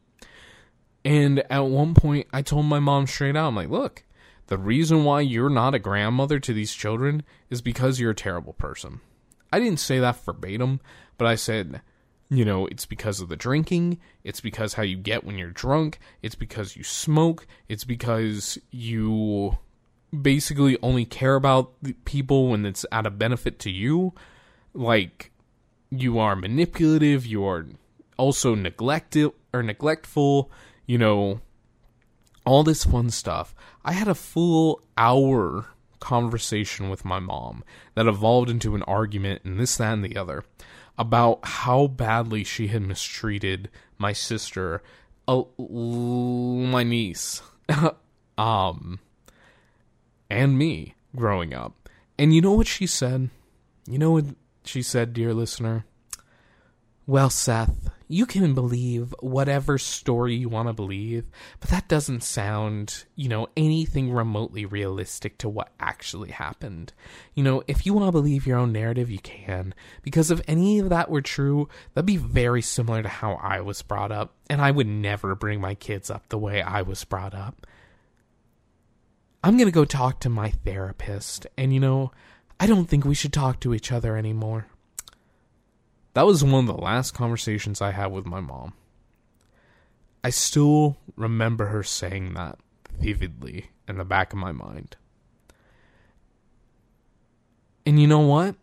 And 1.06 1.44
at 1.52 1.66
one 1.66 1.94
point, 1.94 2.28
I 2.34 2.42
told 2.42 2.66
my 2.66 2.80
mom 2.80 3.08
straight 3.08 3.36
out, 3.36 3.48
I'm 3.48 3.56
like, 3.56 3.70
look, 3.70 4.04
the 4.48 4.58
reason 4.58 5.04
why 5.04 5.22
you're 5.22 5.50
not 5.50 5.76
a 5.76 5.80
grandmother 5.80 6.40
to 6.40 6.54
these 6.54 6.74
children 6.74 7.24
is 7.50 7.62
because 7.62 8.00
you're 8.00 8.12
a 8.12 8.16
terrible 8.16 8.54
person. 8.54 9.02
I 9.54 9.60
didn't 9.60 9.80
say 9.80 10.00
that 10.00 10.24
verbatim, 10.24 10.82
but 11.18 11.28
I 11.28 11.36
said, 11.36 11.82
you 12.30 12.44
know, 12.44 12.66
it's 12.68 12.86
because 12.86 13.22
of 13.22 13.30
the 13.30 13.36
drinking, 13.36 14.00
it's 14.24 14.42
because 14.42 14.74
how 14.74 14.84
you 14.84 14.98
get 14.98 15.24
when 15.24 15.38
you're 15.38 15.52
drunk, 15.52 16.00
it's 16.22 16.36
because 16.36 16.76
you 16.76 16.84
smoke, 16.84 17.48
it's 17.70 17.86
because 17.86 18.58
you 18.72 19.58
basically 20.22 20.78
only 20.82 21.06
care 21.06 21.36
about 21.36 21.74
people 22.06 22.50
when 22.50 22.66
it's 22.66 22.86
at 22.92 23.06
a 23.06 23.12
benefit 23.12 23.60
to 23.60 23.72
you. 23.72 24.14
Like, 24.74 25.32
you 25.90 26.20
are 26.20 26.36
manipulative, 26.36 27.26
you 27.26 27.46
are 27.46 27.66
also 28.18 28.56
neglected 28.56 29.32
or 29.54 29.64
neglectful, 29.64 30.52
you 30.86 30.98
know, 30.98 31.42
all 32.46 32.64
this 32.64 32.86
fun 32.86 33.10
stuff. 33.10 33.56
I 33.84 33.94
had 33.94 34.08
a 34.08 34.16
full 34.16 34.82
hour 34.98 35.68
conversation 36.00 36.90
with 36.90 37.06
my 37.06 37.20
mom 37.20 37.64
that 37.96 38.08
evolved 38.08 38.50
into 38.50 38.76
an 38.76 38.84
argument 38.84 39.42
and 39.44 39.60
this, 39.60 39.78
that, 39.78 39.94
and 39.94 40.04
the 40.04 40.18
other 40.18 40.44
about 40.98 41.40
how 41.44 41.88
badly 41.88 42.44
she 42.44 42.68
had 42.68 42.82
mistreated 42.82 43.70
my 43.98 44.14
sister, 44.14 44.82
uh, 45.28 45.44
my 45.58 46.84
niece, 46.84 47.42
um, 48.38 49.00
and 50.30 50.58
me 50.58 50.96
growing 51.16 51.54
up. 51.54 51.90
And 52.18 52.34
you 52.34 52.42
know 52.42 52.54
what 52.54 52.68
she 52.68 52.88
said? 52.88 53.30
You 53.88 53.98
know 53.98 54.12
what 54.12 54.26
she 54.64 54.82
said, 54.82 55.14
dear 55.14 55.34
listener? 55.34 55.86
Well, 57.08 57.30
Seth, 57.30 57.92
you 58.08 58.26
can 58.26 58.56
believe 58.56 59.14
whatever 59.20 59.78
story 59.78 60.34
you 60.34 60.50
want 60.50 60.70
to 60.70 60.74
believe, 60.74 61.26
but 61.60 61.70
that 61.70 61.88
doesn't 61.88 62.24
sound, 62.24 63.06
you 63.16 63.30
know, 63.30 63.48
anything 63.56 64.12
remotely 64.12 64.66
realistic 64.66 65.38
to 65.40 65.50
what 65.50 65.72
actually 65.80 66.32
happened. 66.32 66.94
You 67.36 67.44
know, 67.44 67.62
if 67.68 67.86
you 67.86 67.94
want 67.94 68.08
to 68.08 68.12
believe 68.12 68.48
your 68.48 68.58
own 68.58 68.72
narrative, 68.72 69.12
you 69.12 69.20
can, 69.20 69.76
because 70.02 70.32
if 70.32 70.42
any 70.48 70.80
of 70.80 70.90
that 70.90 71.12
were 71.12 71.22
true, 71.22 71.70
that'd 71.94 72.08
be 72.08 72.18
very 72.18 72.64
similar 72.64 73.04
to 73.04 73.10
how 73.10 73.34
I 73.34 73.62
was 73.62 73.84
brought 73.84 74.12
up, 74.12 74.34
and 74.50 74.60
I 74.60 74.72
would 74.72 74.88
never 74.88 75.36
bring 75.36 75.62
my 75.62 75.76
kids 75.76 76.10
up 76.10 76.30
the 76.30 76.40
way 76.40 76.64
I 76.64 76.82
was 76.82 77.04
brought 77.04 77.36
up. 77.36 77.68
I'm 79.46 79.58
gonna 79.58 79.70
go 79.70 79.86
talk 79.86 80.22
to 80.22 80.30
my 80.30 80.50
therapist, 80.50 81.46
and 81.56 81.72
you 81.72 81.80
know, 81.80 82.12
I 82.60 82.66
don't 82.66 82.90
think 82.90 83.06
we 83.06 83.14
should 83.14 83.32
talk 83.32 83.60
to 83.60 83.76
each 83.76 83.92
other 83.92 84.18
anymore. 84.18 84.66
That 86.16 86.26
was 86.26 86.44
one 86.44 86.68
of 86.68 86.76
the 86.76 86.82
last 86.82 87.12
conversations 87.12 87.80
I 87.80 87.92
had 87.92 88.08
with 88.08 88.26
my 88.26 88.40
mom. 88.40 88.74
I 90.24 90.32
still 90.32 90.98
remember 91.16 91.68
her 91.68 91.84
saying 91.84 92.34
that 92.34 92.58
vividly 93.00 93.68
in 93.88 94.00
the 94.00 94.04
back 94.04 94.34
of 94.34 94.40
my 94.40 94.52
mind. 94.52 94.98
And 97.86 98.02
you 98.02 98.08
know 98.08 98.22
what? 98.22 98.56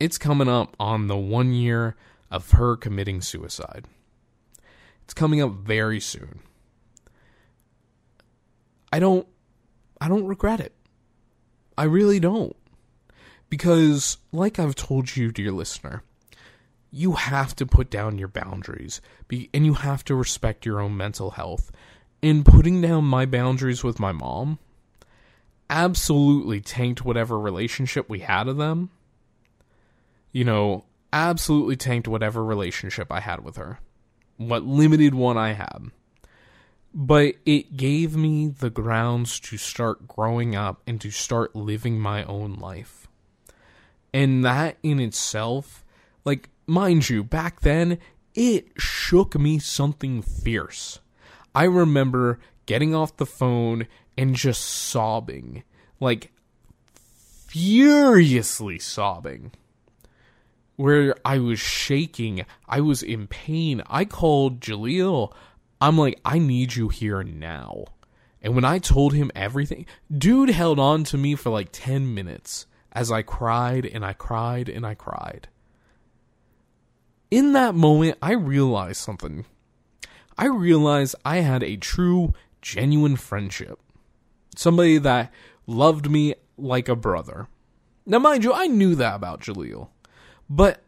It's 0.00 0.18
coming 0.18 0.48
up 0.48 0.74
on 0.80 1.06
the 1.06 1.16
one 1.16 1.52
year 1.52 1.94
of 2.32 2.50
her 2.50 2.76
committing 2.76 3.20
suicide. 3.20 3.86
It's 5.04 5.14
coming 5.14 5.40
up 5.40 5.52
very 5.52 6.00
soon. 6.00 6.40
I 8.92 8.98
don't 8.98 9.26
I 10.00 10.08
don't 10.08 10.26
regret 10.26 10.60
it. 10.60 10.74
I 11.78 11.84
really 11.84 12.18
don't. 12.20 12.56
Because, 13.48 14.18
like 14.32 14.58
I've 14.58 14.74
told 14.74 15.14
you, 15.14 15.30
dear 15.30 15.52
listener, 15.52 16.02
you 16.90 17.12
have 17.12 17.54
to 17.56 17.66
put 17.66 17.90
down 17.90 18.18
your 18.18 18.28
boundaries 18.28 19.00
and 19.30 19.64
you 19.64 19.74
have 19.74 20.04
to 20.04 20.14
respect 20.14 20.66
your 20.66 20.80
own 20.80 20.96
mental 20.96 21.32
health. 21.32 21.70
In 22.20 22.44
putting 22.44 22.80
down 22.80 23.04
my 23.04 23.26
boundaries 23.26 23.84
with 23.84 24.00
my 24.00 24.12
mom, 24.12 24.58
absolutely 25.70 26.60
tanked 26.60 27.04
whatever 27.04 27.38
relationship 27.38 28.08
we 28.08 28.20
had 28.20 28.48
of 28.48 28.56
them. 28.56 28.90
You 30.32 30.44
know, 30.44 30.84
absolutely 31.12 31.76
tanked 31.76 32.08
whatever 32.08 32.44
relationship 32.44 33.12
I 33.12 33.20
had 33.20 33.44
with 33.44 33.56
her. 33.56 33.78
What 34.36 34.64
limited 34.64 35.14
one 35.14 35.36
I 35.36 35.52
had. 35.52 35.90
But 36.94 37.36
it 37.46 37.76
gave 37.76 38.16
me 38.16 38.48
the 38.48 38.70
grounds 38.70 39.40
to 39.40 39.56
start 39.56 40.06
growing 40.06 40.54
up 40.54 40.82
and 40.86 41.00
to 41.00 41.10
start 41.10 41.56
living 41.56 41.98
my 41.98 42.22
own 42.24 42.54
life. 42.56 43.08
And 44.12 44.44
that 44.44 44.76
in 44.82 45.00
itself, 45.00 45.84
like, 46.24 46.50
mind 46.66 47.08
you, 47.08 47.24
back 47.24 47.60
then, 47.60 47.98
it 48.34 48.68
shook 48.76 49.38
me 49.38 49.58
something 49.58 50.20
fierce. 50.20 51.00
I 51.54 51.64
remember 51.64 52.38
getting 52.66 52.94
off 52.94 53.16
the 53.16 53.26
phone 53.26 53.86
and 54.16 54.34
just 54.34 54.62
sobbing. 54.62 55.64
Like, 55.98 56.32
furiously 57.46 58.78
sobbing. 58.78 59.52
Where 60.76 61.14
I 61.24 61.38
was 61.38 61.58
shaking, 61.58 62.44
I 62.66 62.80
was 62.80 63.02
in 63.02 63.26
pain. 63.28 63.82
I 63.86 64.04
called 64.04 64.60
Jaleel. 64.60 65.32
I'm 65.82 65.98
like, 65.98 66.20
I 66.24 66.38
need 66.38 66.76
you 66.76 66.90
here 66.90 67.24
now. 67.24 67.86
And 68.40 68.54
when 68.54 68.64
I 68.64 68.78
told 68.78 69.14
him 69.14 69.32
everything, 69.34 69.84
dude 70.16 70.50
held 70.50 70.78
on 70.78 71.02
to 71.04 71.18
me 71.18 71.34
for 71.34 71.50
like 71.50 71.70
10 71.72 72.14
minutes 72.14 72.66
as 72.92 73.10
I 73.10 73.22
cried 73.22 73.84
and 73.84 74.04
I 74.04 74.12
cried 74.12 74.68
and 74.68 74.86
I 74.86 74.94
cried. 74.94 75.48
In 77.32 77.52
that 77.54 77.74
moment, 77.74 78.16
I 78.22 78.34
realized 78.34 79.00
something. 79.00 79.44
I 80.38 80.46
realized 80.46 81.16
I 81.24 81.38
had 81.38 81.64
a 81.64 81.76
true, 81.76 82.32
genuine 82.60 83.16
friendship. 83.16 83.80
Somebody 84.54 84.98
that 84.98 85.32
loved 85.66 86.08
me 86.08 86.36
like 86.56 86.88
a 86.88 86.94
brother. 86.94 87.48
Now, 88.06 88.20
mind 88.20 88.44
you, 88.44 88.52
I 88.52 88.68
knew 88.68 88.94
that 88.94 89.16
about 89.16 89.40
Jaleel. 89.40 89.88
But 90.48 90.80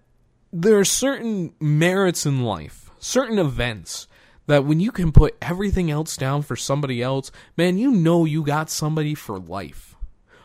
there 0.53 0.79
are 0.79 0.85
certain 0.85 1.53
merits 1.59 2.25
in 2.27 2.45
life, 2.45 2.91
certain 3.01 3.41
events, 3.41 4.07
that 4.47 4.65
when 4.65 4.81
you 4.81 4.93
can 4.93 5.13
put 5.13 5.37
everything 5.41 5.91
else 5.91 6.17
down 6.17 6.43
for 6.43 6.57
somebody 6.57 7.03
else, 7.03 7.31
man, 7.57 7.79
you 7.79 7.91
know 7.91 8.25
you 8.25 8.43
got 8.43 8.71
somebody 8.71 9.15
for 9.15 9.39
life. 9.39 9.95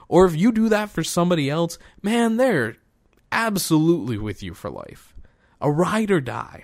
Or 0.08 0.26
if 0.26 0.36
you 0.36 0.52
do 0.52 0.70
that 0.70 0.90
for 0.90 1.04
somebody 1.04 1.50
else, 1.50 1.78
man, 2.02 2.38
they're 2.38 2.78
absolutely 3.32 4.18
with 4.18 4.42
you 4.42 4.54
for 4.54 4.70
life. 4.70 5.14
A 5.62 5.72
ride 5.72 6.12
or 6.12 6.22
die. 6.22 6.64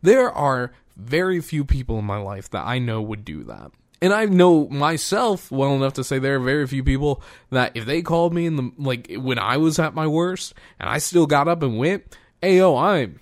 There 0.00 0.30
are 0.30 0.72
very 0.96 1.40
few 1.40 1.64
people 1.64 1.98
in 1.98 2.04
my 2.04 2.18
life 2.18 2.50
that 2.50 2.66
I 2.66 2.78
know 2.78 3.02
would 3.02 3.24
do 3.24 3.44
that. 3.44 3.72
And 4.00 4.12
I 4.12 4.26
know 4.26 4.68
myself 4.68 5.50
well 5.50 5.74
enough 5.74 5.94
to 5.94 6.04
say 6.04 6.18
there 6.18 6.36
are 6.36 6.40
very 6.40 6.66
few 6.66 6.84
people 6.84 7.20
that 7.50 7.76
if 7.76 7.84
they 7.84 8.00
called 8.00 8.32
me 8.32 8.46
in 8.46 8.56
the 8.56 8.72
like 8.78 9.10
when 9.16 9.40
I 9.40 9.56
was 9.56 9.80
at 9.80 9.94
my 9.94 10.06
worst 10.06 10.54
and 10.78 10.88
I 10.88 10.98
still 10.98 11.26
got 11.26 11.48
up 11.48 11.62
and 11.62 11.78
went, 11.78 12.16
hey 12.40 12.58
yo, 12.58 12.76
I'm 12.76 13.18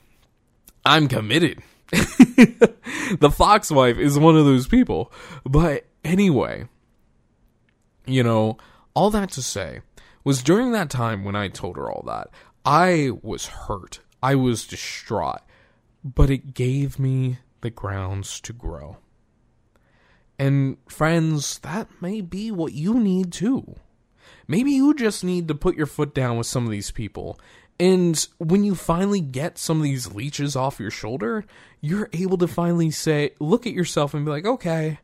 I'm 0.85 1.09
committed. 1.09 1.63
the 1.91 3.32
fox 3.34 3.70
wife 3.70 3.99
is 3.99 4.18
one 4.18 4.37
of 4.37 4.45
those 4.45 4.66
people. 4.66 5.12
But 5.45 5.87
anyway, 6.05 6.68
you 8.07 8.22
know, 8.22 8.59
all 8.95 9.11
that 9.11 9.30
to 9.32 9.43
say 9.43 9.80
was 10.24 10.43
during 10.43 10.72
that 10.72 10.91
time 10.91 11.24
when 11.24 11.37
I 11.37 11.49
told 11.49 11.76
her 11.76 11.91
all 11.91 12.03
that, 12.07 12.30
I 12.64 13.11
was 13.22 13.47
hurt. 13.47 14.01
I 14.22 14.34
was 14.34 14.66
distraught. 14.66 15.43
But 16.05 16.30
it 16.30 16.55
gave 16.55 16.99
me 16.99 17.39
the 17.61 17.70
grounds 17.70 18.41
to 18.43 18.53
grow. 18.53 18.99
And 20.39 20.76
friends, 20.89 21.59
that 21.61 21.89
may 22.01 22.20
be 22.20 22.51
what 22.51 22.72
you 22.72 22.99
need 22.99 23.32
too. 23.32 23.76
Maybe 24.49 24.72
you 24.72 24.95
just 24.95 25.24
need 25.24 25.49
to 25.49 25.55
put 25.55 25.76
your 25.76 25.87
foot 25.87 26.14
down 26.14 26.39
with 26.39 26.47
some 26.47 26.64
of 26.64 26.70
these 26.70 26.91
people. 26.91 27.39
And 27.79 28.27
when 28.39 28.64
you 28.64 28.74
finally 28.74 29.20
get 29.20 29.59
some 29.59 29.79
of 29.79 29.83
these 29.83 30.12
leeches 30.12 30.57
off 30.57 30.81
your 30.81 30.91
shoulder, 30.91 31.45
you're 31.81 32.09
able 32.12 32.39
to 32.39 32.49
finally 32.49 32.91
say, 32.91 33.33
look 33.39 33.66
at 33.66 33.74
yourself 33.74 34.14
and 34.14 34.24
be 34.24 34.31
like, 34.31 34.47
okay, 34.47 35.01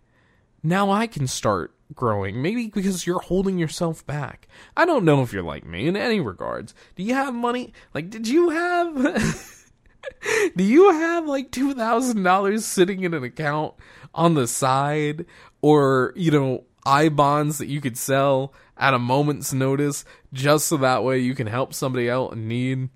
now 0.63 0.91
I 0.91 1.07
can 1.07 1.27
start 1.27 1.75
growing. 1.95 2.41
Maybe 2.41 2.69
because 2.69 3.07
you're 3.07 3.21
holding 3.21 3.59
yourself 3.59 4.07
back. 4.07 4.49
I 4.77 4.85
don't 4.87 5.05
know 5.05 5.23
if 5.23 5.33
you're 5.33 5.43
like 5.43 5.67
me 5.67 5.87
in 5.87 5.97
any 5.97 6.21
regards. 6.21 6.75
Do 6.97 7.03
you 7.03 7.15
have 7.15 7.35
money? 7.35 7.73
Like, 7.93 8.11
did 8.11 8.27
you 8.27 8.51
have. 8.51 8.95
do 10.57 10.65
you 10.65 10.91
have 10.93 11.27
like 11.27 11.51
$2,000 11.51 12.61
sitting 12.61 13.03
in 13.05 13.13
an 13.13 13.25
account 13.25 13.75
on 14.15 14.35
the 14.35 14.47
side? 14.47 15.27
Or, 15.61 16.13
you 16.17 16.31
know, 16.31 16.65
I 16.85 17.09
bonds 17.09 17.59
that 17.59 17.69
you 17.69 17.81
could 17.81 17.97
sell 17.97 18.53
at 18.77 18.95
a 18.95 18.99
moment's 18.99 19.53
notice 19.53 20.05
just 20.33 20.67
so 20.67 20.77
that 20.79 21.05
way 21.05 21.19
you 21.19 21.35
can 21.35 21.47
help 21.47 21.75
somebody 21.75 22.11
out 22.11 22.33
in 22.33 22.49
need? 22.49 22.89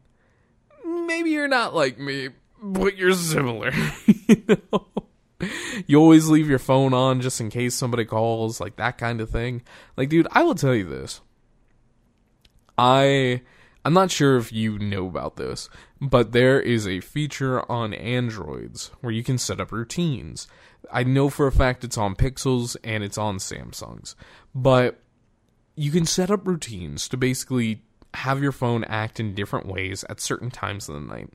Maybe 0.85 1.31
you're 1.31 1.49
not 1.49 1.75
like 1.75 1.99
me, 1.99 2.31
but 2.63 2.97
you're 2.97 3.13
similar. 3.13 3.73
you 4.07 4.43
know? 4.49 4.87
you 5.87 5.99
always 5.99 6.29
leave 6.29 6.49
your 6.49 6.59
phone 6.59 6.95
on 6.95 7.21
just 7.21 7.41
in 7.41 7.51
case 7.51 7.75
somebody 7.75 8.05
calls, 8.05 8.61
like 8.61 8.77
that 8.77 8.99
kind 8.99 9.21
of 9.21 9.31
thing. 9.31 9.63
Like, 9.97 10.09
dude, 10.09 10.29
I 10.33 10.43
will 10.43 10.55
tell 10.55 10.75
you 10.75 10.89
this. 10.89 11.21
I 12.79 13.43
I'm 13.87 13.95
not 13.95 14.11
sure 14.11 14.37
if 14.37 14.53
you 14.53 14.81
know 14.81 15.07
about 15.07 15.37
this, 15.37 15.71
but 16.01 16.33
there 16.33 16.61
is 16.61 16.89
a 16.89 16.99
feature 17.01 17.71
on 17.71 17.95
Androids 17.95 18.91
where 19.01 19.13
you 19.13 19.23
can 19.23 19.39
set 19.39 19.61
up 19.61 19.71
routines. 19.71 20.49
I 20.93 21.05
know 21.05 21.31
for 21.31 21.47
a 21.47 21.53
fact 21.53 21.85
it's 21.85 21.97
on 21.97 22.17
Pixels 22.17 22.77
and 22.83 23.05
it's 23.05 23.17
on 23.17 23.39
Samsungs, 23.39 24.17
but 24.55 25.01
you 25.77 25.91
can 25.91 26.07
set 26.07 26.31
up 26.31 26.47
routines 26.47 27.09
to 27.09 27.17
basically 27.17 27.83
have 28.15 28.43
your 28.43 28.53
phone 28.53 28.83
act 28.85 29.21
in 29.21 29.35
different 29.35 29.67
ways 29.67 30.05
at 30.09 30.21
certain 30.21 30.51
times 30.51 30.89
of 30.89 30.95
the 30.95 31.01
night. 31.01 31.29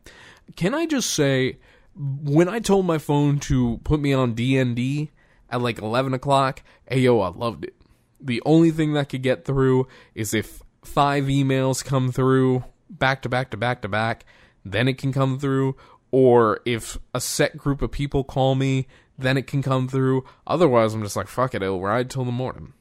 Can 0.55 0.73
I 0.73 0.87
just 0.87 1.11
say, 1.11 1.59
when 1.95 2.49
I 2.49 2.59
told 2.59 2.85
my 2.85 2.97
phone 2.97 3.39
to 3.41 3.79
put 3.83 3.99
me 3.99 4.13
on 4.13 4.35
DND 4.35 5.09
at 5.49 5.61
like 5.61 5.79
11 5.79 6.13
o'clock, 6.13 6.63
ayo, 6.89 7.23
I 7.23 7.37
loved 7.37 7.65
it. 7.65 7.75
The 8.19 8.41
only 8.45 8.71
thing 8.71 8.93
that 8.93 9.09
could 9.09 9.21
get 9.21 9.45
through 9.45 9.87
is 10.15 10.33
if 10.33 10.61
five 10.83 11.25
emails 11.25 11.85
come 11.85 12.11
through 12.11 12.63
back 12.89 13.21
to 13.21 13.29
back 13.29 13.51
to 13.51 13.57
back 13.57 13.81
to 13.83 13.87
back, 13.87 14.25
then 14.65 14.87
it 14.87 14.97
can 14.97 15.13
come 15.13 15.39
through. 15.39 15.75
Or 16.11 16.59
if 16.65 16.97
a 17.13 17.21
set 17.21 17.57
group 17.57 17.81
of 17.81 17.91
people 17.91 18.23
call 18.23 18.55
me, 18.55 18.87
then 19.17 19.37
it 19.37 19.47
can 19.47 19.61
come 19.61 19.87
through. 19.87 20.25
Otherwise, 20.45 20.93
I'm 20.93 21.03
just 21.03 21.15
like, 21.15 21.27
fuck 21.27 21.53
it, 21.55 21.63
it'll 21.63 21.81
ride 21.81 22.09
till 22.09 22.25
the 22.25 22.31
morning. 22.31 22.73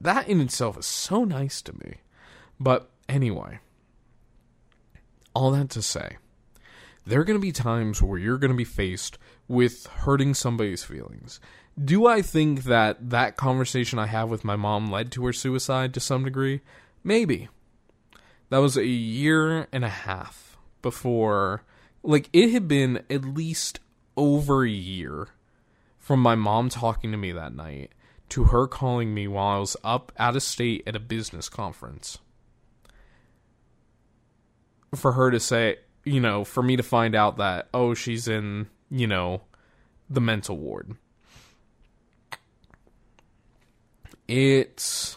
That 0.00 0.28
in 0.28 0.40
itself 0.40 0.78
is 0.78 0.86
so 0.86 1.24
nice 1.24 1.62
to 1.62 1.72
me. 1.72 1.96
But 2.60 2.90
anyway, 3.08 3.60
all 5.34 5.50
that 5.52 5.70
to 5.70 5.82
say, 5.82 6.18
there 7.06 7.20
are 7.20 7.24
going 7.24 7.38
to 7.38 7.42
be 7.42 7.52
times 7.52 8.02
where 8.02 8.18
you're 8.18 8.38
going 8.38 8.50
to 8.50 8.56
be 8.56 8.64
faced 8.64 9.18
with 9.48 9.86
hurting 9.86 10.34
somebody's 10.34 10.84
feelings. 10.84 11.40
Do 11.82 12.06
I 12.06 12.22
think 12.22 12.64
that 12.64 13.10
that 13.10 13.36
conversation 13.36 13.98
I 13.98 14.06
have 14.06 14.30
with 14.30 14.44
my 14.44 14.56
mom 14.56 14.90
led 14.90 15.10
to 15.12 15.26
her 15.26 15.32
suicide 15.32 15.92
to 15.94 16.00
some 16.00 16.24
degree? 16.24 16.60
Maybe. 17.02 17.48
That 18.50 18.58
was 18.58 18.76
a 18.76 18.86
year 18.86 19.66
and 19.72 19.84
a 19.84 19.88
half 19.88 20.56
before. 20.82 21.64
Like, 22.02 22.28
it 22.32 22.50
had 22.50 22.68
been 22.68 23.02
at 23.10 23.24
least 23.24 23.80
over 24.16 24.64
a 24.64 24.70
year 24.70 25.28
from 25.98 26.20
my 26.20 26.34
mom 26.34 26.68
talking 26.68 27.10
to 27.10 27.16
me 27.16 27.32
that 27.32 27.54
night 27.54 27.90
to 28.30 28.44
her 28.44 28.66
calling 28.66 29.14
me 29.14 29.28
while 29.28 29.56
I 29.56 29.58
was 29.58 29.76
up 29.84 30.12
out 30.18 30.36
of 30.36 30.42
state 30.42 30.82
at 30.86 30.96
a 30.96 31.00
business 31.00 31.48
conference. 31.48 32.18
For 34.94 35.12
her 35.12 35.30
to 35.30 35.40
say, 35.40 35.78
you 36.04 36.20
know, 36.20 36.44
for 36.44 36.62
me 36.62 36.76
to 36.76 36.82
find 36.82 37.14
out 37.14 37.36
that, 37.38 37.68
oh, 37.74 37.94
she's 37.94 38.28
in, 38.28 38.68
you 38.90 39.06
know, 39.06 39.42
the 40.08 40.20
mental 40.20 40.56
ward. 40.56 40.96
It's. 44.28 45.16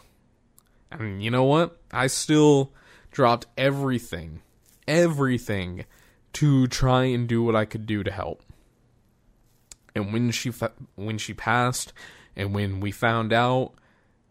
And 0.92 1.24
you 1.24 1.32
know 1.32 1.44
what? 1.44 1.80
I 1.92 2.08
still 2.08 2.72
dropped 3.12 3.46
everything, 3.58 4.42
everything 4.88 5.86
to 6.34 6.68
try 6.68 7.06
and 7.06 7.28
do 7.28 7.44
what 7.44 7.56
I 7.56 7.66
could 7.66 7.86
do 7.86 8.04
to 8.04 8.12
help. 8.12 8.44
And 9.96 10.14
when 10.14 10.32
she 10.32 10.52
fa- 10.52 10.74
when 10.96 11.18
she 11.18 11.34
passed, 11.34 11.94
and 12.38 12.54
when 12.54 12.80
we 12.80 12.92
found 12.92 13.34
out, 13.34 13.74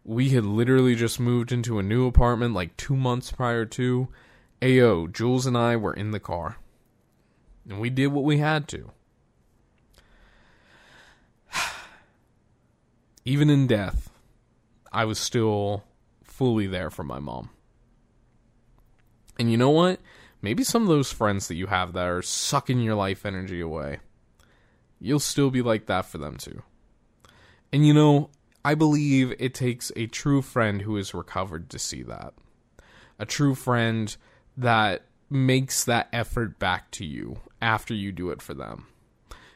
we 0.05 0.29
had 0.29 0.45
literally 0.45 0.95
just 0.95 1.19
moved 1.19 1.51
into 1.51 1.77
a 1.77 1.83
new 1.83 2.07
apartment 2.07 2.53
like 2.53 2.77
two 2.77 2.95
months 2.95 3.33
prior 3.33 3.65
to. 3.65 4.07
Ayo, 4.61 5.11
Jules 5.11 5.45
and 5.45 5.57
I 5.57 5.75
were 5.75 5.93
in 5.93 6.11
the 6.11 6.19
car. 6.19 6.55
And 7.69 7.81
we 7.81 7.89
did 7.89 8.07
what 8.07 8.23
we 8.23 8.37
had 8.37 8.69
to. 8.69 8.91
Even 13.25 13.49
in 13.49 13.67
death, 13.67 14.09
I 14.93 15.03
was 15.03 15.19
still 15.19 15.83
fully 16.23 16.65
there 16.65 16.89
for 16.89 17.03
my 17.03 17.19
mom. 17.19 17.49
And 19.37 19.51
you 19.51 19.57
know 19.57 19.69
what? 19.69 19.99
Maybe 20.41 20.63
some 20.63 20.83
of 20.83 20.87
those 20.87 21.11
friends 21.11 21.49
that 21.49 21.55
you 21.55 21.67
have 21.67 21.91
that 21.91 22.07
are 22.07 22.21
sucking 22.21 22.79
your 22.79 22.95
life 22.95 23.25
energy 23.25 23.59
away, 23.59 23.99
you'll 24.97 25.19
still 25.19 25.51
be 25.51 25.61
like 25.61 25.87
that 25.87 26.05
for 26.05 26.19
them 26.19 26.37
too. 26.37 26.63
And 27.71 27.85
you 27.85 27.93
know, 27.93 28.29
I 28.63 28.75
believe 28.75 29.33
it 29.39 29.53
takes 29.53 29.91
a 29.95 30.07
true 30.07 30.41
friend 30.41 30.81
who 30.81 30.97
is 30.97 31.13
recovered 31.13 31.69
to 31.69 31.79
see 31.79 32.03
that. 32.03 32.33
A 33.19 33.25
true 33.25 33.55
friend 33.55 34.15
that 34.55 35.03
makes 35.29 35.83
that 35.85 36.07
effort 36.13 36.59
back 36.59 36.91
to 36.91 37.05
you 37.05 37.39
after 37.61 37.93
you 37.93 38.11
do 38.11 38.29
it 38.29 38.41
for 38.41 38.53
them. 38.53 38.87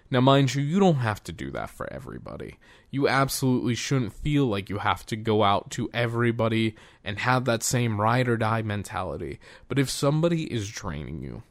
Now, 0.09 0.19
mind 0.19 0.53
you, 0.53 0.61
you 0.61 0.77
don't 0.79 0.95
have 0.95 1.23
to 1.23 1.31
do 1.31 1.51
that 1.51 1.69
for 1.69 1.91
everybody. 1.91 2.57
You 2.89 3.07
absolutely 3.07 3.75
shouldn't 3.75 4.11
feel 4.11 4.45
like 4.45 4.69
you 4.69 4.79
have 4.79 5.05
to 5.05 5.15
go 5.15 5.41
out 5.43 5.71
to 5.71 5.89
everybody 5.93 6.75
and 7.01 7.17
have 7.19 7.45
that 7.45 7.63
same 7.63 7.99
ride 7.99 8.27
or 8.27 8.35
die 8.35 8.61
mentality. 8.61 9.39
But 9.69 9.79
if 9.79 9.89
somebody 9.89 10.51
is 10.51 10.69
draining 10.69 11.21
you, 11.21 11.43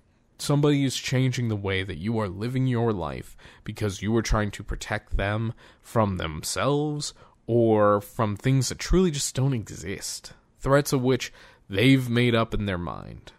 somebody 0.42 0.84
is 0.84 0.96
changing 0.96 1.48
the 1.48 1.56
way 1.56 1.82
that 1.82 1.98
you 1.98 2.18
are 2.18 2.28
living 2.28 2.66
your 2.66 2.92
life 2.92 3.36
because 3.64 4.02
you 4.02 4.14
are 4.16 4.22
trying 4.22 4.50
to 4.52 4.62
protect 4.62 5.16
them 5.16 5.52
from 5.82 6.16
themselves 6.16 7.14
or 7.46 8.00
from 8.00 8.36
things 8.36 8.68
that 8.68 8.78
truly 8.78 9.10
just 9.10 9.34
don't 9.34 9.54
exist, 9.54 10.32
threats 10.58 10.92
of 10.92 11.02
which 11.02 11.32
they've 11.68 12.08
made 12.08 12.34
up 12.34 12.54
in 12.54 12.66
their 12.66 12.78
mind. 12.78 13.32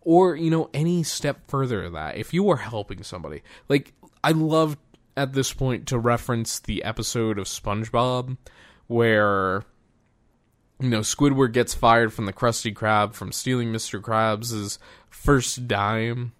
Or, 0.00 0.34
you 0.34 0.50
know, 0.50 0.70
any 0.72 1.02
step 1.02 1.48
further 1.48 1.82
than 1.82 1.92
that, 1.92 2.16
if 2.16 2.32
you 2.32 2.48
are 2.50 2.56
helping 2.56 3.02
somebody, 3.02 3.42
like 3.68 3.92
I 4.24 4.32
love 4.32 4.76
at 5.16 5.32
this 5.32 5.52
point 5.52 5.86
to 5.88 5.98
reference 5.98 6.58
the 6.58 6.82
episode 6.84 7.38
of 7.38 7.46
SpongeBob 7.46 8.36
where 8.86 9.64
you 10.80 10.88
know 10.88 11.00
Squidward 11.00 11.52
gets 11.52 11.74
fired 11.74 12.12
from 12.12 12.26
the 12.26 12.32
Krusty 12.32 12.72
Krab 12.72 13.14
from 13.14 13.32
stealing 13.32 13.72
Mr. 13.72 14.00
Krabs' 14.00 14.78
first 15.10 15.66
dime 15.68 16.32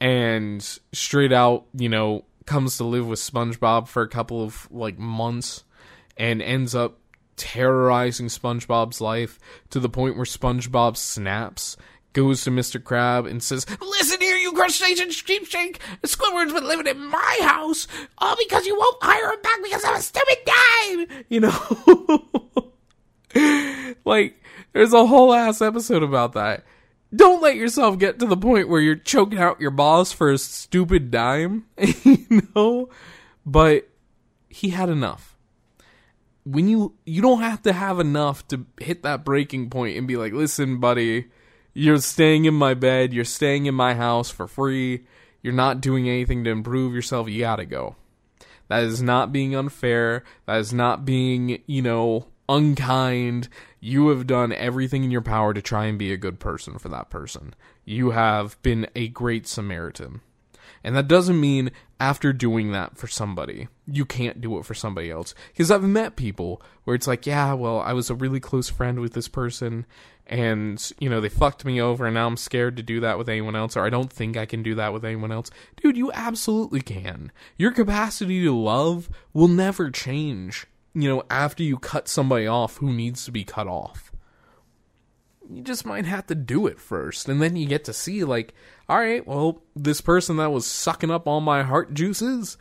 and 0.00 0.62
straight 0.92 1.32
out, 1.32 1.66
you 1.74 1.88
know, 1.88 2.24
comes 2.46 2.76
to 2.76 2.84
live 2.84 3.06
with 3.06 3.18
SpongeBob 3.18 3.88
for 3.88 4.02
a 4.02 4.08
couple 4.08 4.42
of 4.42 4.68
like 4.70 4.98
months 4.98 5.64
and 6.16 6.42
ends 6.42 6.74
up 6.74 6.98
terrorizing 7.36 8.26
SpongeBob's 8.26 9.00
life 9.00 9.38
to 9.70 9.80
the 9.80 9.88
point 9.88 10.16
where 10.16 10.26
SpongeBob 10.26 10.96
snaps 10.96 11.76
goes 12.12 12.44
to 12.44 12.50
Mr. 12.50 12.82
Crab 12.82 13.26
and 13.26 13.42
says, 13.42 13.66
Listen 13.80 14.20
here, 14.20 14.36
you 14.36 14.52
crustacean 14.52 15.08
sheepshake! 15.08 15.78
Squidward's 16.02 16.52
been 16.52 16.66
living 16.66 16.86
in 16.86 17.04
my 17.04 17.38
house 17.42 17.88
all 18.18 18.36
because 18.36 18.66
you 18.66 18.76
won't 18.76 19.02
hire 19.02 19.32
him 19.32 19.42
back 19.42 19.58
because 19.62 19.84
I'm 19.84 19.96
a 19.96 20.02
stupid 20.02 20.38
dime! 20.46 21.24
You 21.28 21.40
know? 21.40 22.28
like, 24.04 24.40
there's 24.72 24.92
a 24.92 25.06
whole 25.06 25.32
ass 25.32 25.60
episode 25.60 26.02
about 26.02 26.32
that. 26.32 26.64
Don't 27.14 27.42
let 27.42 27.56
yourself 27.56 27.98
get 27.98 28.18
to 28.18 28.26
the 28.26 28.36
point 28.36 28.68
where 28.68 28.80
you're 28.80 28.96
choking 28.96 29.38
out 29.38 29.60
your 29.60 29.70
boss 29.70 30.12
for 30.12 30.30
a 30.30 30.38
stupid 30.38 31.10
dime, 31.10 31.66
you 32.04 32.42
know? 32.54 32.88
But 33.46 33.88
he 34.48 34.70
had 34.70 34.88
enough. 34.88 35.36
When 36.44 36.68
you 36.68 36.94
you 37.06 37.22
don't 37.22 37.40
have 37.40 37.62
to 37.62 37.72
have 37.72 37.98
enough 37.98 38.46
to 38.48 38.66
hit 38.78 39.02
that 39.02 39.24
breaking 39.24 39.70
point 39.70 39.96
and 39.96 40.06
be 40.06 40.16
like, 40.16 40.34
"Listen, 40.34 40.78
buddy, 40.78 41.26
you're 41.74 41.98
staying 41.98 42.44
in 42.44 42.54
my 42.54 42.74
bed, 42.74 43.12
you're 43.12 43.24
staying 43.24 43.66
in 43.66 43.74
my 43.74 43.94
house 43.94 44.30
for 44.30 44.46
free, 44.46 45.04
you're 45.42 45.52
not 45.52 45.80
doing 45.80 46.08
anything 46.08 46.44
to 46.44 46.50
improve 46.50 46.94
yourself, 46.94 47.28
you 47.28 47.40
gotta 47.40 47.66
go. 47.66 47.96
That 48.68 48.84
is 48.84 49.02
not 49.02 49.32
being 49.32 49.54
unfair, 49.54 50.22
that 50.46 50.58
is 50.58 50.72
not 50.72 51.04
being, 51.04 51.62
you 51.66 51.82
know, 51.82 52.28
unkind. 52.48 53.48
You 53.80 54.08
have 54.08 54.26
done 54.26 54.52
everything 54.52 55.04
in 55.04 55.10
your 55.10 55.20
power 55.20 55.54
to 55.54 55.62
try 55.62 55.86
and 55.86 55.98
be 55.98 56.12
a 56.12 56.16
good 56.16 56.40
person 56.40 56.78
for 56.78 56.88
that 56.88 57.10
person. 57.10 57.54
You 57.84 58.10
have 58.10 58.60
been 58.62 58.86
a 58.94 59.08
great 59.08 59.46
Samaritan. 59.46 60.20
And 60.82 60.94
that 60.96 61.08
doesn't 61.08 61.40
mean 61.40 61.70
after 61.98 62.32
doing 62.34 62.72
that 62.72 62.98
for 62.98 63.06
somebody, 63.06 63.68
you 63.86 64.04
can't 64.04 64.42
do 64.42 64.58
it 64.58 64.66
for 64.66 64.74
somebody 64.74 65.10
else. 65.10 65.34
Because 65.48 65.70
I've 65.70 65.82
met 65.82 66.16
people 66.16 66.60
where 66.84 66.94
it's 66.94 67.06
like, 67.06 67.26
yeah, 67.26 67.54
well, 67.54 67.80
I 67.80 67.94
was 67.94 68.10
a 68.10 68.14
really 68.14 68.40
close 68.40 68.68
friend 68.68 69.00
with 69.00 69.14
this 69.14 69.28
person, 69.28 69.86
and, 70.26 70.92
you 70.98 71.08
know, 71.08 71.22
they 71.22 71.30
fucked 71.30 71.64
me 71.64 71.80
over, 71.80 72.04
and 72.04 72.14
now 72.14 72.26
I'm 72.26 72.36
scared 72.36 72.76
to 72.76 72.82
do 72.82 73.00
that 73.00 73.16
with 73.16 73.30
anyone 73.30 73.56
else, 73.56 73.78
or 73.78 73.86
I 73.86 73.90
don't 73.90 74.12
think 74.12 74.36
I 74.36 74.44
can 74.44 74.62
do 74.62 74.74
that 74.74 74.92
with 74.92 75.06
anyone 75.06 75.32
else. 75.32 75.50
Dude, 75.76 75.96
you 75.96 76.12
absolutely 76.12 76.82
can. 76.82 77.32
Your 77.56 77.72
capacity 77.72 78.42
to 78.42 78.54
love 78.54 79.08
will 79.32 79.48
never 79.48 79.90
change, 79.90 80.66
you 80.94 81.08
know, 81.08 81.24
after 81.28 81.62
you 81.62 81.78
cut 81.78 82.08
somebody 82.08 82.46
off 82.46 82.78
who 82.78 82.92
needs 82.92 83.24
to 83.24 83.32
be 83.32 83.44
cut 83.44 83.66
off 83.66 84.12
you 85.50 85.62
just 85.62 85.84
might 85.84 86.06
have 86.06 86.26
to 86.26 86.34
do 86.34 86.66
it 86.66 86.80
first. 86.80 87.28
And 87.28 87.40
then 87.40 87.56
you 87.56 87.66
get 87.66 87.84
to 87.84 87.92
see, 87.92 88.24
like, 88.24 88.54
all 88.88 88.98
right, 88.98 89.26
well, 89.26 89.62
this 89.74 90.00
person 90.00 90.36
that 90.36 90.52
was 90.52 90.66
sucking 90.66 91.10
up 91.10 91.26
all 91.26 91.40
my 91.40 91.62
heart 91.62 91.94
juices, 91.94 92.56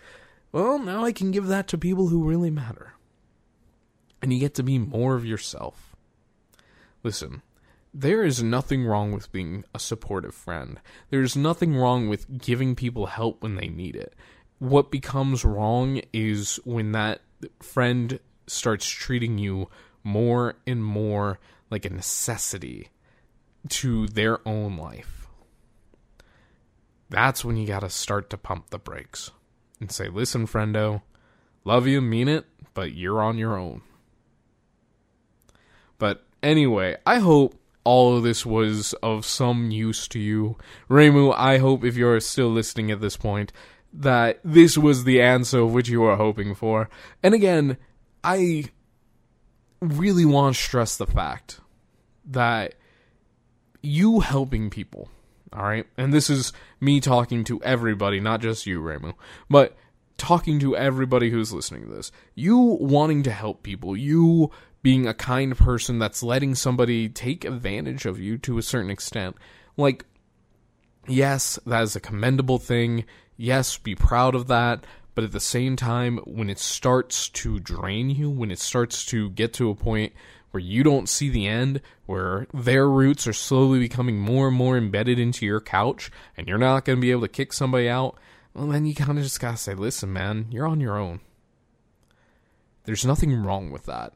well, 0.51 0.79
now 0.79 1.03
I 1.03 1.11
can 1.11 1.31
give 1.31 1.47
that 1.47 1.67
to 1.69 1.77
people 1.77 2.07
who 2.07 2.23
really 2.23 2.49
matter. 2.49 2.93
And 4.21 4.33
you 4.33 4.39
get 4.39 4.55
to 4.55 4.63
be 4.63 4.77
more 4.79 5.15
of 5.15 5.25
yourself. 5.25 5.95
Listen, 7.03 7.41
there 7.93 8.23
is 8.23 8.41
nothing 8.41 8.85
wrong 8.85 9.11
with 9.11 9.31
being 9.31 9.65
a 9.73 9.79
supportive 9.79 10.33
friend. 10.33 10.79
There's 11.09 11.35
nothing 11.35 11.75
wrong 11.75 12.07
with 12.07 12.41
giving 12.41 12.75
people 12.75 13.07
help 13.07 13.43
when 13.43 13.55
they 13.55 13.67
need 13.67 13.95
it. 13.95 14.13
What 14.59 14.91
becomes 14.91 15.43
wrong 15.43 16.01
is 16.13 16.57
when 16.63 16.93
that 16.93 17.21
friend 17.61 18.19
starts 18.47 18.87
treating 18.87 19.37
you 19.37 19.69
more 20.03 20.55
and 20.67 20.83
more 20.83 21.39
like 21.69 21.85
a 21.85 21.89
necessity 21.89 22.89
to 23.69 24.07
their 24.07 24.45
own 24.47 24.77
life, 24.77 25.27
that's 27.09 27.45
when 27.45 27.57
you 27.57 27.67
got 27.67 27.81
to 27.81 27.89
start 27.89 28.29
to 28.29 28.37
pump 28.37 28.69
the 28.69 28.79
brakes 28.79 29.31
and 29.79 29.91
say, 29.91 30.09
listen, 30.09 30.47
friendo, 30.47 31.01
love 31.63 31.87
you, 31.87 32.01
mean 32.01 32.27
it, 32.27 32.45
but 32.73 32.93
you're 32.93 33.21
on 33.21 33.37
your 33.37 33.57
own. 33.57 33.81
But 35.97 36.25
anyway, 36.41 36.97
I 37.05 37.19
hope 37.19 37.55
all 37.83 38.17
of 38.17 38.23
this 38.23 38.45
was 38.45 38.93
of 39.03 39.25
some 39.25 39.71
use 39.71 40.07
to 40.09 40.19
you. 40.19 40.57
Reimu, 40.89 41.33
I 41.35 41.57
hope 41.57 41.83
if 41.83 41.95
you're 41.95 42.19
still 42.19 42.49
listening 42.49 42.91
at 42.91 43.01
this 43.01 43.17
point, 43.17 43.51
that 43.93 44.39
this 44.43 44.77
was 44.77 45.03
the 45.03 45.21
answer 45.21 45.59
of 45.59 45.73
which 45.73 45.89
you 45.89 46.01
were 46.01 46.15
hoping 46.15 46.55
for. 46.55 46.89
And 47.21 47.33
again, 47.33 47.77
I 48.23 48.65
really 49.81 50.25
want 50.25 50.55
to 50.55 50.61
stress 50.61 50.97
the 50.97 51.05
fact 51.05 51.59
that 52.25 52.75
you 53.81 54.21
helping 54.21 54.69
people, 54.69 55.09
all 55.51 55.63
right? 55.63 55.85
And 55.97 56.13
this 56.13 56.29
is 56.29 56.53
me 56.79 56.99
talking 56.99 57.43
to 57.45 57.61
everybody, 57.63 58.19
not 58.19 58.41
just 58.41 58.65
you, 58.65 58.81
Reimu, 58.81 59.13
but 59.49 59.75
talking 60.17 60.59
to 60.59 60.75
everybody 60.75 61.29
who's 61.29 61.53
listening 61.53 61.83
to 61.83 61.93
this. 61.93 62.11
You 62.33 62.57
wanting 62.57 63.23
to 63.23 63.31
help 63.31 63.61
people, 63.61 63.97
you 63.97 64.51
being 64.81 65.07
a 65.07 65.13
kind 65.13 65.57
person 65.57 65.99
that's 65.99 66.23
letting 66.23 66.55
somebody 66.55 67.09
take 67.09 67.45
advantage 67.45 68.05
of 68.05 68.19
you 68.19 68.37
to 68.39 68.57
a 68.57 68.61
certain 68.61 68.91
extent. 68.91 69.35
Like, 69.77 70.05
yes, 71.07 71.59
that 71.65 71.83
is 71.83 71.95
a 71.95 71.99
commendable 71.99 72.57
thing. 72.57 73.05
Yes, 73.37 73.77
be 73.77 73.95
proud 73.95 74.35
of 74.35 74.47
that. 74.47 74.85
But 75.15 75.23
at 75.23 75.31
the 75.31 75.39
same 75.39 75.75
time, 75.75 76.17
when 76.25 76.49
it 76.49 76.57
starts 76.57 77.29
to 77.29 77.59
drain 77.59 78.09
you, 78.09 78.29
when 78.29 78.51
it 78.51 78.59
starts 78.59 79.05
to 79.05 79.29
get 79.29 79.53
to 79.53 79.69
a 79.69 79.75
point 79.75 80.13
where 80.51 80.61
you 80.61 80.83
don't 80.83 81.09
see 81.09 81.29
the 81.29 81.47
end, 81.47 81.81
where 82.05 82.47
their 82.53 82.89
roots 82.89 83.27
are 83.27 83.33
slowly 83.33 83.79
becoming 83.79 84.19
more 84.19 84.47
and 84.47 84.57
more 84.57 84.77
embedded 84.77 85.19
into 85.19 85.45
your 85.45 85.61
couch, 85.61 86.11
and 86.35 86.47
you're 86.47 86.57
not 86.57 86.85
going 86.85 86.97
to 86.97 87.01
be 87.01 87.11
able 87.11 87.21
to 87.21 87.27
kick 87.27 87.53
somebody 87.53 87.89
out, 87.89 88.17
well, 88.53 88.67
then 88.67 88.85
you 88.85 88.93
kind 88.93 89.17
of 89.17 89.23
just 89.23 89.39
got 89.39 89.51
to 89.51 89.57
say, 89.57 89.73
listen, 89.73 90.13
man, 90.13 90.47
you're 90.49 90.67
on 90.67 90.79
your 90.79 90.97
own. 90.97 91.21
There's 92.85 93.05
nothing 93.05 93.35
wrong 93.41 93.71
with 93.71 93.85
that. 93.85 94.13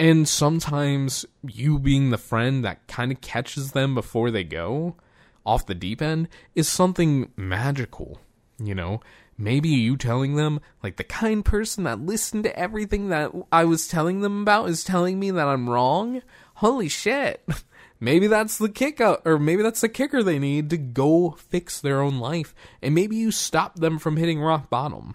And 0.00 0.28
sometimes 0.28 1.26
you 1.42 1.78
being 1.78 2.10
the 2.10 2.18
friend 2.18 2.64
that 2.64 2.86
kind 2.86 3.10
of 3.10 3.20
catches 3.20 3.72
them 3.72 3.94
before 3.94 4.30
they 4.30 4.44
go 4.44 4.96
off 5.44 5.66
the 5.66 5.74
deep 5.74 6.00
end 6.02 6.28
is 6.54 6.68
something 6.68 7.30
magical. 7.36 8.20
You 8.60 8.74
know, 8.74 9.00
maybe 9.36 9.68
you 9.68 9.96
telling 9.96 10.34
them, 10.34 10.60
like 10.82 10.96
the 10.96 11.04
kind 11.04 11.44
person 11.44 11.84
that 11.84 12.00
listened 12.00 12.44
to 12.44 12.58
everything 12.58 13.08
that 13.10 13.32
I 13.52 13.64
was 13.64 13.86
telling 13.86 14.20
them 14.20 14.42
about 14.42 14.68
is 14.68 14.82
telling 14.82 15.20
me 15.20 15.30
that 15.30 15.46
I'm 15.46 15.70
wrong. 15.70 16.22
Holy 16.54 16.88
shit. 16.88 17.46
maybe 18.00 18.26
that's 18.26 18.58
the 18.58 18.68
kick 18.68 19.00
out, 19.00 19.22
or 19.24 19.38
maybe 19.38 19.62
that's 19.62 19.80
the 19.80 19.88
kicker 19.88 20.22
they 20.22 20.40
need 20.40 20.70
to 20.70 20.76
go 20.76 21.32
fix 21.32 21.80
their 21.80 22.00
own 22.00 22.18
life. 22.18 22.52
And 22.82 22.94
maybe 22.94 23.14
you 23.14 23.30
stop 23.30 23.76
them 23.76 23.98
from 23.98 24.16
hitting 24.16 24.40
rock 24.40 24.68
bottom. 24.68 25.14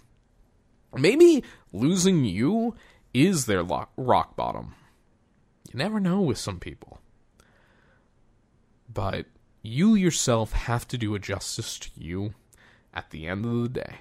Maybe 0.95 1.43
losing 1.73 2.23
you 2.23 2.75
is 3.13 3.45
their 3.45 3.63
rock 3.63 4.35
bottom. 4.37 4.75
You 5.71 5.79
never 5.79 5.99
know 5.99 6.21
with 6.21 6.37
some 6.37 6.59
people. 6.59 6.99
But 8.91 9.25
you 9.61 9.95
yourself 9.95 10.53
have 10.53 10.87
to 10.89 10.97
do 10.97 11.15
a 11.15 11.19
justice 11.19 11.79
to 11.79 11.89
you 11.95 12.35
at 12.93 13.09
the 13.11 13.27
end 13.27 13.45
of 13.45 13.61
the 13.61 13.69
day. 13.69 13.95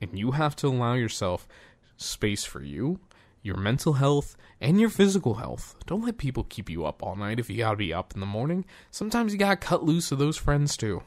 And 0.00 0.18
you 0.18 0.32
have 0.32 0.56
to 0.56 0.68
allow 0.68 0.94
yourself 0.94 1.48
space 1.96 2.44
for 2.44 2.62
you, 2.62 3.00
your 3.42 3.56
mental 3.56 3.94
health, 3.94 4.36
and 4.60 4.80
your 4.80 4.90
physical 4.90 5.34
health. 5.34 5.76
Don't 5.86 6.04
let 6.04 6.18
people 6.18 6.44
keep 6.44 6.70
you 6.70 6.84
up 6.84 7.02
all 7.02 7.16
night 7.16 7.38
if 7.38 7.50
you 7.50 7.58
gotta 7.58 7.76
be 7.76 7.92
up 7.92 8.14
in 8.14 8.20
the 8.20 8.26
morning. 8.26 8.64
Sometimes 8.90 9.32
you 9.32 9.38
gotta 9.38 9.56
cut 9.56 9.84
loose 9.84 10.12
of 10.12 10.18
those 10.18 10.36
friends 10.36 10.76
too. 10.76 11.02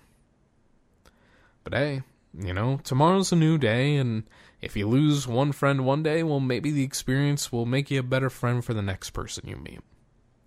But 1.63 1.73
hey, 1.73 2.03
you 2.37 2.53
know, 2.53 2.79
tomorrow's 2.83 3.31
a 3.31 3.35
new 3.35 3.57
day, 3.57 3.95
and 3.95 4.23
if 4.61 4.75
you 4.75 4.87
lose 4.87 5.27
one 5.27 5.51
friend 5.51 5.85
one 5.85 6.03
day, 6.03 6.23
well, 6.23 6.39
maybe 6.39 6.71
the 6.71 6.83
experience 6.83 7.51
will 7.51 7.65
make 7.65 7.91
you 7.91 7.99
a 7.99 8.03
better 8.03 8.29
friend 8.29 8.63
for 8.63 8.73
the 8.73 8.81
next 8.81 9.11
person 9.11 9.47
you 9.47 9.57
meet. 9.57 9.81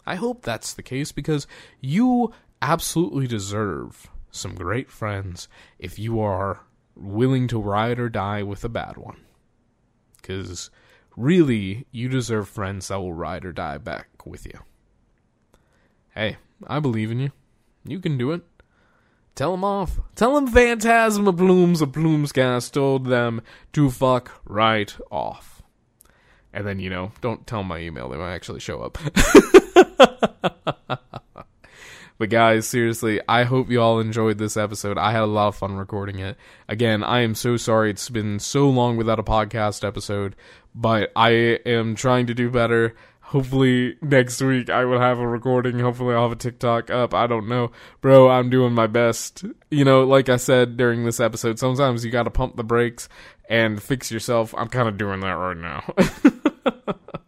I 0.06 0.16
hope 0.16 0.42
that's 0.42 0.72
the 0.74 0.82
case 0.82 1.12
because 1.12 1.46
you 1.80 2.32
absolutely 2.60 3.26
deserve 3.26 4.10
some 4.30 4.54
great 4.54 4.90
friends 4.90 5.48
if 5.78 5.98
you 5.98 6.20
are 6.20 6.60
willing 6.96 7.48
to 7.48 7.58
ride 7.58 7.98
or 7.98 8.08
die 8.08 8.42
with 8.42 8.64
a 8.64 8.68
bad 8.68 8.96
one. 8.96 9.20
Because 10.16 10.70
really, 11.16 11.86
you 11.90 12.08
deserve 12.08 12.48
friends 12.48 12.88
that 12.88 12.98
will 12.98 13.12
ride 13.12 13.44
or 13.44 13.52
die 13.52 13.78
back 13.78 14.08
with 14.24 14.46
you. 14.46 14.58
Hey, 16.14 16.36
I 16.66 16.80
believe 16.80 17.10
in 17.10 17.20
you. 17.20 17.32
You 17.84 18.00
can 18.00 18.16
do 18.16 18.32
it. 18.32 18.42
Tell 19.34 19.50
them 19.50 19.64
off. 19.64 19.98
Tell 20.14 20.34
them 20.34 20.46
Phantasma 20.46 21.32
Plumes 21.32 21.82
of 21.82 21.90
Plumescast 21.90 22.72
told 22.72 23.06
them 23.06 23.42
to 23.72 23.90
fuck 23.90 24.40
right 24.44 24.96
off. 25.10 25.60
And 26.52 26.64
then, 26.64 26.78
you 26.78 26.88
know, 26.88 27.10
don't 27.20 27.44
tell 27.46 27.64
my 27.64 27.80
email. 27.80 28.08
They 28.08 28.16
might 28.16 28.32
actually 28.32 28.60
show 28.60 28.80
up. 28.80 28.96
but 32.18 32.30
guys, 32.30 32.66
seriously, 32.66 33.20
I 33.28 33.44
hope 33.44 33.70
you 33.70 33.80
all 33.80 34.00
enjoyed 34.00 34.38
this 34.38 34.56
episode. 34.56 34.98
I 34.98 35.12
had 35.12 35.22
a 35.22 35.26
lot 35.26 35.48
of 35.48 35.56
fun 35.56 35.76
recording 35.76 36.18
it. 36.18 36.36
Again, 36.68 37.02
I 37.02 37.20
am 37.20 37.34
so 37.34 37.56
sorry 37.56 37.90
it's 37.90 38.08
been 38.08 38.38
so 38.38 38.68
long 38.68 38.96
without 38.96 39.18
a 39.18 39.24
podcast 39.24 39.86
episode, 39.86 40.36
but 40.74 41.10
I 41.16 41.30
am 41.66 41.94
trying 41.94 42.26
to 42.26 42.34
do 42.34 42.50
better 42.50 42.94
hopefully 43.24 43.96
next 44.00 44.40
week 44.40 44.70
I 44.70 44.84
will 44.84 45.00
have 45.00 45.18
a 45.18 45.26
recording. 45.26 45.80
Hopefully 45.80 46.14
I'll 46.14 46.22
have 46.22 46.32
a 46.32 46.36
TikTok 46.36 46.90
up. 46.90 47.14
I 47.14 47.26
don't 47.26 47.48
know. 47.48 47.72
Bro, 48.00 48.30
I'm 48.30 48.50
doing 48.50 48.74
my 48.74 48.86
best. 48.86 49.44
You 49.70 49.84
know, 49.84 50.04
like 50.04 50.28
I 50.28 50.36
said 50.36 50.76
during 50.76 51.04
this 51.04 51.20
episode, 51.20 51.58
sometimes 51.58 52.04
you 52.04 52.10
gotta 52.10 52.30
pump 52.30 52.56
the 52.56 52.64
brakes 52.64 53.08
and 53.48 53.82
fix 53.82 54.12
yourself. 54.12 54.54
I'm 54.56 54.68
kind 54.68 54.88
of 54.88 54.96
doing 54.98 55.20
that 55.20 55.32
right 55.32 55.56
now. 55.56 55.82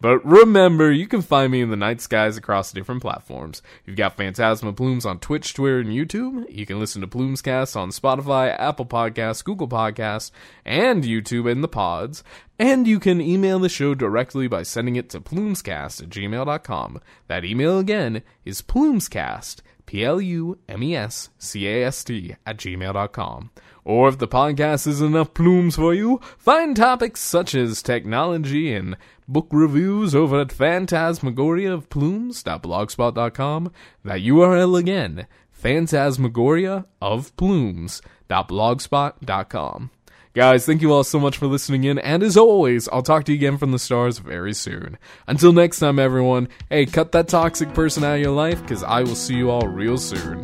But 0.00 0.24
remember, 0.24 0.90
you 0.90 1.06
can 1.06 1.22
find 1.22 1.52
me 1.52 1.60
in 1.60 1.70
the 1.70 1.76
night 1.76 2.00
skies 2.00 2.36
across 2.36 2.72
different 2.72 3.02
platforms. 3.02 3.62
You've 3.84 3.96
got 3.96 4.16
Phantasma 4.16 4.72
Plumes 4.72 5.06
on 5.06 5.18
Twitch, 5.18 5.54
Twitter, 5.54 5.80
and 5.80 5.90
YouTube. 5.90 6.44
You 6.50 6.66
can 6.66 6.78
listen 6.78 7.00
to 7.00 7.06
Plumescast 7.06 7.76
on 7.76 7.90
Spotify, 7.90 8.54
Apple 8.58 8.86
Podcasts, 8.86 9.44
Google 9.44 9.68
Podcasts, 9.68 10.30
and 10.64 11.04
YouTube 11.04 11.50
in 11.50 11.60
the 11.60 11.68
pods. 11.68 12.22
And 12.58 12.86
you 12.86 12.98
can 12.98 13.20
email 13.20 13.58
the 13.58 13.68
show 13.68 13.94
directly 13.94 14.48
by 14.48 14.62
sending 14.62 14.96
it 14.96 15.10
to 15.10 15.20
plumescast 15.20 16.02
at 16.02 16.08
gmail.com. 16.08 17.00
That 17.28 17.44
email 17.44 17.78
again 17.78 18.22
is 18.44 18.62
plumescast, 18.62 19.60
P 19.84 20.04
L 20.04 20.20
U 20.20 20.58
M 20.68 20.82
E 20.82 20.96
S 20.96 21.30
C 21.38 21.66
A 21.68 21.86
S 21.86 22.02
T, 22.02 22.34
at 22.46 22.56
gmail.com. 22.56 23.50
Or 23.84 24.08
if 24.08 24.18
the 24.18 24.26
podcast 24.26 24.88
is 24.88 25.00
enough 25.00 25.32
plumes 25.32 25.76
for 25.76 25.94
you, 25.94 26.20
find 26.38 26.76
topics 26.76 27.20
such 27.20 27.54
as 27.54 27.82
technology 27.82 28.74
and 28.74 28.96
book 29.28 29.48
reviews 29.50 30.14
over 30.14 30.40
at 30.40 30.52
Phantasmagoria 30.52 31.72
of 31.72 31.88
Plumes.blogspot.com. 31.88 33.72
That 34.04 34.20
URL 34.20 34.78
again, 34.78 35.26
Phantasmagoria 35.50 36.84
of 37.00 37.34
Plumes.blogspot.com. 37.36 39.90
Guys, 40.34 40.66
thank 40.66 40.82
you 40.82 40.92
all 40.92 41.02
so 41.02 41.18
much 41.18 41.38
for 41.38 41.46
listening 41.46 41.84
in, 41.84 41.98
and 41.98 42.22
as 42.22 42.36
always, 42.36 42.90
I'll 42.90 43.02
talk 43.02 43.24
to 43.24 43.32
you 43.32 43.38
again 43.38 43.56
from 43.56 43.72
the 43.72 43.78
stars 43.78 44.18
very 44.18 44.52
soon. 44.52 44.98
Until 45.26 45.54
next 45.54 45.78
time, 45.78 45.98
everyone, 45.98 46.48
hey, 46.68 46.84
cut 46.84 47.12
that 47.12 47.28
toxic 47.28 47.72
person 47.72 48.04
out 48.04 48.16
of 48.16 48.20
your 48.20 48.32
life, 48.32 48.60
because 48.60 48.82
I 48.82 49.00
will 49.00 49.14
see 49.14 49.36
you 49.36 49.50
all 49.50 49.66
real 49.66 49.96
soon. 49.96 50.42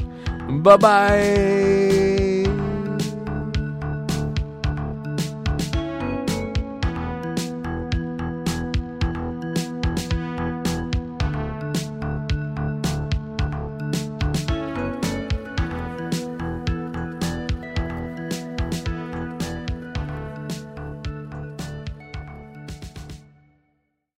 Bye 0.62 0.78
bye! 0.78 2.11